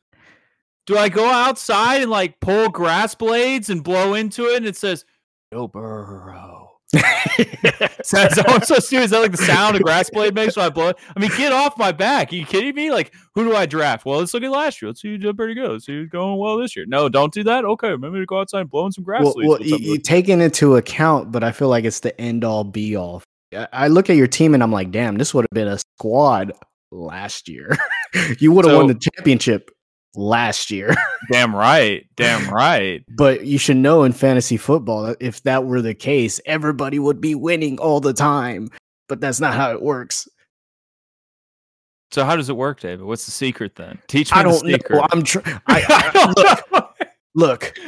Do 0.86 0.96
I 0.96 1.08
go 1.08 1.28
outside 1.28 2.02
and 2.02 2.10
like 2.10 2.38
pull 2.40 2.68
grass 2.68 3.14
blades 3.14 3.70
and 3.70 3.82
blow 3.82 4.14
into 4.14 4.46
it 4.46 4.58
and 4.58 4.66
it 4.66 4.76
says 4.76 5.04
Joe 5.52 5.66
Burrow? 5.66 6.55
Is 6.96 8.10
that 8.12 8.30
is 8.30 8.36
that 8.36 8.46
what 8.46 8.54
I'm 8.54 8.62
supposed 8.62 8.88
to 8.90 8.96
do? 8.96 9.02
Is 9.02 9.10
that 9.10 9.18
like 9.20 9.32
the 9.32 9.36
sound 9.36 9.76
a 9.76 9.80
grass 9.80 10.08
blade 10.10 10.34
makes 10.34 10.56
when 10.56 10.66
I 10.66 10.70
blow 10.70 10.88
it? 10.90 10.98
I 11.16 11.18
mean, 11.18 11.30
get 11.36 11.52
off 11.52 11.76
my 11.76 11.90
back. 11.90 12.32
Are 12.32 12.36
you 12.36 12.46
kidding 12.46 12.74
me? 12.74 12.90
Like, 12.90 13.12
who 13.34 13.44
do 13.44 13.56
I 13.56 13.66
draft? 13.66 14.06
Well, 14.06 14.20
let's 14.20 14.32
look 14.32 14.42
at 14.44 14.50
last 14.50 14.80
year. 14.80 14.90
Let's 14.90 15.02
see 15.02 15.08
who 15.08 15.18
did 15.18 15.36
pretty 15.36 15.54
good. 15.54 15.70
Let's 15.70 15.86
see 15.86 15.92
who's 15.92 16.08
going 16.08 16.38
well 16.38 16.56
this 16.56 16.76
year. 16.76 16.86
No, 16.86 17.08
don't 17.08 17.32
do 17.32 17.42
that. 17.44 17.64
Okay, 17.64 17.96
maybe 17.96 18.20
to 18.20 18.26
go 18.26 18.40
outside 18.40 18.60
and 18.60 18.70
blow 18.70 18.88
some 18.90 19.04
grass 19.04 19.24
well, 19.24 19.34
well 19.38 19.60
you, 19.60 19.76
you 19.78 19.98
take 19.98 20.28
into 20.28 20.76
account, 20.76 21.32
but 21.32 21.42
I 21.42 21.50
feel 21.50 21.68
like 21.68 21.84
it's 21.84 22.00
the 22.00 22.18
end 22.20 22.44
all 22.44 22.62
be 22.62 22.94
all. 22.94 23.22
I, 23.52 23.68
I 23.72 23.88
look 23.88 24.08
at 24.08 24.16
your 24.16 24.28
team 24.28 24.54
and 24.54 24.62
I'm 24.62 24.72
like, 24.72 24.90
damn, 24.90 25.16
this 25.16 25.34
would 25.34 25.42
have 25.42 25.54
been 25.54 25.68
a 25.68 25.78
squad 25.78 26.52
last 26.92 27.48
year. 27.48 27.76
you 28.38 28.52
would 28.52 28.64
have 28.64 28.76
won 28.76 28.86
the 28.86 28.94
championship 28.94 29.70
last 30.14 30.70
year. 30.70 30.94
Damn 31.30 31.54
right. 31.54 32.06
Damn 32.16 32.48
right. 32.54 33.04
but 33.16 33.44
you 33.46 33.58
should 33.58 33.76
know 33.76 34.04
in 34.04 34.12
fantasy 34.12 34.56
football 34.56 35.02
that 35.04 35.16
if 35.20 35.42
that 35.42 35.64
were 35.64 35.82
the 35.82 35.94
case, 35.94 36.40
everybody 36.46 36.98
would 36.98 37.20
be 37.20 37.34
winning 37.34 37.78
all 37.78 38.00
the 38.00 38.12
time. 38.12 38.70
But 39.08 39.20
that's 39.20 39.40
not 39.40 39.54
how 39.54 39.70
it 39.72 39.82
works. 39.82 40.28
So 42.12 42.24
how 42.24 42.36
does 42.36 42.48
it 42.48 42.56
work, 42.56 42.80
David? 42.80 43.04
What's 43.04 43.24
the 43.26 43.32
secret 43.32 43.76
then? 43.76 43.98
Teach 44.08 44.32
me 44.32 44.38
I 44.38 44.42
don't 44.42 44.64
the 44.64 44.72
secret. 44.72 44.96
know. 44.96 45.06
I'm 45.12 45.22
tr- 45.22 45.38
I, 45.44 45.60
I, 45.66 45.84
I, 45.88 46.10
don't 46.12 46.36
look, 46.36 46.72
know. 46.72 46.88
look. 47.34 47.78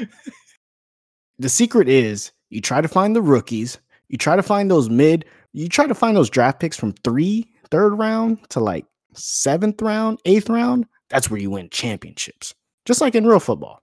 The 1.39 1.49
secret 1.49 1.89
is 1.89 2.33
you 2.51 2.61
try 2.61 2.81
to 2.81 2.89
find 2.89 3.15
the 3.15 3.23
rookies. 3.23 3.79
You 4.09 4.19
try 4.19 4.37
to 4.37 4.43
find 4.43 4.71
those 4.71 4.91
mid. 4.91 5.25
You 5.53 5.69
try 5.69 5.87
to 5.87 5.95
find 5.95 6.17
those 6.17 6.31
draft 6.31 6.61
picks 6.61 6.77
from 6.77 6.93
three, 7.05 7.49
third 7.71 7.95
round 7.95 8.39
to 8.51 8.61
like 8.61 8.87
seventh 9.15 9.81
round, 9.81 10.19
eighth 10.25 10.49
round. 10.51 10.87
That's 11.11 11.31
where 11.31 11.41
you 11.41 11.51
win 11.51 11.71
championships, 11.71 12.55
just 12.89 13.03
like 13.03 13.15
in 13.15 13.27
real 13.27 13.39
football. 13.39 13.83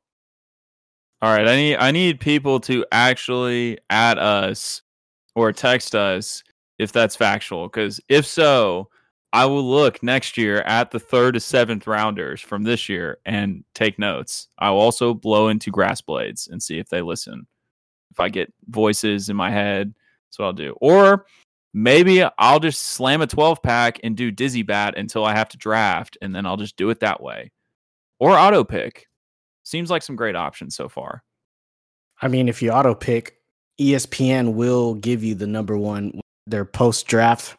All 1.22 1.32
right, 1.32 1.48
I 1.48 1.56
need 1.56 1.76
I 1.78 1.92
need 1.92 2.20
people 2.20 2.60
to 2.62 2.84
actually 2.92 3.78
add 3.92 4.18
us 4.18 4.82
or 5.36 5.54
text 5.54 5.94
us 5.94 6.44
if 6.80 6.92
that's 6.92 7.16
factual. 7.16 7.68
Because 7.68 8.02
if 8.10 8.26
so, 8.26 8.90
I 9.32 9.46
will 9.46 9.64
look 9.64 10.02
next 10.02 10.38
year 10.38 10.62
at 10.62 10.90
the 10.90 11.00
third 11.00 11.36
to 11.36 11.40
seventh 11.40 11.86
rounders 11.86 12.42
from 12.42 12.64
this 12.64 12.90
year 12.90 13.20
and 13.28 13.64
take 13.76 14.00
notes. 14.00 14.48
I 14.58 14.72
will 14.72 14.80
also 14.80 15.14
blow 15.14 15.50
into 15.50 15.70
grass 15.70 16.02
blades 16.02 16.48
and 16.48 16.62
see 16.62 16.80
if 16.80 16.90
they 16.90 17.02
listen. 17.04 17.46
If 18.10 18.20
I 18.20 18.30
get 18.30 18.52
voices 18.68 19.30
in 19.30 19.36
my 19.36 19.52
head, 19.52 19.94
that's 20.28 20.40
what 20.40 20.46
I'll 20.46 20.54
do. 20.54 20.76
Or 20.82 21.28
maybe 21.76 22.24
I'll 22.40 22.60
just 22.60 22.82
slam 22.82 23.22
a 23.22 23.28
12 23.28 23.62
pack 23.62 24.00
and 24.04 24.18
do 24.18 24.32
dizzy 24.32 24.64
bat 24.64 24.98
until 24.98 25.24
I 25.24 25.36
have 25.36 25.50
to 25.50 25.58
draft, 25.58 26.18
and 26.24 26.34
then 26.34 26.48
I'll 26.48 26.58
just 26.58 26.76
do 26.76 26.90
it 26.90 27.02
that 27.02 27.22
way. 27.22 27.52
Or 28.20 28.38
auto 28.38 28.64
pick. 28.64 29.08
Seems 29.64 29.90
like 29.90 30.04
some 30.04 30.16
great 30.16 30.36
options 30.36 30.76
so 30.76 30.88
far. 30.88 31.24
I 32.22 32.28
mean, 32.28 32.48
if 32.48 32.62
you 32.62 32.72
auto 32.72 32.96
pick, 32.96 33.38
ESPN 33.80 34.54
will 34.54 34.94
give 34.96 35.24
you 35.24 35.36
the 35.36 35.48
number 35.48 35.78
one 35.78 36.20
their 36.48 36.66
post 36.66 37.08
draft 37.08 37.58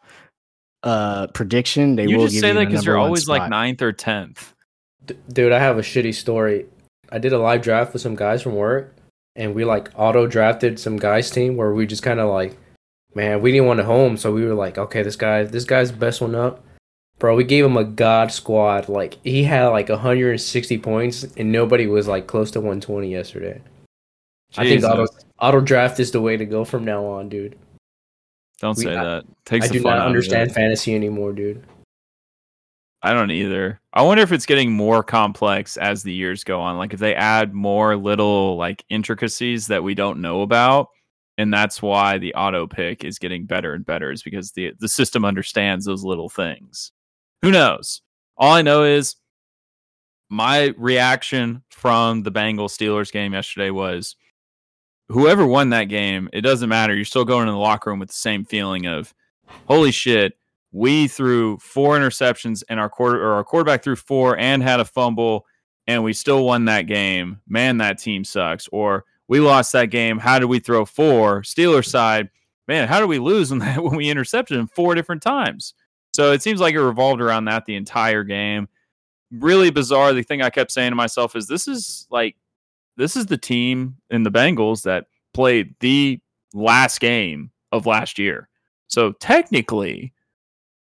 uh 0.82 1.26
prediction. 1.28 1.96
They 1.96 2.06
you 2.06 2.16
will 2.16 2.24
just 2.24 2.34
give 2.34 2.40
say 2.42 2.48
you 2.48 2.54
that 2.54 2.60
the 2.60 2.66
because 2.66 2.86
you're 2.86 2.96
one 2.96 3.06
always 3.06 3.28
like 3.28 3.50
ninth 3.50 3.82
or 3.82 3.92
tenth. 3.92 4.54
D- 5.04 5.16
dude, 5.32 5.52
I 5.52 5.58
have 5.58 5.78
a 5.78 5.82
shitty 5.82 6.14
story. 6.14 6.66
I 7.10 7.18
did 7.18 7.32
a 7.32 7.38
live 7.38 7.62
draft 7.62 7.92
with 7.92 8.02
some 8.02 8.14
guys 8.14 8.42
from 8.42 8.54
work, 8.54 8.94
and 9.34 9.54
we 9.54 9.64
like 9.64 9.90
auto 9.96 10.26
drafted 10.26 10.78
some 10.78 10.96
guys' 10.96 11.30
team 11.30 11.56
where 11.56 11.72
we 11.72 11.86
just 11.86 12.02
kind 12.02 12.20
of 12.20 12.30
like, 12.30 12.56
man, 13.14 13.42
we 13.42 13.52
didn't 13.52 13.66
want 13.66 13.80
a 13.80 13.84
home, 13.84 14.16
so 14.16 14.32
we 14.32 14.44
were 14.44 14.54
like, 14.54 14.78
okay, 14.78 15.02
this 15.02 15.16
guy, 15.16 15.44
this 15.44 15.64
guy's 15.64 15.92
best 15.92 16.20
one 16.20 16.34
up, 16.34 16.64
bro. 17.18 17.34
We 17.36 17.44
gave 17.44 17.64
him 17.64 17.76
a 17.76 17.84
god 17.84 18.32
squad. 18.32 18.88
Like 18.88 19.18
he 19.24 19.44
had 19.44 19.68
like 19.68 19.88
160 19.88 20.78
points, 20.78 21.24
and 21.36 21.52
nobody 21.52 21.86
was 21.86 22.08
like 22.08 22.26
close 22.26 22.50
to 22.52 22.60
120 22.60 23.10
yesterday. 23.10 23.60
I 24.56 24.64
think 24.64 24.84
auto 24.84 25.06
auto 25.38 25.60
draft 25.60 26.00
is 26.00 26.12
the 26.12 26.20
way 26.20 26.36
to 26.36 26.44
go 26.44 26.64
from 26.64 26.84
now 26.84 27.04
on, 27.04 27.28
dude. 27.28 27.58
Don't 28.60 28.76
we- 28.78 28.84
say 28.84 28.96
I- 28.96 29.04
that. 29.04 29.24
Takes 29.44 29.70
I 29.70 29.72
do 29.72 29.80
not 29.80 29.98
understand 29.98 30.52
fantasy 30.52 30.94
anymore, 30.94 31.32
dude. 31.32 31.62
I 33.02 33.12
don't 33.12 33.30
either. 33.30 33.80
I 33.92 34.02
wonder 34.02 34.22
if 34.22 34.32
it's 34.32 34.46
getting 34.46 34.72
more 34.72 35.02
complex 35.02 35.76
as 35.76 36.02
the 36.02 36.12
years 36.12 36.42
go 36.42 36.60
on. 36.60 36.76
Like 36.78 36.92
if 36.92 36.98
they 36.98 37.14
add 37.14 37.54
more 37.54 37.94
little 37.96 38.56
like 38.56 38.84
intricacies 38.88 39.68
that 39.68 39.84
we 39.84 39.94
don't 39.94 40.20
know 40.20 40.40
about, 40.42 40.88
and 41.38 41.52
that's 41.52 41.80
why 41.82 42.18
the 42.18 42.34
auto 42.34 42.66
pick 42.66 43.04
is 43.04 43.18
getting 43.18 43.44
better 43.44 43.74
and 43.74 43.84
better, 43.84 44.10
is 44.10 44.22
because 44.22 44.52
the 44.52 44.72
the 44.80 44.88
system 44.88 45.24
understands 45.24 45.84
those 45.84 46.02
little 46.02 46.28
things. 46.30 46.90
Who 47.42 47.50
knows? 47.50 48.02
All 48.36 48.52
I 48.52 48.62
know 48.62 48.84
is 48.84 49.16
my 50.28 50.74
reaction 50.76 51.62
from 51.70 52.22
the 52.22 52.32
Bengals 52.32 52.76
Steelers 52.76 53.12
game 53.12 53.32
yesterday 53.32 53.70
was 53.70 54.16
whoever 55.08 55.46
won 55.46 55.70
that 55.70 55.84
game, 55.84 56.28
it 56.32 56.40
doesn't 56.40 56.68
matter. 56.68 56.94
You're 56.94 57.04
still 57.04 57.24
going 57.24 57.48
in 57.48 57.54
the 57.54 57.60
locker 57.60 57.90
room 57.90 58.00
with 58.00 58.08
the 58.08 58.14
same 58.14 58.44
feeling 58.44 58.86
of 58.86 59.14
holy 59.66 59.92
shit, 59.92 60.34
we 60.72 61.08
threw 61.08 61.58
four 61.58 61.96
interceptions 61.96 62.62
and 62.68 62.80
our 62.80 62.90
quarter 62.90 63.22
or 63.22 63.34
our 63.34 63.44
quarterback 63.44 63.82
threw 63.82 63.96
four 63.96 64.36
and 64.36 64.62
had 64.62 64.80
a 64.80 64.84
fumble 64.84 65.46
and 65.86 66.02
we 66.02 66.12
still 66.12 66.44
won 66.44 66.64
that 66.64 66.82
game. 66.82 67.40
Man, 67.48 67.78
that 67.78 67.98
team 67.98 68.24
sucks. 68.24 68.68
Or 68.68 69.04
we 69.28 69.40
lost 69.40 69.72
that 69.72 69.86
game. 69.86 70.18
How 70.18 70.38
did 70.38 70.46
we 70.46 70.58
throw 70.58 70.84
four? 70.84 71.42
Steelers 71.42 71.86
side, 71.86 72.28
man, 72.66 72.88
how 72.88 73.00
did 73.00 73.06
we 73.06 73.18
lose 73.18 73.50
when 73.50 73.60
that 73.60 73.82
when 73.82 73.96
we 73.96 74.10
intercepted 74.10 74.58
him 74.58 74.68
four 74.68 74.94
different 74.94 75.22
times? 75.22 75.74
So 76.16 76.32
it 76.32 76.42
seems 76.42 76.60
like 76.60 76.74
it 76.74 76.80
revolved 76.80 77.20
around 77.20 77.44
that 77.44 77.66
the 77.66 77.76
entire 77.76 78.24
game. 78.24 78.68
Really 79.30 79.68
bizarre. 79.68 80.14
The 80.14 80.22
thing 80.22 80.40
I 80.40 80.48
kept 80.48 80.72
saying 80.72 80.92
to 80.92 80.96
myself 80.96 81.36
is 81.36 81.46
this 81.46 81.68
is 81.68 82.06
like 82.10 82.36
this 82.96 83.16
is 83.16 83.26
the 83.26 83.36
team 83.36 83.98
in 84.08 84.22
the 84.22 84.30
Bengals 84.30 84.82
that 84.84 85.08
played 85.34 85.74
the 85.80 86.18
last 86.54 87.00
game 87.00 87.50
of 87.70 87.84
last 87.84 88.18
year. 88.18 88.48
So 88.88 89.12
technically, 89.12 90.14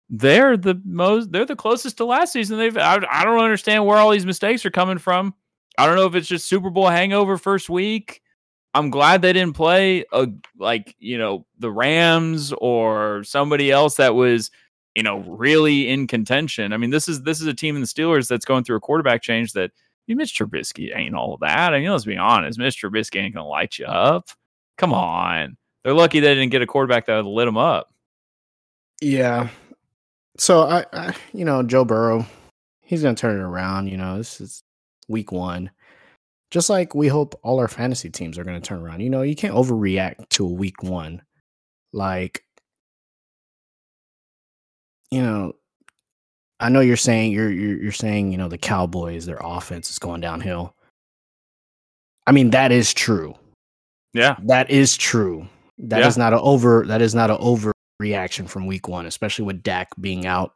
they're 0.09 0.57
the 0.57 0.81
most 0.85 1.33
they're 1.33 1.45
the 1.45 1.57
closest 1.57 1.97
to 1.97 2.05
last 2.05 2.33
season. 2.33 2.57
They've 2.57 2.79
I, 2.79 3.05
I 3.11 3.25
don't 3.25 3.41
understand 3.41 3.85
where 3.85 3.99
all 3.99 4.11
these 4.11 4.27
mistakes 4.27 4.65
are 4.65 4.71
coming 4.71 4.99
from. 4.99 5.35
I 5.77 5.87
don't 5.87 5.97
know 5.97 6.07
if 6.07 6.15
it's 6.15 6.29
just 6.29 6.47
Super 6.47 6.71
Bowl 6.71 6.87
hangover 6.87 7.37
first 7.37 7.69
week. 7.69 8.23
I'm 8.75 8.91
glad 8.91 9.23
they 9.23 9.33
didn't 9.33 9.57
play 9.57 10.05
a 10.12 10.29
like 10.57 10.95
you 11.01 11.19
know 11.19 11.47
the 11.59 11.73
Rams 11.73 12.53
or 12.59 13.25
somebody 13.25 13.73
else 13.73 13.97
that 13.97 14.15
was 14.15 14.53
you 14.96 15.02
know 15.02 15.18
really 15.20 15.88
in 15.88 16.09
contention. 16.09 16.72
I 16.72 16.78
mean 16.78 16.90
this 16.90 17.06
is 17.06 17.22
this 17.22 17.40
is 17.40 17.46
a 17.46 17.54
team 17.54 17.76
in 17.76 17.82
the 17.82 17.87
Steelers 17.87 18.26
that's 18.26 18.46
going 18.46 18.64
through 18.64 18.76
a 18.76 18.80
quarterback 18.80 19.22
change 19.22 19.52
that 19.52 19.70
you 20.06 20.16
Mitch 20.16 20.37
Trubisky 20.37 20.96
ain't 20.96 21.14
all 21.14 21.37
that. 21.42 21.74
I 21.74 21.78
mean 21.78 21.90
let's 21.90 22.06
be 22.06 22.16
honest, 22.16 22.59
Mitch 22.59 22.82
Trubisky 22.82 23.20
ain't 23.20 23.35
gonna 23.35 23.46
light 23.46 23.78
you 23.78 23.85
up. 23.85 24.30
Come 24.78 24.92
on, 24.92 25.56
they're 25.85 25.94
lucky 25.94 26.18
they 26.18 26.35
didn't 26.35 26.50
get 26.50 26.62
a 26.62 26.66
quarterback 26.66 27.06
that 27.06 27.16
would 27.16 27.30
lit 27.30 27.46
them 27.46 27.59
up. 27.59 27.92
Yeah. 29.02 29.50
So 30.38 30.62
I, 30.62 30.87
I 30.92 31.14
you 31.32 31.44
know, 31.44 31.62
Joe 31.62 31.85
Burrow, 31.85 32.26
he's 32.80 33.02
gonna 33.02 33.14
turn 33.14 33.38
it 33.38 33.42
around. 33.42 33.88
You 33.88 33.98
know, 33.98 34.16
this 34.16 34.40
is 34.40 34.62
week 35.09 35.30
one. 35.30 35.70
Just 36.50 36.70
like 36.70 36.94
we 36.94 37.09
hope 37.09 37.38
all 37.42 37.59
our 37.59 37.68
fantasy 37.68 38.09
teams 38.09 38.38
are 38.38 38.44
gonna 38.44 38.61
turn 38.62 38.80
around. 38.80 39.00
You 39.00 39.11
know, 39.11 39.22
you 39.22 39.37
can't 39.37 39.54
overreact 39.54 40.30
to 40.30 40.46
a 40.46 40.50
week 40.50 40.82
one. 40.82 41.20
Like, 41.92 42.45
you 45.11 45.23
know, 45.23 45.53
I 46.61 46.69
know 46.69 46.81
you're 46.81 46.97
saying 46.97 47.33
you're 47.33 47.51
you're, 47.51 47.83
you're 47.83 47.93
saying 47.93 48.33
you 48.33 48.39
know 48.39 48.49
the 48.49 48.59
Cowboys, 48.59 49.26
their 49.26 49.39
offense 49.41 49.91
is 49.91 49.99
going 49.99 50.20
downhill. 50.20 50.74
I 52.26 52.33
mean, 52.33 52.51
that 52.51 52.72
is 52.72 52.93
true. 52.93 53.35
Yeah, 54.14 54.37
That 54.45 54.70
is 54.70 54.97
true. 54.97 55.47
That 55.78 56.03
is 56.07 56.16
Yeah. 56.16 56.24
not 56.24 56.33
an 56.33 56.41
over. 56.43 56.85
That 56.87 57.03
is 57.03 57.14
not 57.14 57.30
an 57.30 57.37
overreaction 57.37 58.49
from 58.49 58.66
week 58.66 58.89
one, 58.89 59.05
especially 59.07 59.45
with 59.45 59.62
Dak 59.62 59.89
being 60.01 60.26
out 60.26 60.55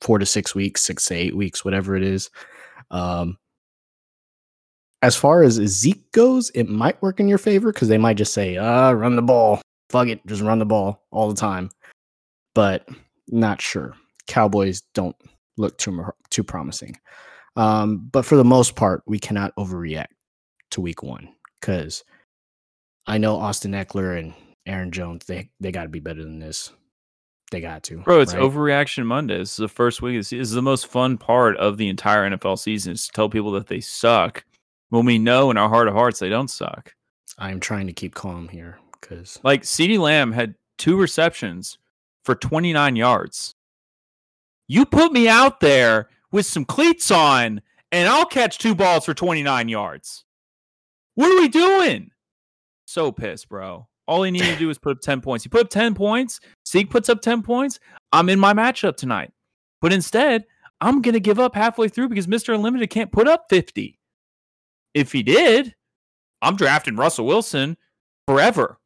four 0.00 0.18
to 0.18 0.24
six 0.26 0.54
weeks, 0.54 0.82
six 0.82 1.04
to 1.06 1.14
eight 1.14 1.36
weeks, 1.36 1.64
whatever 1.64 1.96
it 1.96 2.04
is. 2.04 2.30
Um, 2.92 3.36
as 5.02 5.16
far 5.16 5.42
as 5.42 5.54
Zeke 5.54 6.10
goes, 6.12 6.50
it 6.50 6.68
might 6.68 7.02
work 7.02 7.18
in 7.20 7.28
your 7.28 7.38
favor 7.38 7.72
because 7.72 7.88
they 7.88 7.98
might 7.98 8.16
just 8.16 8.32
say, 8.32 8.56
"Uh, 8.56 8.92
run 8.92 9.16
the 9.16 9.22
ball, 9.22 9.60
fuck 9.90 10.08
it, 10.08 10.24
just 10.26 10.40
run 10.40 10.58
the 10.60 10.64
ball 10.64 11.02
all 11.10 11.28
the 11.28 11.38
time." 11.38 11.70
But 12.54 12.88
not 13.28 13.60
sure. 13.60 13.94
Cowboys 14.26 14.82
don't 14.94 15.16
look 15.56 15.78
too 15.78 16.04
too 16.30 16.44
promising. 16.44 16.98
Um, 17.56 18.08
but 18.10 18.24
for 18.24 18.36
the 18.36 18.44
most 18.44 18.74
part, 18.74 19.02
we 19.06 19.18
cannot 19.18 19.54
overreact 19.56 20.06
to 20.72 20.80
week 20.80 21.02
one 21.02 21.28
because 21.60 22.04
I 23.06 23.18
know 23.18 23.36
Austin 23.36 23.72
Ekeler 23.72 24.18
and 24.18 24.34
Aaron 24.66 24.90
Jones. 24.90 25.26
They 25.26 25.50
they 25.60 25.72
got 25.72 25.84
to 25.84 25.88
be 25.88 26.00
better 26.00 26.22
than 26.22 26.38
this. 26.38 26.72
They 27.50 27.60
got 27.60 27.82
to. 27.84 27.98
Bro, 27.98 28.20
it's 28.20 28.34
right? 28.34 28.42
overreaction 28.42 29.06
Monday. 29.06 29.38
This 29.38 29.50
is 29.50 29.56
the 29.56 29.68
first 29.68 30.02
week 30.02 30.16
of 30.16 30.20
the 30.20 30.24
season. 30.24 30.38
This 30.40 30.48
is 30.48 30.54
the 30.54 30.62
most 30.62 30.86
fun 30.86 31.18
part 31.18 31.56
of 31.58 31.76
the 31.76 31.88
entire 31.88 32.28
NFL 32.28 32.58
season 32.58 32.94
is 32.94 33.06
to 33.06 33.12
tell 33.12 33.28
people 33.28 33.52
that 33.52 33.68
they 33.68 33.80
suck 33.80 34.44
when 34.88 35.04
we 35.04 35.18
know 35.18 35.50
in 35.50 35.56
our 35.56 35.68
heart 35.68 35.88
of 35.88 35.94
hearts 35.94 36.18
they 36.18 36.28
don't 36.30 36.48
suck. 36.48 36.94
I'm 37.38 37.60
trying 37.60 37.86
to 37.86 37.92
keep 37.92 38.14
calm 38.14 38.48
here 38.48 38.78
because 39.00 39.38
Like 39.42 39.62
CeeDee 39.62 39.98
Lamb 39.98 40.32
had 40.32 40.54
two 40.78 40.96
receptions 40.96 41.78
for 42.24 42.34
29 42.34 42.96
yards. 42.96 43.54
You 44.66 44.86
put 44.86 45.12
me 45.12 45.28
out 45.28 45.60
there 45.60 46.08
with 46.32 46.46
some 46.46 46.64
cleats 46.64 47.10
on, 47.10 47.60
and 47.92 48.08
I'll 48.08 48.26
catch 48.26 48.58
two 48.58 48.74
balls 48.74 49.04
for 49.04 49.14
29 49.14 49.68
yards. 49.68 50.24
What 51.14 51.30
are 51.30 51.40
we 51.40 51.48
doing? 51.48 52.10
So 52.86 53.12
pissed, 53.12 53.48
bro. 53.48 53.86
All 54.06 54.22
he 54.22 54.30
needed 54.30 54.52
to 54.52 54.58
do 54.58 54.68
was 54.68 54.78
put 54.78 54.96
up 54.96 55.00
10 55.00 55.20
points. 55.20 55.44
He 55.44 55.48
put 55.48 55.62
up 55.62 55.70
10 55.70 55.94
points. 55.94 56.40
Zeke 56.68 56.90
puts 56.90 57.08
up 57.08 57.22
10 57.22 57.42
points. 57.42 57.78
I'm 58.12 58.28
in 58.28 58.38
my 58.38 58.52
matchup 58.52 58.96
tonight. 58.96 59.32
But 59.80 59.92
instead, 59.92 60.44
I'm 60.80 61.00
going 61.00 61.14
to 61.14 61.20
give 61.20 61.38
up 61.38 61.54
halfway 61.54 61.88
through 61.88 62.08
because 62.08 62.26
Mr. 62.26 62.54
Unlimited 62.54 62.90
can't 62.90 63.12
put 63.12 63.28
up 63.28 63.46
50. 63.48 63.98
If 64.92 65.12
he 65.12 65.22
did, 65.22 65.74
I'm 66.42 66.56
drafting 66.56 66.96
Russell 66.96 67.26
Wilson 67.26 67.76
forever. 68.26 68.78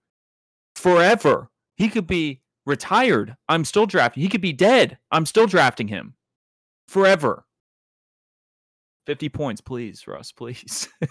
Forever. 0.77 1.51
He 1.77 1.89
could 1.89 2.07
be 2.07 2.43
retired. 2.69 3.35
I'm 3.49 3.65
still 3.65 3.87
drafting. 3.87 4.23
He 4.23 4.29
could 4.29 4.41
be 4.41 4.53
dead. 4.53 4.99
I'm 5.11 5.27
still 5.27 5.47
drafting 5.47 5.89
him 5.89 6.15
forever. 6.87 7.45
50 9.07 9.29
points, 9.31 9.61
please, 9.61 10.07
Russ, 10.07 10.33
please. 10.33 10.89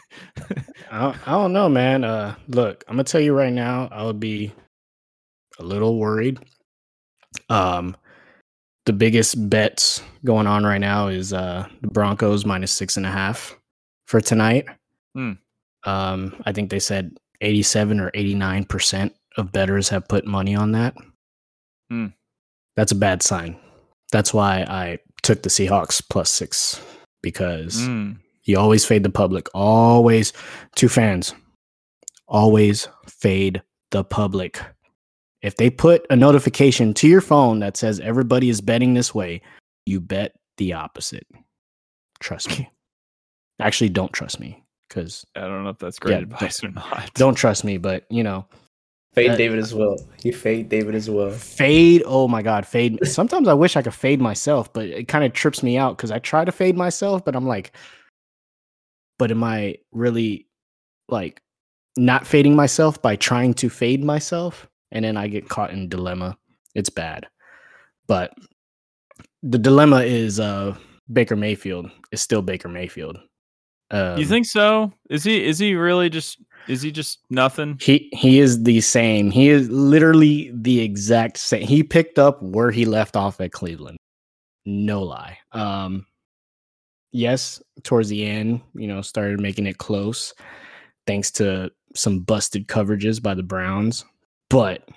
I, 0.91 0.99
don't- 1.01 1.27
I 1.27 1.31
don't 1.31 1.53
know, 1.53 1.67
man. 1.67 2.03
Uh, 2.03 2.35
look, 2.47 2.83
I'm 2.87 2.93
gonna 2.95 3.03
tell 3.03 3.19
you 3.21 3.33
right 3.33 3.51
now, 3.51 3.89
I 3.91 4.03
would 4.05 4.19
be 4.19 4.53
a 5.59 5.63
little 5.63 5.97
worried. 5.97 6.39
Um, 7.49 7.97
the 8.85 8.93
biggest 8.93 9.49
bets 9.49 10.01
going 10.23 10.47
on 10.47 10.63
right 10.63 10.77
now 10.79 11.07
is 11.07 11.33
uh 11.33 11.67
the 11.81 11.87
Broncos 11.89 12.45
minus 12.45 12.71
six 12.71 12.95
and 12.97 13.05
a 13.05 13.11
half 13.11 13.57
for 14.05 14.21
tonight. 14.21 14.65
Hmm. 15.15 15.33
Um, 15.83 16.41
I 16.45 16.51
think 16.53 16.69
they 16.69 16.79
said 16.79 17.17
87 17.41 17.99
or 17.99 18.11
89 18.13 18.63
percent 18.65 19.15
of 19.37 19.51
bettors 19.51 19.89
have 19.89 20.07
put 20.07 20.25
money 20.25 20.55
on 20.55 20.71
that. 20.73 20.95
Hmm. 21.89 22.07
That's 22.75 22.91
a 22.91 22.95
bad 22.95 23.23
sign. 23.23 23.57
That's 24.11 24.33
why 24.33 24.61
I 24.67 24.99
took 25.23 25.43
the 25.43 25.49
Seahawks 25.49 26.01
plus 26.09 26.29
six 26.29 26.79
because 27.21 27.77
Mm. 27.81 28.17
you 28.43 28.57
always 28.57 28.85
fade 28.85 29.03
the 29.03 29.09
public. 29.09 29.47
Always, 29.53 30.31
two 30.75 30.87
fans, 30.89 31.33
always 32.27 32.87
fade 33.07 33.61
the 33.91 34.03
public. 34.03 34.59
If 35.41 35.55
they 35.57 35.69
put 35.69 36.05
a 36.09 36.15
notification 36.15 36.93
to 36.95 37.07
your 37.07 37.21
phone 37.21 37.59
that 37.59 37.77
says 37.77 37.99
everybody 37.99 38.49
is 38.49 38.61
betting 38.61 38.93
this 38.93 39.13
way, 39.13 39.41
you 39.85 39.99
bet 40.01 40.33
the 40.57 40.73
opposite. 40.73 41.27
Trust 42.19 42.49
me. 42.57 42.69
Actually, 43.59 43.89
don't 43.89 44.11
trust 44.13 44.39
me 44.39 44.63
because 44.87 45.25
I 45.35 45.41
don't 45.41 45.63
know 45.63 45.69
if 45.69 45.77
that's 45.79 45.99
great 45.99 46.13
Yeah, 46.13 46.19
advice 46.19 46.63
or 46.63 46.71
not. 46.71 47.11
don't 47.15 47.35
trust 47.35 47.63
me, 47.63 47.77
but 47.77 48.05
you 48.09 48.23
know, 48.23 48.45
Fade 49.17 49.31
Uh, 49.31 49.35
David 49.35 49.59
as 49.59 49.73
well. 49.73 49.97
You 50.23 50.31
fade 50.31 50.69
David 50.69 50.95
as 50.95 51.09
well. 51.09 51.31
fade. 51.31 52.03
Oh 52.05 52.27
my 52.27 52.41
God, 52.41 52.65
fade. 52.65 52.99
Sometimes 53.07 53.47
I 53.47 53.53
wish 53.53 53.75
I 53.75 53.81
could 53.81 53.93
fade 53.93 54.21
myself, 54.21 54.71
but 54.71 54.85
it 54.85 55.07
kind 55.07 55.25
of 55.25 55.33
trips 55.33 55.63
me 55.63 55.77
out 55.77 55.97
because 55.97 56.11
I 56.11 56.19
try 56.19 56.45
to 56.45 56.51
fade 56.51 56.77
myself, 56.77 57.25
but 57.25 57.35
I'm 57.35 57.47
like, 57.47 57.71
but 59.17 59.31
am 59.31 59.43
I 59.43 59.77
really 59.91 60.47
like 61.09 61.41
not 61.97 62.27
fading 62.27 62.55
myself 62.55 63.01
by 63.01 63.15
trying 63.15 63.53
to 63.55 63.69
fade 63.69 64.03
myself? 64.03 64.67
And 64.91 65.03
then 65.03 65.17
I 65.17 65.27
get 65.27 65.49
caught 65.49 65.71
in 65.71 65.89
dilemma. 65.89 66.37
It's 66.75 66.89
bad. 66.89 67.27
But 68.07 68.33
the 69.43 69.57
dilemma 69.57 70.01
is 70.01 70.39
uh 70.39 70.75
Baker 71.11 71.35
Mayfield 71.35 71.89
is 72.11 72.21
still 72.21 72.41
Baker 72.41 72.69
Mayfield. 72.69 73.17
Um, 73.89 74.17
you 74.17 74.25
think 74.25 74.45
so? 74.45 74.91
Is 75.09 75.23
he 75.23 75.43
is 75.43 75.57
he 75.57 75.73
really 75.75 76.09
just 76.09 76.37
is 76.67 76.81
he 76.81 76.91
just 76.91 77.19
nothing? 77.29 77.77
he 77.81 78.09
he 78.13 78.39
is 78.39 78.63
the 78.63 78.81
same. 78.81 79.31
He 79.31 79.49
is 79.49 79.69
literally 79.69 80.51
the 80.53 80.79
exact 80.81 81.37
same. 81.37 81.67
He 81.67 81.83
picked 81.83 82.19
up 82.19 82.41
where 82.41 82.71
he 82.71 82.85
left 82.85 83.15
off 83.15 83.39
at 83.41 83.51
Cleveland. 83.51 83.97
No 84.65 85.03
lie. 85.03 85.37
Um 85.51 86.05
yes, 87.11 87.61
towards 87.83 88.09
the 88.09 88.25
end, 88.25 88.61
you 88.73 88.87
know, 88.87 89.01
started 89.01 89.39
making 89.39 89.65
it 89.65 89.77
close 89.77 90.33
thanks 91.07 91.31
to 91.31 91.71
some 91.95 92.19
busted 92.19 92.67
coverages 92.67 93.23
by 93.23 93.33
the 93.33 93.41
Browns, 93.41 94.05
but 94.49 94.87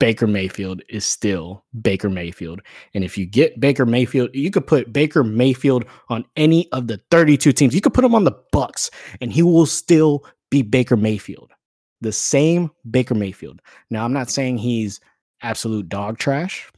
Baker 0.00 0.26
Mayfield 0.26 0.82
is 0.88 1.04
still 1.04 1.62
Baker 1.82 2.08
Mayfield. 2.08 2.62
And 2.94 3.04
if 3.04 3.18
you 3.18 3.26
get 3.26 3.60
Baker 3.60 3.84
Mayfield, 3.84 4.30
you 4.32 4.50
could 4.50 4.66
put 4.66 4.92
Baker 4.92 5.22
Mayfield 5.22 5.84
on 6.08 6.24
any 6.36 6.72
of 6.72 6.86
the 6.86 7.00
32 7.10 7.52
teams. 7.52 7.74
You 7.74 7.82
could 7.82 7.94
put 7.94 8.04
him 8.04 8.14
on 8.14 8.24
the 8.24 8.36
Bucks 8.50 8.90
and 9.20 9.30
he 9.30 9.42
will 9.42 9.66
still 9.66 10.24
be 10.50 10.62
Baker 10.62 10.96
Mayfield. 10.96 11.52
The 12.00 12.12
same 12.12 12.70
Baker 12.90 13.14
Mayfield. 13.14 13.60
Now, 13.90 14.04
I'm 14.04 14.12
not 14.12 14.30
saying 14.30 14.58
he's 14.58 15.00
absolute 15.42 15.88
dog 15.88 16.18
trash. 16.18 16.70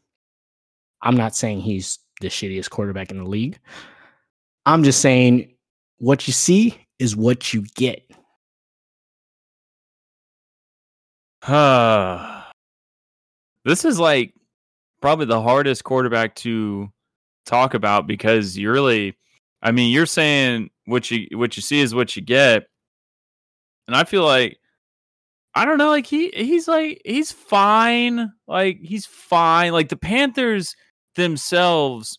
I'm 1.01 1.17
not 1.17 1.35
saying 1.35 1.61
he's 1.61 1.99
the 2.21 2.29
shittiest 2.29 2.71
quarterback 2.71 3.11
in 3.11 3.19
the 3.19 3.25
league. 3.25 3.59
I'm 4.67 4.85
just 4.85 5.01
saying 5.01 5.55
what 5.99 6.27
you 6.27 6.33
see 6.33 6.77
is 6.99 7.17
what 7.17 7.53
you 7.53 7.65
get. 7.75 8.03
this 13.65 13.85
is 13.85 13.99
like 13.99 14.33
probably 15.01 15.27
the 15.27 15.43
hardest 15.43 15.83
quarterback 15.83 16.37
to 16.37 16.89
talk 17.45 17.75
about 17.75 18.07
because 18.07 18.57
you 18.57 18.71
really 18.71 19.17
I 19.61 19.73
mean 19.73 19.91
you're 19.91 20.07
saying 20.07 20.71
what 20.85 21.11
you 21.11 21.27
what 21.37 21.57
you 21.57 21.63
see 21.63 21.81
is 21.81 21.95
what 21.95 22.15
you 22.15 22.23
get. 22.23 22.69
And 23.87 23.97
I 23.97 24.05
feel 24.05 24.25
like 24.25 24.59
I 25.55 25.65
don't 25.65 25.79
know 25.79 25.91
like 25.91 26.07
he 26.07 26.31
he's 26.35 26.69
like 26.69 27.03
he's 27.05 27.33
fine. 27.33 28.33
Like 28.47 28.79
he's 28.81 29.07
fine. 29.07 29.73
Like 29.73 29.89
the 29.89 29.97
Panthers 29.97 30.77
themselves 31.15 32.19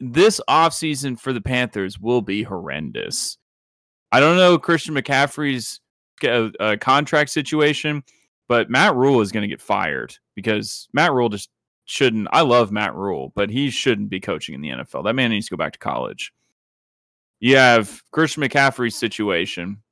this 0.00 0.40
offseason 0.48 1.20
for 1.20 1.32
the 1.32 1.42
Panthers 1.42 1.98
will 1.98 2.22
be 2.22 2.42
horrendous. 2.42 3.36
I 4.12 4.20
don't 4.20 4.36
know 4.36 4.58
Christian 4.58 4.94
McCaffrey's 4.94 5.80
uh, 6.24 6.50
uh, 6.58 6.76
contract 6.80 7.30
situation, 7.30 8.02
but 8.48 8.70
Matt 8.70 8.96
Rhule 8.96 9.20
is 9.20 9.30
going 9.30 9.42
to 9.42 9.48
get 9.48 9.60
fired 9.60 10.16
because 10.34 10.88
Matt 10.92 11.12
Rhule 11.12 11.28
just 11.28 11.50
shouldn't. 11.84 12.28
I 12.32 12.40
love 12.40 12.72
Matt 12.72 12.94
Rhule, 12.94 13.32
but 13.36 13.50
he 13.50 13.70
shouldn't 13.70 14.08
be 14.08 14.20
coaching 14.20 14.54
in 14.54 14.62
the 14.62 14.70
NFL. 14.70 15.04
That 15.04 15.14
man 15.14 15.30
needs 15.30 15.46
to 15.46 15.50
go 15.50 15.58
back 15.58 15.74
to 15.74 15.78
college. 15.78 16.32
You 17.38 17.56
have 17.56 18.02
Christian 18.10 18.42
McCaffrey's 18.42 18.96
situation, 18.96 19.82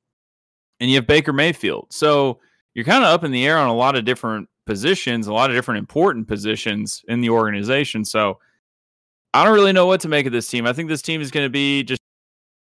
and 0.79 0.89
you 0.89 0.95
have 0.97 1.07
Baker 1.07 1.33
Mayfield. 1.33 1.87
So 1.91 2.39
you're 2.73 2.85
kind 2.85 3.03
of 3.03 3.09
up 3.09 3.23
in 3.23 3.31
the 3.31 3.45
air 3.45 3.57
on 3.57 3.67
a 3.67 3.75
lot 3.75 3.95
of 3.95 4.05
different 4.05 4.49
positions, 4.65 5.27
a 5.27 5.33
lot 5.33 5.49
of 5.49 5.55
different 5.55 5.79
important 5.79 6.27
positions 6.27 7.03
in 7.07 7.21
the 7.21 7.29
organization. 7.29 8.05
So 8.05 8.39
I 9.33 9.43
don't 9.43 9.53
really 9.53 9.73
know 9.73 9.85
what 9.85 10.01
to 10.01 10.07
make 10.07 10.25
of 10.25 10.31
this 10.31 10.47
team. 10.47 10.65
I 10.65 10.73
think 10.73 10.89
this 10.89 11.01
team 11.01 11.21
is 11.21 11.31
going 11.31 11.45
to 11.45 11.49
be 11.49 11.83
just 11.83 12.01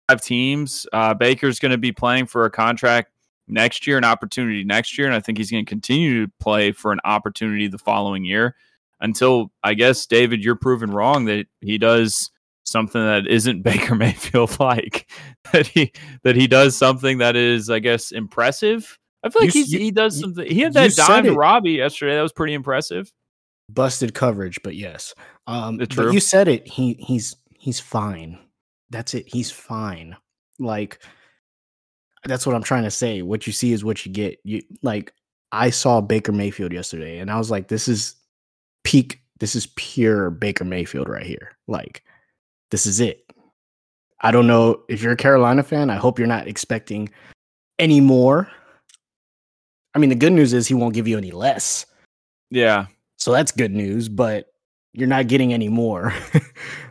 five 0.10 0.22
teams. 0.22 0.86
Uh, 0.94 1.14
Baker's 1.14 1.60
going 1.60 1.72
to 1.72 1.78
be 1.78 1.92
playing 1.92 2.28
for 2.28 2.46
a 2.46 2.52
contract 2.52 3.12
next 3.48 3.88
year, 3.88 3.98
an 3.98 4.04
opportunity 4.04 4.64
next 4.64 4.98
year, 4.98 5.08
and 5.08 5.16
I 5.16 5.20
think 5.20 5.38
he's 5.38 5.52
going 5.52 5.66
to 5.66 5.70
continue 5.70 6.26
to 6.26 6.32
play 6.40 6.72
for 6.72 6.92
an 6.92 7.00
opportunity 7.04 7.68
the 7.68 7.78
following 7.78 8.26
year 8.26 8.56
until 9.00 9.52
I 9.64 9.74
guess 9.74 10.06
David, 10.06 10.44
you're 10.44 10.56
proven 10.56 10.92
wrong 10.92 11.26
that 11.26 11.46
he 11.62 11.78
does 11.78 12.32
something 12.68 13.02
that 13.02 13.28
isn't 13.28 13.62
Baker 13.64 13.96
Mayfield 13.96 14.60
like 14.60 15.10
that 15.54 15.68
he 15.68 15.92
that 16.24 16.36
he 16.36 16.48
does 16.48 16.76
something 16.76 17.18
that 17.20 17.36
is, 17.36 17.70
I 17.70 17.80
guess, 17.80 18.12
impressive. 18.12 18.98
I 19.24 19.30
feel 19.30 19.44
like 19.44 19.56
You- 19.56 19.62
he's, 19.64 19.74
you- 19.74 19.80
he 19.80 19.92
does 19.92 20.20
something. 20.20 20.46
He 20.48 20.60
had 20.62 20.74
that 20.74 20.94
dime 20.96 21.24
to. 21.26 21.34
Robbie 21.34 21.72
yesterday. 21.72 22.16
That 22.16 22.22
was 22.22 22.34
pretty 22.34 22.54
impressive. 22.54 23.12
Busted 23.70 24.14
coverage, 24.14 24.60
but 24.64 24.76
yes. 24.76 25.14
Um 25.48 25.82
It's 25.82 25.94
true. 25.96 26.12
you 26.14 26.20
said 26.20 26.48
it. 26.48 26.68
He 26.68 26.94
he's 27.00 27.36
he's 27.58 27.80
fine. 27.80 28.38
That's 28.90 29.14
it. 29.14 29.26
He's 29.28 29.52
fine. 29.52 30.16
Like 30.60 31.00
that's 32.24 32.46
what 32.46 32.56
I'm 32.56 32.64
trying 32.64 32.84
to 32.84 32.92
say. 32.92 33.22
What 33.22 33.48
you 33.48 33.54
see 33.54 33.74
is 33.74 33.84
what 33.84 34.06
you 34.06 34.12
get. 34.12 34.40
You 34.44 34.62
like 34.84 35.14
I 35.52 35.70
saw 35.70 36.02
Baker 36.02 36.32
Mayfield 36.32 36.72
yesterday 36.74 37.20
and 37.20 37.30
I 37.32 37.38
was 37.38 37.50
like 37.52 37.68
this 37.68 37.88
is 37.88 38.16
peak 38.84 39.22
this 39.40 39.56
is 39.56 39.68
pure 39.76 40.30
Baker 40.32 40.64
Mayfield 40.66 41.08
right 41.10 41.26
here. 41.26 41.52
Like 41.68 42.04
this 42.72 42.86
is 42.86 43.00
it. 43.00 43.24
I 44.22 44.32
don't 44.32 44.48
know 44.48 44.82
if 44.90 45.02
you're 45.02 45.14
a 45.14 45.18
Carolina 45.18 45.64
fan, 45.64 45.90
I 45.90 45.96
hope 45.96 46.18
you're 46.18 46.28
not 46.28 46.48
expecting 46.48 47.10
any 47.80 48.02
more. 48.02 48.50
I 49.94 50.00
mean, 50.00 50.10
the 50.10 50.16
good 50.16 50.34
news 50.34 50.54
is 50.54 50.68
he 50.68 50.74
won't 50.74 50.94
give 50.94 51.08
you 51.08 51.18
any 51.18 51.32
less. 51.32 51.86
Yeah, 52.50 52.86
So 53.18 53.32
that's 53.32 53.52
good 53.52 53.74
news, 53.74 54.08
but 54.10 54.48
you're 54.94 55.08
not 55.08 55.28
getting 55.28 55.54
any 55.54 55.68
more. 55.70 56.14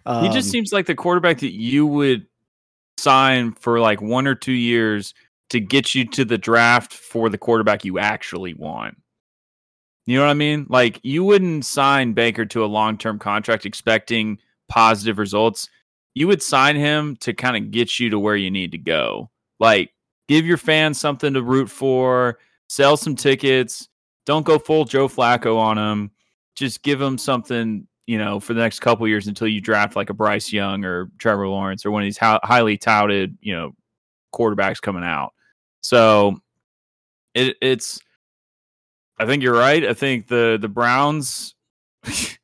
um, 0.05 0.24
he 0.27 0.31
just 0.31 0.51
seems 0.51 0.72
like 0.72 0.87
the 0.87 0.95
quarterback 0.95 1.39
that 1.41 1.55
you 1.55 1.87
would 1.87 2.27
sign 2.99 3.53
for 3.53 3.81
like 3.81 4.01
one 4.01 4.27
or 4.27 4.35
two 4.35 4.53
years 4.53 5.14
to 5.51 5.61
get 5.61 5.95
you 5.95 6.05
to 6.05 6.24
the 6.24 6.39
draft 6.39 6.93
for 6.93 7.29
the 7.29 7.39
quarterback 7.39 7.85
you 7.85 7.99
actually 7.99 8.55
want. 8.55 8.97
You 10.07 10.18
know 10.18 10.24
what 10.24 10.31
I 10.31 10.35
mean? 10.35 10.66
Like 10.68 11.01
you 11.03 11.24
wouldn't 11.24 11.64
sign 11.64 12.12
Baker 12.12 12.45
to 12.47 12.64
a 12.64 12.66
long-term 12.66 13.18
contract 13.18 13.66
expecting 13.66 14.39
positive 14.69 15.19
results. 15.19 15.69
You 16.14 16.29
would 16.29 16.43
sign 16.43 16.77
him 16.77 17.17
to 17.17 17.35
kind 17.35 17.57
of 17.57 17.71
get 17.71 17.99
you 17.99 18.11
to 18.11 18.19
where 18.19 18.37
you 18.37 18.51
need 18.51 18.73
to 18.73 18.79
go. 18.79 19.31
Like 19.61 19.91
give 20.29 20.47
your 20.47 20.57
fans 20.57 20.99
something 20.99 21.35
to 21.35 21.43
root 21.43 21.71
for, 21.71 22.39
sell 22.69 22.97
some 22.97 23.17
tickets, 23.17 23.89
don't 24.27 24.45
go 24.45 24.59
full 24.59 24.85
Joe 24.85 25.09
Flacco 25.09 25.57
on 25.57 25.77
them. 25.77 26.11
Just 26.57 26.83
give 26.83 26.99
them 26.99 27.17
something, 27.17 27.87
you 28.07 28.19
know, 28.19 28.41
for 28.41 28.55
the 28.55 28.61
next 28.61 28.81
couple 28.81 29.07
years 29.07 29.29
until 29.29 29.47
you 29.47 29.61
draft 29.61 29.95
like 29.95 30.11
a 30.11 30.14
Bryce 30.14 30.53
Young 30.53 30.85
or 30.85 31.11
Trevor 31.19 31.49
Lawrence 31.49 31.87
or 31.87 31.91
one 31.91 32.03
of 32.03 32.07
these 32.07 32.19
ho- 32.19 32.41
highly 32.43 32.77
touted, 32.77 33.39
you 33.41 33.55
know, 33.55 33.73
quarterbacks 34.35 34.81
coming 34.81 35.05
out. 35.05 35.33
So 35.83 36.39
it, 37.35 37.57
it's 37.61 38.01
I 39.19 39.27
think 39.27 39.43
you're 39.43 39.55
right. 39.57 39.85
I 39.85 39.95
think 39.95 40.29
the 40.29 40.59
the 40.61 40.69
Browns. 40.69 41.55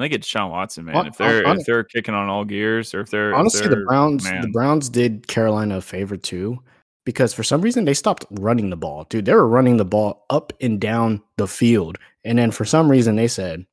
I 0.00 0.04
think 0.04 0.14
it's 0.14 0.26
Sean 0.26 0.50
Watson, 0.50 0.86
man. 0.86 1.06
If 1.06 1.18
they're 1.18 1.46
if 1.46 1.66
they're 1.66 1.84
kicking 1.84 2.14
on 2.14 2.28
all 2.28 2.44
gears, 2.44 2.94
or 2.94 3.00
if 3.00 3.10
they're 3.10 3.34
honestly 3.34 3.60
if 3.60 3.70
they're, 3.70 3.80
the 3.80 3.84
Browns 3.84 4.24
man. 4.24 4.40
the 4.40 4.48
Browns 4.48 4.88
did 4.88 5.28
Carolina 5.28 5.76
a 5.76 5.80
favor 5.82 6.16
too 6.16 6.58
because 7.04 7.34
for 7.34 7.42
some 7.42 7.60
reason 7.60 7.84
they 7.84 7.94
stopped 7.94 8.24
running 8.30 8.70
the 8.70 8.76
ball, 8.76 9.04
dude. 9.04 9.26
They 9.26 9.34
were 9.34 9.48
running 9.48 9.76
the 9.76 9.84
ball 9.84 10.24
up 10.30 10.52
and 10.60 10.80
down 10.80 11.22
the 11.36 11.46
field, 11.46 11.98
and 12.24 12.38
then 12.38 12.50
for 12.50 12.64
some 12.64 12.90
reason 12.90 13.16
they 13.16 13.28
said, 13.28 13.66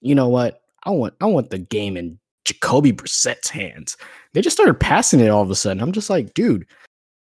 "You 0.00 0.14
know 0.14 0.28
what? 0.28 0.62
I 0.84 0.90
want 0.90 1.14
I 1.20 1.26
want 1.26 1.50
the 1.50 1.58
game 1.58 1.96
in 1.96 2.18
Jacoby 2.44 2.92
Brissett's 2.92 3.48
hands." 3.48 3.96
They 4.34 4.42
just 4.42 4.56
started 4.56 4.78
passing 4.78 5.20
it 5.20 5.28
all 5.28 5.42
of 5.42 5.50
a 5.50 5.56
sudden. 5.56 5.82
I'm 5.82 5.92
just 5.92 6.10
like, 6.10 6.32
dude, 6.34 6.66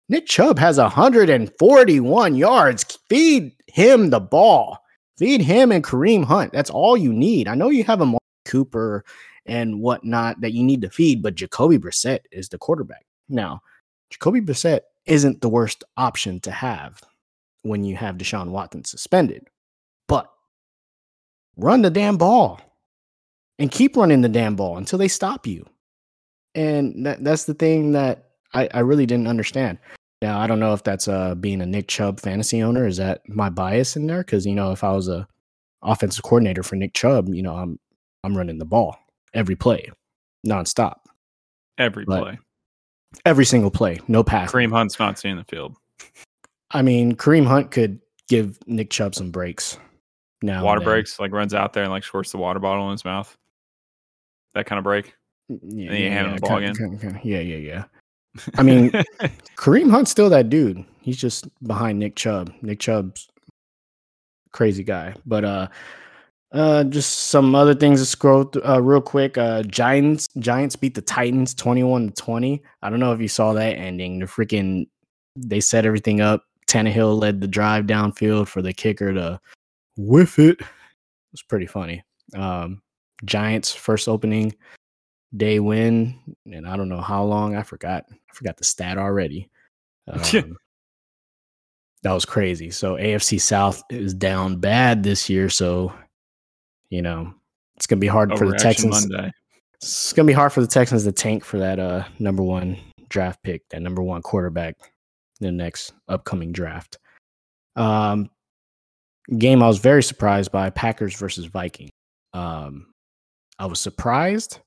Nick 0.08 0.26
Chubb 0.26 0.58
has 0.58 0.78
141 0.78 2.34
yards. 2.34 2.98
Feed 3.08 3.52
him 3.66 4.10
the 4.10 4.20
ball. 4.20 4.78
Feed 5.18 5.40
him 5.40 5.72
and 5.72 5.82
Kareem 5.82 6.24
Hunt. 6.24 6.52
That's 6.52 6.70
all 6.70 6.96
you 6.96 7.12
need. 7.12 7.48
I 7.48 7.54
know 7.54 7.70
you 7.70 7.82
have 7.84 8.00
a 8.00 8.06
Mark 8.06 8.22
Cooper 8.48 9.04
and 9.46 9.80
whatnot 9.80 10.40
that 10.40 10.52
you 10.52 10.64
need 10.64 10.82
to 10.82 10.90
feed, 10.90 11.22
but 11.22 11.36
Jacoby 11.36 11.78
Brissett 11.78 12.20
is 12.32 12.48
the 12.48 12.58
quarterback. 12.58 13.06
Now, 13.28 13.62
Jacoby 14.10 14.40
Brissett 14.40 14.80
isn't 15.06 15.40
the 15.40 15.48
worst 15.48 15.84
option 15.96 16.40
to 16.40 16.50
have 16.50 17.00
when 17.62 17.84
you 17.84 17.96
have 17.96 18.16
Deshaun 18.16 18.50
Watson 18.50 18.84
suspended, 18.84 19.46
but 20.06 20.30
run 21.56 21.82
the 21.82 21.90
damn 21.90 22.16
ball 22.16 22.60
and 23.58 23.70
keep 23.70 23.96
running 23.96 24.20
the 24.20 24.28
damn 24.28 24.56
ball 24.56 24.76
until 24.76 24.98
they 24.98 25.08
stop 25.08 25.46
you. 25.46 25.66
And 26.54 27.06
that, 27.06 27.22
that's 27.24 27.44
the 27.44 27.54
thing 27.54 27.92
that 27.92 28.30
I, 28.54 28.68
I 28.72 28.80
really 28.80 29.06
didn't 29.06 29.28
understand. 29.28 29.78
Now 30.22 30.40
I 30.40 30.46
don't 30.46 30.60
know 30.60 30.72
if 30.72 30.82
that's 30.82 31.06
uh 31.06 31.34
being 31.36 31.60
a 31.60 31.66
Nick 31.66 31.88
Chubb 31.88 32.20
fantasy 32.20 32.62
owner. 32.62 32.86
Is 32.86 32.96
that 32.96 33.28
my 33.28 33.50
bias 33.50 33.96
in 33.96 34.06
there? 34.06 34.18
Because 34.18 34.46
you 34.46 34.54
know, 34.54 34.72
if 34.72 34.82
I 34.82 34.92
was 34.92 35.08
a 35.08 35.28
offensive 35.82 36.24
coordinator 36.24 36.62
for 36.62 36.76
Nick 36.76 36.94
Chubb, 36.94 37.28
you 37.28 37.42
know, 37.42 37.54
I'm 37.54 37.78
I'm 38.24 38.36
running 38.36 38.58
the 38.58 38.64
ball 38.64 38.96
every 39.34 39.56
play, 39.56 39.90
nonstop, 40.46 40.96
every 41.78 42.04
but- 42.04 42.22
play. 42.22 42.38
every 43.24 43.44
single 43.44 43.70
play, 43.70 44.00
no 44.08 44.22
pass. 44.24 44.50
Kareem 44.52 44.70
Hunt's 44.72 44.98
not 44.98 45.18
seeing 45.18 45.36
the 45.36 45.44
field. 45.44 45.76
I 46.70 46.82
mean, 46.82 47.14
Kareem 47.16 47.46
Hunt 47.46 47.70
could 47.70 48.00
give 48.28 48.58
Nick 48.66 48.90
Chubb 48.90 49.14
some 49.14 49.30
breaks. 49.30 49.78
Now, 50.42 50.62
water 50.64 50.80
breaks, 50.80 51.18
like 51.18 51.32
runs 51.32 51.54
out 51.54 51.72
there 51.72 51.82
and 51.84 51.90
like 51.92 52.04
squirts 52.04 52.30
the 52.30 52.38
water 52.38 52.60
bottle 52.60 52.86
in 52.86 52.92
his 52.92 53.04
mouth. 53.04 53.34
That 54.54 54.66
kind 54.66 54.78
of 54.78 54.84
break. 54.84 55.14
Yeah, 55.48 55.90
then 55.90 56.00
you 56.00 56.10
hand 56.10 56.26
him 56.28 56.34
the 56.34 56.40
ball 56.40 56.58
kinda- 56.60 56.70
again. 56.84 56.98
kinda- 56.98 57.20
yeah, 57.24 57.40
yeah, 57.40 57.56
yeah. 57.56 57.84
I 58.56 58.62
mean, 58.62 58.90
Kareem 59.56 59.90
Hunt's 59.90 60.10
still 60.10 60.28
that 60.30 60.48
dude. 60.50 60.84
He's 61.00 61.16
just 61.16 61.48
behind 61.66 61.98
Nick 61.98 62.14
Chubb. 62.16 62.52
Nick 62.62 62.78
Chubb's 62.80 63.28
crazy 64.52 64.84
guy. 64.84 65.14
But 65.26 65.44
uh 65.44 65.68
uh 66.52 66.84
just 66.84 67.28
some 67.28 67.54
other 67.54 67.74
things 67.74 68.00
to 68.00 68.06
scroll 68.06 68.44
th- 68.44 68.64
uh, 68.66 68.80
real 68.80 69.00
quick. 69.00 69.36
Uh 69.36 69.62
Giants 69.64 70.26
Giants 70.38 70.76
beat 70.76 70.94
the 70.94 71.02
Titans 71.02 71.54
21 71.54 72.08
to 72.08 72.14
20. 72.14 72.62
I 72.82 72.90
don't 72.90 73.00
know 73.00 73.12
if 73.12 73.20
you 73.20 73.28
saw 73.28 73.52
that 73.52 73.76
ending. 73.76 74.18
The 74.18 74.26
freaking 74.26 74.86
they 75.36 75.60
set 75.60 75.84
everything 75.86 76.20
up. 76.20 76.44
Tannehill 76.66 77.18
led 77.18 77.40
the 77.40 77.48
drive 77.48 77.86
downfield 77.86 78.48
for 78.48 78.62
the 78.62 78.72
kicker 78.72 79.12
to 79.12 79.40
whiff 79.96 80.38
it. 80.38 80.60
It 80.60 80.66
was 81.32 81.42
pretty 81.42 81.66
funny. 81.66 82.02
Um 82.34 82.82
Giants 83.24 83.74
first 83.74 84.08
opening 84.08 84.54
day 85.36 85.60
win, 85.60 86.14
and 86.46 86.66
I 86.66 86.76
don't 86.76 86.88
know 86.88 87.00
how 87.00 87.24
long. 87.24 87.56
I 87.56 87.62
forgot. 87.62 88.04
I 88.10 88.34
forgot 88.34 88.56
the 88.56 88.64
stat 88.64 88.98
already. 88.98 89.50
Um, 90.08 90.56
that 92.02 92.12
was 92.12 92.24
crazy. 92.24 92.70
So 92.70 92.94
AFC 92.94 93.40
South 93.40 93.82
is 93.90 94.14
down 94.14 94.56
bad 94.56 95.02
this 95.02 95.28
year. 95.28 95.50
So 95.50 95.92
you 96.90 97.02
know 97.02 97.32
it's 97.76 97.86
gonna 97.86 98.00
be 98.00 98.06
hard 98.06 98.36
for 98.36 98.48
the 98.48 98.56
Texans. 98.56 99.08
Monday. 99.08 99.32
It's 99.74 100.12
gonna 100.12 100.26
be 100.26 100.32
hard 100.32 100.52
for 100.52 100.60
the 100.60 100.66
Texans 100.66 101.04
to 101.04 101.12
tank 101.12 101.44
for 101.44 101.58
that 101.58 101.78
uh 101.78 102.04
number 102.18 102.42
one 102.42 102.76
draft 103.08 103.42
pick, 103.42 103.68
that 103.70 103.82
number 103.82 104.02
one 104.02 104.22
quarterback, 104.22 104.76
in 105.40 105.46
the 105.46 105.52
next 105.52 105.92
upcoming 106.08 106.52
draft. 106.52 106.98
Um, 107.76 108.30
game 109.38 109.62
I 109.62 109.68
was 109.68 109.78
very 109.78 110.02
surprised 110.02 110.50
by 110.50 110.70
Packers 110.70 111.14
versus 111.16 111.46
Viking. 111.46 111.90
Um, 112.32 112.92
I 113.58 113.66
was 113.66 113.80
surprised, 113.80 114.58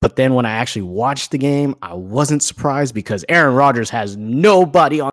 but 0.00 0.16
then 0.16 0.34
when 0.34 0.46
I 0.46 0.52
actually 0.52 0.82
watched 0.82 1.30
the 1.30 1.38
game, 1.38 1.76
I 1.80 1.94
wasn't 1.94 2.42
surprised 2.42 2.94
because 2.94 3.24
Aaron 3.28 3.54
Rodgers 3.54 3.90
has 3.90 4.16
nobody 4.16 5.00
on 5.00 5.12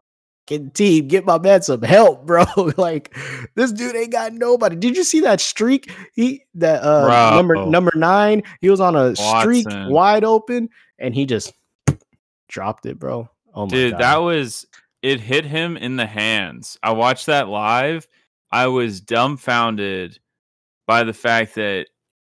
fucking 0.49 0.71
team. 0.71 1.07
Get 1.07 1.25
my 1.25 1.37
man 1.39 1.61
some 1.61 1.81
help, 1.81 2.25
bro. 2.25 2.45
like 2.77 3.15
this 3.55 3.71
dude 3.71 3.95
ain't 3.95 4.11
got 4.11 4.33
nobody. 4.33 4.75
Did 4.75 4.97
you 4.97 5.03
see 5.03 5.21
that 5.21 5.41
streak? 5.41 5.91
He 6.13 6.43
that 6.55 6.83
uh 6.83 7.05
Bro. 7.05 7.35
number 7.35 7.65
number 7.65 7.91
nine. 7.95 8.43
He 8.61 8.69
was 8.69 8.79
on 8.79 8.95
a 8.95 9.15
streak 9.15 9.67
wide 9.69 10.23
open, 10.23 10.69
and 10.97 11.13
he 11.13 11.25
just 11.25 11.53
dropped 12.47 12.85
it, 12.85 12.99
bro. 12.99 13.29
Oh 13.53 13.65
my 13.65 13.69
Dude, 13.69 13.91
god, 13.93 14.01
that 14.01 14.17
was 14.17 14.65
it 15.01 15.19
hit 15.19 15.45
him 15.45 15.77
in 15.77 15.95
the 15.95 16.05
hands. 16.05 16.77
I 16.83 16.91
watched 16.91 17.27
that 17.27 17.47
live. 17.47 18.07
I 18.51 18.67
was 18.67 18.99
dumbfounded 19.01 20.19
by 20.87 21.03
the 21.03 21.13
fact 21.13 21.55
that 21.55 21.87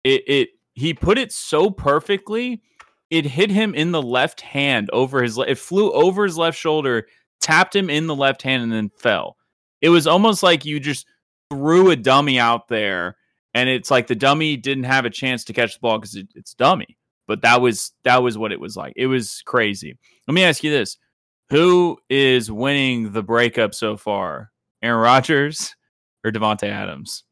it 0.04 0.24
it 0.28 0.50
he 0.74 0.94
put 0.94 1.18
it 1.18 1.32
so 1.32 1.70
perfectly. 1.70 2.62
It 3.12 3.26
hit 3.26 3.52
him 3.52 3.76
in 3.76 3.92
the 3.92 4.02
left 4.02 4.42
hand 4.42 4.90
over 4.92 5.22
his 5.22 5.38
le- 5.38 5.46
it 5.46 5.60
flew 5.60 5.92
over 5.94 6.24
his 6.24 6.38
left 6.40 6.58
shoulder, 6.58 7.06
tapped 7.42 7.76
him 7.76 7.90
in 7.90 8.08
the 8.08 8.16
left 8.16 8.42
hand 8.42 8.64
and 8.64 8.72
then 8.72 8.90
fell. 8.98 9.38
It 9.82 9.90
was 9.90 10.08
almost 10.08 10.44
like 10.44 10.66
you 10.66 10.80
just 10.80 11.06
threw 11.52 11.92
a 11.92 11.96
dummy 11.96 12.40
out 12.40 12.68
there 12.68 13.18
and 13.54 13.70
it's 13.70 13.92
like 13.92 14.08
the 14.08 14.16
dummy 14.16 14.58
didn't 14.58 14.86
have 14.86 15.06
a 15.06 15.10
chance 15.10 15.44
to 15.46 15.54
catch 15.54 15.74
the 15.74 15.80
ball 15.80 16.00
cuz 16.00 16.16
it, 16.16 16.28
it's 16.36 16.54
dummy. 16.54 16.98
But 17.28 17.42
that 17.42 17.62
was 17.62 17.92
that 18.04 18.24
was 18.24 18.38
what 18.38 18.52
it 18.52 18.60
was 18.60 18.78
like. 18.78 18.94
It 18.96 19.08
was 19.08 19.42
crazy. 19.46 19.98
Let 20.28 20.34
me 20.34 20.44
ask 20.44 20.64
you 20.64 20.72
this. 20.72 20.98
Who 21.50 21.98
is 22.10 22.52
winning 22.52 23.12
the 23.12 23.22
breakup 23.22 23.76
so 23.76 23.98
far? 23.98 24.52
Aaron 24.82 25.02
Rodgers 25.02 25.76
or 26.24 26.32
Davante 26.32 26.68
Adams? 26.70 27.25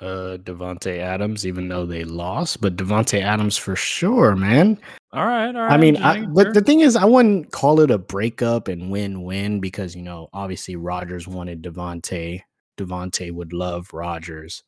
Uh 0.00 0.36
Davante 0.36 0.98
Adams, 0.98 1.46
even 1.46 1.68
though 1.68 1.86
they 1.86 2.04
lost, 2.04 2.60
but 2.60 2.76
Davante 2.76 3.20
Adams 3.22 3.56
for 3.56 3.74
sure, 3.76 4.36
man. 4.36 4.78
All 5.12 5.24
right, 5.24 5.46
all 5.46 5.62
right. 5.62 5.72
I 5.72 5.78
mean, 5.78 5.96
I, 5.96 6.26
but 6.26 6.52
the 6.52 6.60
thing 6.60 6.80
is, 6.80 6.96
I 6.96 7.06
wouldn't 7.06 7.50
call 7.50 7.80
it 7.80 7.90
a 7.90 7.96
breakup 7.96 8.68
and 8.68 8.90
win-win 8.90 9.60
because 9.60 9.96
you 9.96 10.02
know, 10.02 10.28
obviously, 10.34 10.76
Rodgers 10.76 11.26
wanted 11.26 11.62
Davante. 11.62 12.42
Davante 12.76 13.32
would 13.32 13.54
love 13.54 13.94
Rodgers. 13.94 14.62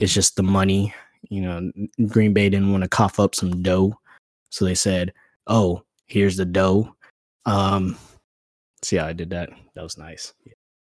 It's 0.00 0.12
just 0.12 0.34
the 0.34 0.42
money. 0.42 0.92
You 1.28 1.42
know, 1.42 1.70
Green 2.08 2.32
Bay 2.32 2.48
didn't 2.48 2.72
want 2.72 2.82
to 2.82 2.88
cough 2.88 3.20
up 3.20 3.36
some 3.36 3.62
dough, 3.62 3.94
so 4.50 4.64
they 4.64 4.74
said, 4.74 5.12
"Oh, 5.46 5.84
here's 6.06 6.36
the 6.36 6.44
dough." 6.44 6.96
Um, 7.44 7.96
see 8.82 8.96
how 8.96 9.06
I 9.06 9.12
did 9.12 9.30
that? 9.30 9.50
That 9.76 9.82
was 9.82 9.96
nice. 9.96 10.32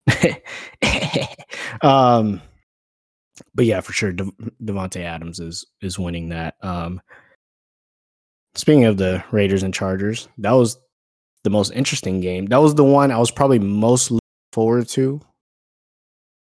um, 1.82 2.42
but 3.54 3.66
yeah, 3.66 3.82
for 3.82 3.94
sure, 3.94 4.12
De- 4.12 4.32
Davante 4.64 5.02
Adams 5.02 5.40
is 5.40 5.66
is 5.82 6.00
winning 6.00 6.30
that. 6.30 6.56
Um, 6.62 7.02
speaking 8.56 8.86
of 8.86 8.98
the 8.98 9.24
Raiders 9.32 9.64
and 9.64 9.74
Chargers, 9.74 10.28
that 10.40 10.52
was 10.52 10.78
the 11.44 11.50
most 11.50 11.72
interesting 11.72 12.20
game. 12.22 12.48
That 12.48 12.62
was 12.62 12.76
the 12.76 12.84
one 12.84 13.12
I 13.12 13.18
was 13.18 13.32
probably 13.32 13.60
most 13.60 14.12
looking 14.12 14.20
forward 14.52 14.88
to. 14.90 15.22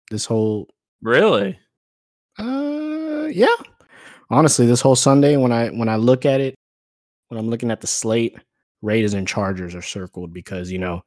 This 0.09 0.25
whole, 0.25 0.67
really? 1.01 1.57
uh, 2.39 3.27
yeah, 3.31 3.55
honestly, 4.29 4.65
this 4.65 4.81
whole 4.81 4.95
Sunday 4.95 5.37
when 5.37 5.51
I 5.51 5.69
when 5.69 5.89
I 5.89 5.95
look 5.95 6.25
at 6.25 6.41
it, 6.41 6.55
when 7.29 7.39
I'm 7.39 7.49
looking 7.49 7.71
at 7.71 7.81
the 7.81 7.87
slate, 7.87 8.35
Raiders 8.81 9.13
and 9.13 9.27
Chargers 9.27 9.75
are 9.75 9.81
circled 9.81 10.33
because 10.33 10.71
you 10.71 10.79
know 10.79 11.03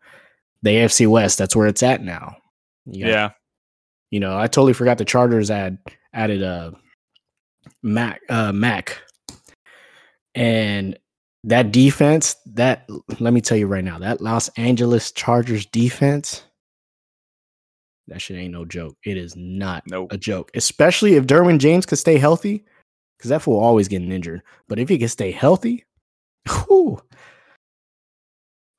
the 0.63 0.71
AFC 0.71 1.07
West. 1.07 1.39
That's 1.39 1.55
where 1.57 1.67
it's 1.67 1.83
at 1.83 2.03
now. 2.03 2.37
You 2.87 3.05
got 3.05 3.11
Yeah. 3.11 3.31
You 4.15 4.21
know, 4.21 4.39
I 4.39 4.47
totally 4.47 4.75
forgot 4.75 4.99
the 4.99 5.05
Chargers 5.05 5.51
add 5.51 5.77
added 6.13 6.41
a 6.41 6.73
Mack 7.83 8.21
uh 8.29 8.53
Mack. 8.53 9.03
And 10.37 10.97
that 11.43 11.73
defense, 11.73 12.37
that 12.47 12.89
let 13.19 13.33
me 13.33 13.41
tell 13.41 13.59
you 13.59 13.67
right 13.67 13.83
now, 13.83 13.99
that 13.99 14.21
Los 14.21 14.51
Angeles 14.51 15.11
Chargers 15.11 15.67
defense, 15.67 16.45
that 18.07 18.23
shit 18.23 18.39
ain't 18.39 18.53
no 18.53 18.65
joke. 18.65 18.97
It 19.05 19.17
is 19.17 19.35
not 19.35 19.83
Nope. 19.89 20.13
a 20.13 20.17
joke, 20.17 20.53
especially 20.55 21.15
if 21.17 21.27
Derwin 21.27 21.59
James 21.59 21.85
could 21.85 21.99
stay 21.99 22.17
healthy, 22.17 22.65
because 23.19 23.31
that 23.31 23.43
fool 23.43 23.59
always 23.59 23.89
getting 23.89 24.13
injured. 24.13 24.43
But 24.69 24.79
if 24.79 24.89
he 24.89 24.97
can 24.97 25.09
stay 25.09 25.33
healthy, 25.33 25.87
whew, 26.69 27.03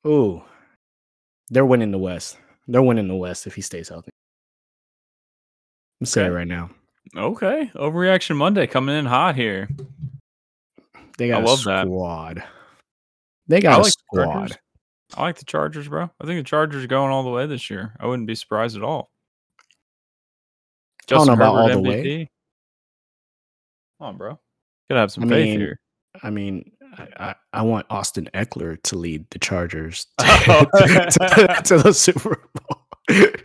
ooh, 0.06 0.42
they're 1.50 1.66
winning 1.66 1.90
the 1.90 1.98
West. 1.98 2.38
They're 2.68 2.80
winning 2.80 3.08
the 3.08 3.14
West 3.14 3.46
if 3.46 3.54
he 3.54 3.60
stays 3.60 3.90
healthy. 3.90 4.12
I'm 6.00 6.06
saying 6.06 6.28
Okay. 6.28 6.36
right 6.36 6.46
now. 6.48 6.70
Okay. 7.16 7.70
Overreaction 7.74 8.36
Monday 8.36 8.66
coming 8.66 8.96
in 8.96 9.06
hot 9.06 9.36
here. 9.36 9.68
They 11.18 11.32
I 11.32 11.40
got 11.40 11.44
love 11.48 11.60
a 11.60 11.64
that. 11.64 11.86
squad. 11.86 12.44
They 13.48 13.60
got 13.60 13.80
a 13.80 13.82
like 13.84 13.92
squad. 13.92 14.58
I 15.16 15.22
like 15.22 15.38
the 15.38 15.44
Chargers, 15.44 15.88
bro. 15.88 16.10
I 16.20 16.26
think 16.26 16.38
the 16.40 16.48
Chargers 16.48 16.84
are 16.84 16.88
going 16.88 17.12
all 17.12 17.22
the 17.22 17.30
way 17.30 17.46
this 17.46 17.70
year. 17.70 17.94
I 18.00 18.06
wouldn't 18.06 18.26
be 18.26 18.34
surprised 18.34 18.76
at 18.76 18.82
all. 18.82 19.10
I 19.58 21.04
don't 21.06 21.18
know 21.26 21.34
Justin 21.34 21.34
about 21.34 21.54
all 21.54 21.68
Herbert 21.68 21.74
the 21.74 21.88
way. 21.88 22.02
MVP. 22.02 22.28
Come 23.98 24.08
on, 24.08 24.16
bro. 24.18 24.38
Gotta 24.90 25.00
have 25.00 25.12
some 25.12 25.24
I 25.24 25.28
faith 25.28 25.44
mean, 25.50 25.60
here. 25.60 25.80
I 26.22 26.30
mean, 26.30 26.72
I, 26.98 27.06
I, 27.18 27.34
I 27.52 27.62
want 27.62 27.86
Austin 27.88 28.28
Ekeler 28.34 28.82
to 28.82 28.96
lead 28.98 29.24
the 29.30 29.38
Chargers 29.38 30.06
to, 30.18 30.26
Oh. 30.48 30.64
to- 31.56 31.62
to 31.64 31.78
the 31.78 31.94
Super 31.94 32.42
Bowl, 32.54 32.86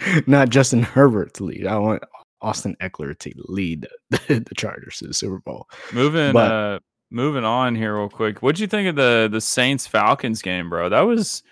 not 0.27 0.49
Justin 0.49 0.81
Herbert 0.83 1.35
to 1.35 1.43
lead. 1.45 1.67
I 1.67 1.77
want 1.77 2.03
Austin 2.41 2.75
Ekeler 2.81 3.17
to 3.19 3.31
lead 3.47 3.87
the, 4.09 4.39
the 4.47 4.55
Chargers 4.55 4.97
to 4.97 5.07
the 5.07 5.13
Super 5.13 5.39
Bowl. 5.39 5.67
Moving 5.93 6.33
but- 6.33 6.51
uh 6.51 6.79
moving 7.13 7.43
on 7.43 7.75
here 7.75 7.97
real 7.97 8.09
quick. 8.09 8.41
What'd 8.41 8.59
you 8.59 8.67
think 8.67 8.87
of 8.89 8.95
the 8.95 9.27
the 9.31 9.41
Saints 9.41 9.85
Falcons 9.87 10.41
game, 10.41 10.69
bro? 10.69 10.89
That 10.89 11.01
was 11.01 11.43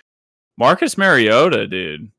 Marcus 0.57 0.97
Mariota, 0.97 1.67
dude. 1.67 2.11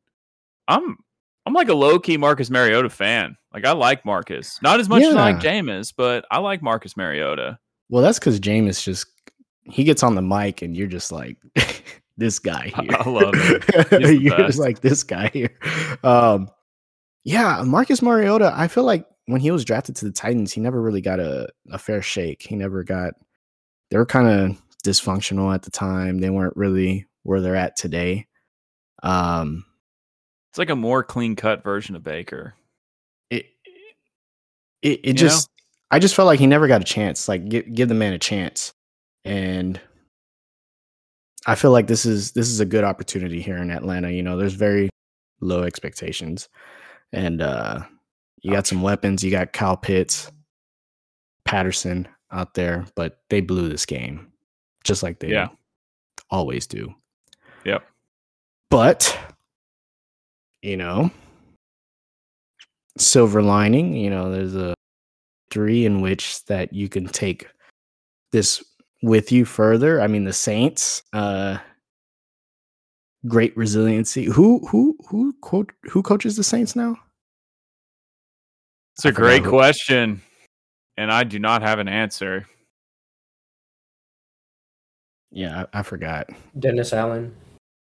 I'm 0.69 0.99
I'm 1.47 1.55
like 1.55 1.69
a 1.69 1.75
low 1.75 1.99
key 1.99 2.17
Marcus 2.17 2.51
Mariota 2.51 2.89
fan. 2.91 3.37
Like 3.53 3.65
I 3.65 3.73
like 3.73 4.05
Marcus. 4.05 4.61
Not 4.63 4.79
as 4.79 4.89
much 4.89 5.03
as 5.03 5.15
I 5.17 5.33
like 5.33 5.43
Jameis, 5.43 5.93
but 5.97 6.25
I 6.31 6.39
like 6.39 6.63
Marcus 6.63 6.97
Mariota. 6.97 7.59
Well, 7.89 8.03
that's 8.03 8.19
because 8.19 8.39
Jameis 8.39 8.83
just 8.85 9.07
he 9.65 9.85
gets 9.85 10.03
on 10.03 10.15
the 10.15 10.23
mic 10.23 10.63
and 10.63 10.77
you're 10.77 10.87
just 10.87 11.11
like 11.11 11.39
this 12.17 12.39
guy 12.39 12.71
here. 12.77 12.91
I 12.93 13.09
love 13.09 13.35
it. 13.35 14.21
You're 14.23 14.37
best. 14.37 14.47
just 14.47 14.59
like 14.59 14.81
this 14.81 15.03
guy 15.03 15.29
here. 15.33 15.57
Um, 16.05 16.51
yeah, 17.25 17.63
Marcus 17.65 18.03
Mariota. 18.03 18.53
I 18.55 18.69
feel 18.69 18.85
like 18.85 19.07
when 19.27 19.41
he 19.41 19.51
was 19.51 19.65
drafted 19.65 19.97
to 19.97 20.05
the 20.05 20.13
Titans, 20.13 20.53
he 20.53 20.61
never 20.61 20.81
really 20.81 21.01
got 21.01 21.21
a, 21.21 21.49
a 21.71 21.79
fair 21.79 22.03
shake. 22.03 22.43
He 22.43 22.57
never 22.57 22.83
got. 22.83 23.15
They 23.91 23.97
were 23.97 24.07
kind 24.07 24.29
of 24.29 24.63
dysfunctional 24.85 25.55
at 25.55 25.63
the 25.63 25.71
time. 25.71 26.19
They 26.19 26.31
weren't 26.31 26.57
really 26.57 27.07
where 27.23 27.41
they're 27.41 27.57
at 27.57 27.77
today. 27.77 28.27
Um, 29.03 29.65
It's 30.51 30.59
like 30.59 30.71
a 30.71 30.77
more 30.77 31.03
clean 31.03 31.37
cut 31.37 31.63
version 31.63 31.97
of 31.97 32.03
Baker. 32.03 32.55
it 33.31 33.47
it, 34.83 35.01
it 35.03 35.07
You 35.07 35.13
know? 35.13 35.19
just 35.19 35.49
I 35.91 35.99
just 35.99 36.15
felt 36.15 36.27
like 36.27 36.39
he 36.39 36.47
never 36.47 36.69
got 36.69 36.81
a 36.81 36.85
chance. 36.85 37.29
Like 37.29 37.49
give 37.49 37.73
give 37.75 37.89
the 37.89 37.95
man 37.95 38.13
a 38.13 38.19
chance, 38.19 38.73
and 39.25 39.81
I 41.47 41.55
feel 41.55 41.73
like 41.73 41.87
this 41.87 42.07
is 42.07 42.33
this 42.33 42.49
is 42.49 42.61
a 42.61 42.67
good 42.67 42.85
opportunity 42.85 43.41
here 43.43 43.57
in 43.57 43.71
Atlanta. 43.71 44.11
You 44.11 44.23
know, 44.23 44.37
there's 44.37 44.55
very 44.55 44.89
low 45.41 45.63
expectations, 45.63 46.49
and 47.13 47.43
uh 47.43 47.81
you 48.43 48.51
got 48.53 48.67
some 48.67 48.81
weapons. 48.83 49.23
You 49.23 49.31
got 49.31 49.53
Kyle 49.53 49.77
Pitts, 49.77 50.31
Patterson 51.45 52.09
out 52.33 52.55
there, 52.55 52.87
but 52.95 53.21
they 53.29 53.41
blew 53.41 53.69
this 53.69 53.85
game, 53.85 54.33
just 54.85 55.03
like 55.03 55.19
they 55.19 55.29
Yeah. 55.31 55.49
always 56.31 56.67
do. 56.67 56.95
Yep. 57.65 57.85
But 58.71 59.19
you 60.63 60.77
know, 60.77 61.11
silver 62.99 63.43
lining, 63.43 63.95
you 63.95 64.11
know, 64.11 64.31
there's 64.31 64.55
a 64.57 64.75
three 65.51 65.85
in 65.85 66.01
which 66.01 66.45
that 66.47 66.73
you 66.73 66.89
can 66.89 67.07
take 67.07 67.49
this 68.33 68.63
with 69.03 69.33
you 69.33 69.45
further. 69.45 70.01
I 70.01 70.07
mean, 70.07 70.25
the 70.25 70.33
Saints, 70.33 71.03
uh 71.13 71.59
great 73.27 73.57
resiliency. 73.57 74.25
Who 74.25 74.67
who 74.69 74.97
who 75.09 75.35
quote 75.41 75.73
who 75.91 76.03
coaches 76.03 76.37
the 76.37 76.45
Saints 76.45 76.75
now? 76.77 76.97
It's 78.97 79.05
a 79.05 79.13
great 79.13 79.43
who- 79.45 79.51
question. 79.51 80.23
And 80.97 81.11
I 81.11 81.25
do 81.25 81.39
not 81.39 81.63
have 81.63 81.79
an 81.79 81.89
answer. 81.89 82.47
Yeah, 85.31 85.65
I, 85.73 85.79
I 85.79 85.83
forgot. 85.83 86.29
Dennis 86.59 86.93
Allen. 86.93 87.35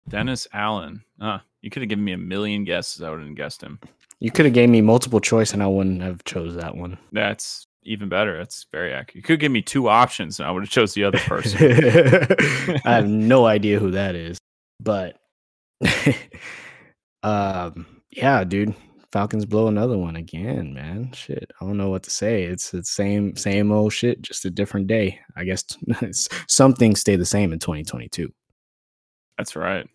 Dennis 0.09 0.47
Allen. 0.53 1.03
Uh, 1.21 1.39
you 1.63 1.71
could 1.71 1.83
have 1.83 1.89
given 1.89 2.05
me 2.05 2.13
a 2.13 2.19
million 2.19 2.65
guesses. 2.65 3.03
I 3.03 3.11
wouldn't 3.11 3.29
have 3.29 3.37
guessed 3.37 3.63
him. 3.63 3.79
You 4.21 4.31
could 4.31 4.45
have 4.45 4.55
gave 4.55 4.69
me 4.69 4.83
multiple 4.83 5.21
choice 5.21 5.53
and 5.53 5.63
I 5.63 5.67
wouldn't 5.67 6.03
have 6.03 6.25
chose 6.25 6.57
that 6.57 6.77
one. 6.77 6.99
That's 7.13 7.67
even 7.85 8.09
better. 8.09 8.37
That's 8.37 8.67
very 8.73 8.93
accurate. 8.93 9.17
You 9.17 9.23
could 9.23 9.41
give 9.41 9.53
me 9.53 9.63
two 9.63 9.89
options 9.89 10.39
and 10.39 10.49
I 10.49 10.51
would 10.51 10.63
have 10.65 10.71
chose 10.71 10.95
the 10.95 11.05
other 11.05 11.19
person. 11.19 11.59
I 12.85 12.95
have 12.97 13.09
no 13.09 13.47
idea 13.47 13.79
who 13.79 13.93
that 13.93 14.15
is, 14.15 14.39
but 14.81 15.19
um, 17.23 17.87
yeah, 18.11 18.45
dude, 18.45 18.75
Falcons 19.13 19.45
blow 19.47 19.69
another 19.69 19.97
one 19.99 20.17
again, 20.17 20.75
man. 20.75 21.13
Shit, 21.13 21.51
I 21.61 21.65
don't 21.65 21.77
know 21.77 21.91
what 21.91 22.03
to 22.05 22.11
say. 22.11 22.45
It's 22.45 22.71
the 22.71 22.85
same, 22.85 23.37
same 23.37 23.73
old 23.73 23.93
shit, 23.93 24.23
just 24.23 24.45
a 24.45 24.51
different 24.51 24.87
day. 24.87 25.21
I 25.37 25.45
guess 25.45 25.65
some 26.49 26.75
things 26.75 27.01
stay 27.01 27.17
the 27.17 27.25
same 27.27 27.53
in 27.53 27.59
2022. 27.59 28.33
That's 29.39 29.57
right. 29.57 29.87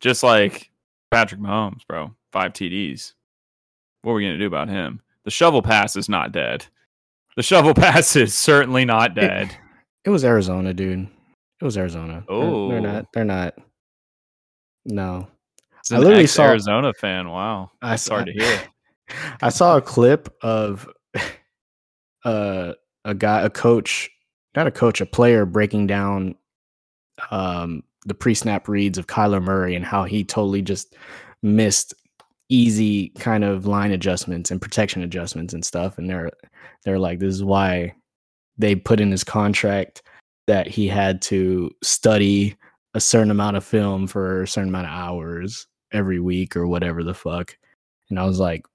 Just 0.00 0.22
like 0.22 0.70
Patrick 1.10 1.40
Mahomes, 1.40 1.86
bro. 1.88 2.10
Five 2.32 2.52
TDs. 2.52 3.12
What 4.02 4.12
are 4.12 4.14
we 4.16 4.22
going 4.24 4.34
to 4.34 4.38
do 4.38 4.46
about 4.46 4.68
him? 4.68 5.00
The 5.24 5.30
shovel 5.30 5.62
pass 5.62 5.96
is 5.96 6.08
not 6.08 6.32
dead. 6.32 6.66
The 7.36 7.42
shovel 7.42 7.72
pass 7.74 8.16
is 8.16 8.34
certainly 8.34 8.84
not 8.84 9.14
dead. 9.14 9.56
It 10.04 10.10
was 10.10 10.24
Arizona, 10.24 10.74
dude. 10.74 11.06
It 11.60 11.64
was 11.64 11.78
Arizona. 11.78 12.24
They're- 12.28 12.36
Oh. 12.36 12.68
they're 12.68 12.80
not. 12.80 13.06
They're 13.14 13.24
not. 13.24 13.54
No, 14.84 15.28
I 15.90 15.98
literally 15.98 16.26
saw- 16.26 16.48
Arizona 16.48 16.92
fan. 16.94 17.28
Wow. 17.28 17.70
I 17.80 17.94
It's 17.94 18.08
hard 18.08 18.26
to 18.26 18.32
hear. 18.32 18.60
I 19.42 19.48
saw 19.48 19.76
a 19.76 19.82
clip 19.82 20.34
of 20.42 20.88
uh, 22.24 22.72
a 23.04 23.14
guy, 23.14 23.42
a 23.42 23.50
coach, 23.50 24.10
not 24.56 24.66
a 24.66 24.70
coach, 24.70 25.00
a 25.00 25.06
player 25.06 25.44
breaking 25.44 25.86
down 25.86 26.34
um, 27.30 27.82
the 28.06 28.14
pre-snap 28.14 28.68
reads 28.68 28.98
of 28.98 29.06
Kyler 29.06 29.42
Murray 29.42 29.74
and 29.74 29.84
how 29.84 30.04
he 30.04 30.24
totally 30.24 30.62
just 30.62 30.94
missed 31.42 31.94
easy 32.48 33.08
kind 33.10 33.44
of 33.44 33.66
line 33.66 33.92
adjustments 33.92 34.50
and 34.50 34.60
protection 34.60 35.02
adjustments 35.02 35.54
and 35.54 35.64
stuff. 35.64 35.98
And 35.98 36.08
they're 36.08 36.30
they're 36.84 36.98
like, 36.98 37.18
this 37.18 37.34
is 37.34 37.44
why 37.44 37.94
they 38.58 38.74
put 38.74 39.00
in 39.00 39.10
his 39.10 39.24
contract 39.24 40.02
that 40.46 40.66
he 40.66 40.88
had 40.88 41.22
to 41.22 41.70
study 41.82 42.56
a 42.94 43.00
certain 43.00 43.30
amount 43.30 43.56
of 43.56 43.64
film 43.64 44.06
for 44.06 44.42
a 44.42 44.48
certain 44.48 44.68
amount 44.68 44.86
of 44.86 44.92
hours 44.92 45.66
every 45.92 46.20
week 46.20 46.56
or 46.56 46.66
whatever 46.66 47.02
the 47.02 47.14
fuck. 47.14 47.56
And 48.10 48.18
I 48.18 48.24
was 48.24 48.38
like, 48.38 48.66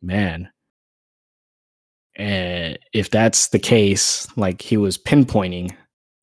man. 0.00 0.50
And 2.16 2.78
if 2.92 3.10
that's 3.10 3.48
the 3.48 3.58
case, 3.58 4.26
like 4.36 4.60
he 4.60 4.76
was 4.76 4.98
pinpointing, 4.98 5.74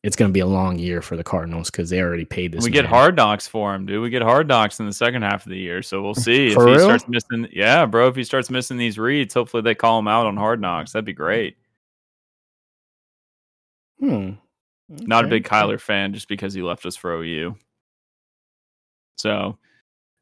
it's 0.04 0.16
going 0.16 0.30
to 0.30 0.34
be 0.34 0.40
a 0.40 0.46
long 0.46 0.78
year 0.80 1.02
for 1.02 1.18
the 1.18 1.24
Cardinals 1.24 1.70
because 1.70 1.90
they 1.90 2.00
already 2.02 2.26
paid 2.26 2.52
this. 2.52 2.64
we 2.64 2.70
get 2.70 2.86
hard 2.86 3.16
knocks 3.16 3.48
for 3.48 3.74
him, 3.74 3.86
dude. 3.86 4.02
We 4.02 4.10
get 4.10 4.22
hard 4.22 4.48
knocks 4.48 4.80
in 4.80 4.86
the 4.86 4.94
second 4.94 5.24
half 5.24 5.46
of 5.46 5.50
the 5.50 5.58
year. 5.58 5.82
So 5.82 6.02
we'll 6.02 6.14
see 6.16 6.48
if 6.48 6.54
he 6.54 6.64
real? 6.64 6.80
starts 6.80 7.08
missing. 7.08 7.50
Yeah, 7.52 7.86
bro. 7.86 8.08
If 8.08 8.16
he 8.16 8.24
starts 8.24 8.50
missing 8.50 8.78
these 8.78 8.98
reads, 9.00 9.34
hopefully 9.34 9.62
they 9.64 9.76
call 9.76 10.00
him 10.00 10.08
out 10.08 10.26
on 10.28 10.38
hard 10.38 10.62
knocks. 10.62 10.94
That'd 10.94 11.06
be 11.06 11.14
great. 11.14 11.58
Hmm. 14.00 14.32
Not 14.90 15.26
a 15.26 15.28
big 15.28 15.44
Kyler 15.44 15.80
fan 15.80 16.14
just 16.14 16.28
because 16.28 16.54
he 16.54 16.62
left 16.62 16.86
us 16.86 16.96
for 16.96 17.14
OU. 17.14 17.56
So 19.18 19.58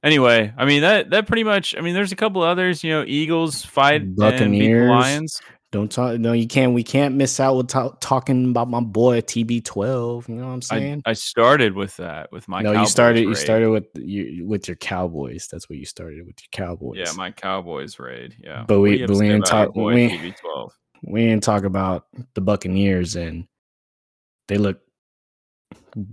anyway, 0.04 0.54
I 0.58 0.66
mean 0.66 0.82
that 0.82 1.10
that 1.12 1.28
pretty 1.28 1.44
much. 1.44 1.76
I 1.78 1.82
mean, 1.82 1.94
there's 1.94 2.12
a 2.12 2.16
couple 2.16 2.42
others. 2.44 2.84
You 2.84 2.92
know, 2.92 3.04
Eagles 3.08 3.64
fight 3.64 4.02
and 4.02 4.16
beat 4.16 4.22
the 4.24 4.32
Buccaneers. 4.32 4.90
Lions. 4.90 5.42
Don't 5.72 5.92
talk. 5.92 6.18
No, 6.18 6.32
you 6.32 6.48
can't. 6.48 6.74
We 6.74 6.82
can't 6.84 7.16
miss 7.16 7.42
out 7.42 7.58
with 7.58 7.68
ta- 7.68 7.92
talking 8.00 8.50
about 8.52 8.70
my 8.70 8.80
boy 8.80 9.20
TB12. 9.20 10.30
You 10.30 10.36
know 10.36 10.48
what 10.48 10.54
I'm 10.54 10.62
saying? 10.62 11.02
I 11.06 11.12
started 11.12 11.74
with 11.74 11.96
that 11.98 12.32
with 12.32 12.48
my. 12.48 12.62
no, 12.62 12.72
you 12.72 12.78
Cowboys 12.78 12.92
started. 12.92 13.22
You 13.24 13.36
started 13.36 13.70
with 13.70 13.86
you 13.96 14.48
with 14.48 14.68
your 14.70 14.78
Cowboys. 14.78 15.50
That's 15.52 15.70
what 15.70 15.78
you 15.78 15.86
started 15.86 16.26
with 16.26 16.36
your 16.42 16.48
Cowboys. 16.68 16.98
Yeah, 16.98 17.12
my 17.18 17.32
Cowboys 17.32 18.00
raid. 18.00 18.38
Yeah, 18.42 18.64
But 18.66 18.80
What 18.80 18.84
we- 18.84 18.92
do 18.92 18.96
you 18.96 19.02
have 19.02 19.08
but 19.10 19.14
we 19.16 19.20
say 19.20 19.34
ain't 19.34 19.48
about 19.48 19.60
your 19.60 19.66
talk- 19.66 19.76
we- 19.76 20.10
TB12. 20.32 20.70
we 21.04 21.26
didn't 21.26 21.44
talk 21.44 21.64
about 21.66 22.06
the 22.34 22.42
Buccaneers, 22.42 23.18
and 23.18 23.46
they 24.48 24.58
look 24.58 24.80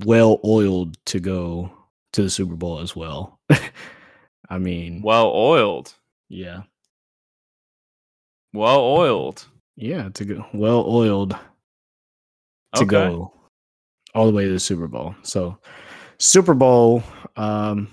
well 0.05 0.41
oiled 0.45 0.97
to 1.07 1.21
go 1.21 1.71
to 2.13 2.23
the 2.23 2.31
Super 2.31 2.55
Bowl 2.57 2.81
as 2.81 2.95
well. 2.97 3.39
I 4.49 4.59
mean, 4.59 5.03
Well 5.03 5.29
oiled. 5.35 5.95
yeah, 6.29 6.63
Well 8.53 8.81
oiled. 8.81 9.47
yeah, 9.77 10.09
to 10.11 10.25
go 10.25 10.47
well 10.53 10.85
oiled 10.87 11.31
to 12.75 12.83
Okay. 12.83 12.87
go 12.87 13.33
all 14.15 14.27
the 14.27 14.33
way 14.33 14.45
to 14.45 14.53
the 14.53 14.61
Super 14.61 14.87
Bowl. 14.89 15.15
So 15.23 15.59
Super 16.19 16.55
Bowl, 16.55 17.03
um, 17.37 17.89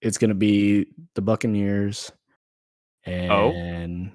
it's 0.00 0.18
gonna 0.18 0.34
be 0.34 0.86
the 1.14 1.22
Buccaneers 1.22 2.10
and 3.04 4.10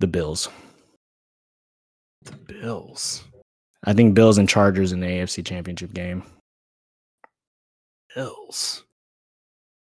the 0.00 0.06
Bills. 0.06 0.48
The 2.26 2.36
Bills. 2.36 3.24
I 3.84 3.92
think 3.92 4.14
Bills 4.14 4.38
and 4.38 4.48
Chargers 4.48 4.92
in 4.92 5.00
the 5.00 5.06
AFC 5.06 5.44
Championship 5.44 5.92
game. 5.94 6.22
Bills. 8.14 8.84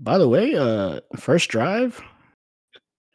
By 0.01 0.19
the 0.19 0.29
way, 0.29 0.57
uh, 0.57 1.01
first 1.17 1.49
drive. 1.49 2.01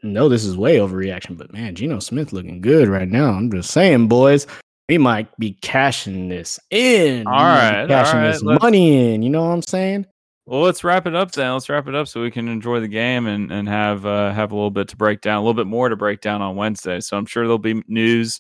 No, 0.03 0.29
this 0.29 0.45
is 0.45 0.55
way 0.55 0.77
overreaction, 0.77 1.37
but 1.37 1.51
man, 1.51 1.75
Geno 1.75 1.99
Smith 1.99 2.31
looking 2.31 2.61
good 2.61 2.87
right 2.87 3.09
now. 3.09 3.31
I'm 3.31 3.51
just 3.51 3.71
saying, 3.71 4.07
boys, 4.07 4.47
we 4.87 4.97
might 4.97 5.35
be 5.37 5.53
cashing 5.61 6.29
this 6.29 6.59
in. 6.69 7.27
All 7.27 7.33
We 7.33 7.39
might 7.39 7.69
be 7.71 7.75
right, 7.75 7.81
all 7.81 7.87
cashing 7.87 8.19
right, 8.19 8.31
this 8.31 8.43
money 8.43 9.13
in. 9.13 9.21
You 9.21 9.29
know 9.29 9.43
what 9.43 9.53
I'm 9.53 9.61
saying? 9.63 10.05
Well, 10.45 10.61
let's 10.61 10.85
wrap 10.85 11.07
it 11.07 11.15
up 11.15 11.31
then. 11.33 11.51
Let's 11.51 11.67
wrap 11.67 11.89
it 11.89 11.95
up 11.95 12.07
so 12.07 12.21
we 12.21 12.31
can 12.31 12.47
enjoy 12.47 12.79
the 12.79 12.87
game 12.87 13.27
and 13.27 13.51
and 13.51 13.67
have 13.67 14.05
uh, 14.05 14.31
have 14.31 14.53
a 14.53 14.55
little 14.55 14.71
bit 14.71 14.87
to 14.89 14.95
break 14.95 15.19
down, 15.19 15.37
a 15.37 15.41
little 15.41 15.53
bit 15.53 15.67
more 15.67 15.89
to 15.89 15.97
break 15.97 16.21
down 16.21 16.41
on 16.41 16.55
Wednesday. 16.55 17.01
So 17.01 17.17
I'm 17.17 17.25
sure 17.25 17.43
there'll 17.43 17.57
be 17.57 17.83
news 17.89 18.39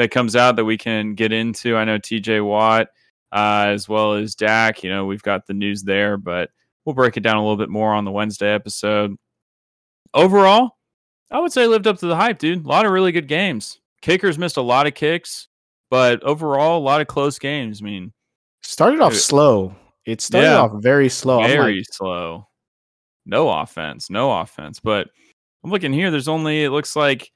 that 0.00 0.10
comes 0.10 0.34
out 0.34 0.56
that 0.56 0.64
we 0.64 0.78
can 0.78 1.14
get 1.14 1.30
into. 1.30 1.76
I 1.76 1.84
know 1.84 1.98
TJ 1.98 2.42
Watt 2.42 2.88
uh, 3.32 3.66
as 3.68 3.86
well 3.86 4.14
as 4.14 4.34
Dak. 4.34 4.82
You 4.82 4.88
know, 4.88 5.04
we've 5.04 5.22
got 5.22 5.46
the 5.46 5.52
news 5.52 5.82
there, 5.82 6.16
but 6.16 6.48
we'll 6.84 6.94
break 6.94 7.18
it 7.18 7.20
down 7.20 7.36
a 7.36 7.42
little 7.42 7.58
bit 7.58 7.68
more 7.68 7.92
on 7.92 8.06
the 8.06 8.10
Wednesday 8.10 8.50
episode. 8.50 9.14
Overall, 10.14 10.78
I 11.30 11.38
would 11.38 11.52
say 11.52 11.66
lived 11.66 11.86
up 11.86 11.98
to 11.98 12.06
the 12.06 12.16
hype, 12.16 12.38
dude. 12.38 12.64
A 12.64 12.68
lot 12.68 12.86
of 12.86 12.92
really 12.92 13.12
good 13.12 13.28
games. 13.28 13.78
Kickers 14.00 14.38
missed 14.38 14.56
a 14.56 14.62
lot 14.62 14.86
of 14.86 14.94
kicks, 14.94 15.48
but 15.90 16.22
overall, 16.22 16.78
a 16.78 16.80
lot 16.80 17.02
of 17.02 17.06
close 17.06 17.38
games. 17.38 17.82
I 17.82 17.84
mean, 17.84 18.12
Started 18.62 19.00
off 19.00 19.12
Uh, 19.12 19.16
slow. 19.16 19.76
It 20.06 20.22
started 20.22 20.46
yeah. 20.48 20.60
off 20.60 20.82
very 20.82 21.10
slow. 21.10 21.42
Very 21.46 21.76
like, 21.76 21.86
slow. 21.92 22.46
No 23.26 23.50
offense, 23.50 24.08
no 24.08 24.32
offense. 24.40 24.80
But 24.80 25.10
I'm 25.62 25.70
looking 25.70 25.92
here. 25.92 26.10
There's 26.10 26.26
only 26.26 26.64
it 26.64 26.70
looks 26.70 26.96
like 26.96 27.30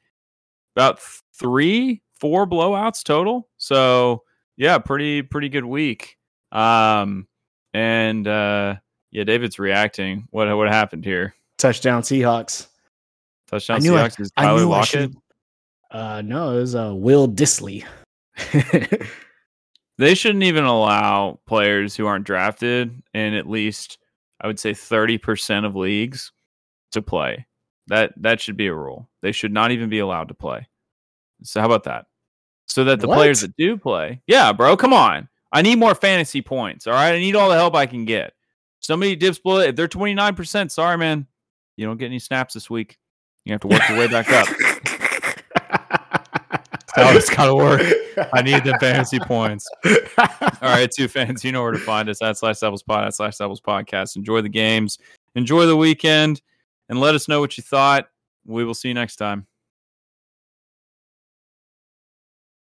about 0.75 0.99
three, 1.39 2.01
four 2.25 2.47
blowouts 2.47 3.05
total. 3.05 3.51
So 3.59 4.23
yeah, 4.57 4.79
pretty 4.79 5.21
pretty 5.21 5.51
good 5.51 5.67
week. 5.67 6.17
Um, 6.53 7.29
and 7.75 8.27
uh, 8.27 8.77
yeah, 9.11 9.25
David's 9.25 9.59
reacting. 9.59 10.27
What 10.31 10.55
what 10.57 10.69
happened 10.69 11.05
here? 11.05 11.35
touchdown 11.59 12.01
Seahawks. 12.01 12.69
Touchdown 13.51 13.83
knew 13.83 13.95
I- 13.97 14.09
Seahawks 14.09 14.21
is 14.21 14.31
I 14.39 14.43
Tyler 14.45 14.65
Lockett. 14.65 14.89
should. 14.89 15.17
Uh, 15.91 16.23
no, 16.23 16.57
it 16.57 16.61
was 16.61 16.75
uh, 16.75 16.95
Will 16.95 17.29
Dissly. 17.29 17.85
They 19.97 20.15
shouldn't 20.17 20.43
even 20.43 20.65
allow 20.65 21.39
players 21.47 21.95
who 21.95 22.07
aren't 22.07 22.25
drafted 22.27 23.01
in 23.13 23.35
at 23.35 23.49
least 23.49 23.99
I 24.41 24.49
would 24.49 24.59
say 24.59 24.73
30% 24.73 25.65
of 25.65 25.77
leagues 25.77 26.33
to 26.93 27.01
play. 27.01 27.47
That 27.87 28.13
that 28.17 28.41
should 28.41 28.57
be 28.57 28.67
a 28.67 28.75
rule. 28.75 29.09
They 29.23 29.31
should 29.31 29.53
not 29.53 29.71
even 29.71 29.89
be 29.89 30.01
allowed 30.01 30.29
to 30.29 30.35
play. 30.35 30.67
So 31.45 31.61
how 31.61 31.67
about 31.67 31.85
that? 31.85 32.07
So 32.67 32.85
that 32.85 33.01
the 33.01 33.07
players 33.07 33.43
that 33.43 33.57
do 33.57 33.77
play, 33.77 34.23
yeah, 34.27 34.53
bro, 34.53 34.77
come 34.77 34.93
on. 34.93 35.29
I 35.53 35.63
need 35.63 35.79
more 35.79 35.95
fantasy 35.95 36.43
points. 36.43 36.87
All 36.87 36.95
right, 36.95 37.15
I 37.15 37.19
need 37.19 37.37
all 37.37 37.49
the 37.49 37.55
help 37.55 37.75
I 37.75 37.87
can 37.87 38.05
get. 38.05 38.33
Somebody 38.81 39.15
dips 39.17 39.39
below. 39.39 39.61
If 39.61 39.77
they're 39.77 39.89
twenty 39.89 40.15
nine 40.15 40.35
percent, 40.35 40.73
sorry, 40.73 40.99
man, 40.99 41.27
you 41.77 41.87
don't 41.87 41.99
get 41.99 42.07
any 42.07 42.19
snaps 42.19 42.55
this 42.55 42.69
week. 42.69 42.99
You 43.45 43.53
have 43.53 43.61
to 43.61 43.69
work 43.69 43.83
your 43.89 43.99
way 43.99 44.09
back 44.09 44.31
up. 44.31 44.49
how 46.95 47.11
it's 47.11 47.29
gotta 47.29 47.55
work. 47.55 47.83
I 48.33 48.43
need 48.43 48.65
the 48.65 48.77
fantasy 48.79 49.19
points. 49.19 49.69
All 50.19 50.51
right, 50.63 50.91
two 50.91 51.09
fans, 51.09 51.45
you 51.45 51.53
know 51.53 51.63
where 51.63 51.73
to 51.73 51.79
find 51.79 52.09
us 52.09 52.23
at 52.23 52.39
slash 52.39 52.61
Devils 52.61 52.83
Pod, 52.83 53.05
at 53.05 53.15
slash 53.15 53.37
Devils 53.37 53.61
Podcast. 53.61 54.17
Enjoy 54.17 54.41
the 54.41 54.49
games, 54.49 54.99
enjoy 55.35 55.67
the 55.67 55.77
weekend, 55.77 56.41
and 56.89 57.01
let 57.01 57.15
us 57.15 57.29
know 57.29 57.41
what 57.41 57.57
you 57.57 57.63
thought. 57.63 58.09
We 58.47 58.65
will 58.65 58.75
see 58.75 58.89
you 58.89 58.95
next 58.95 59.17
time. 59.17 59.47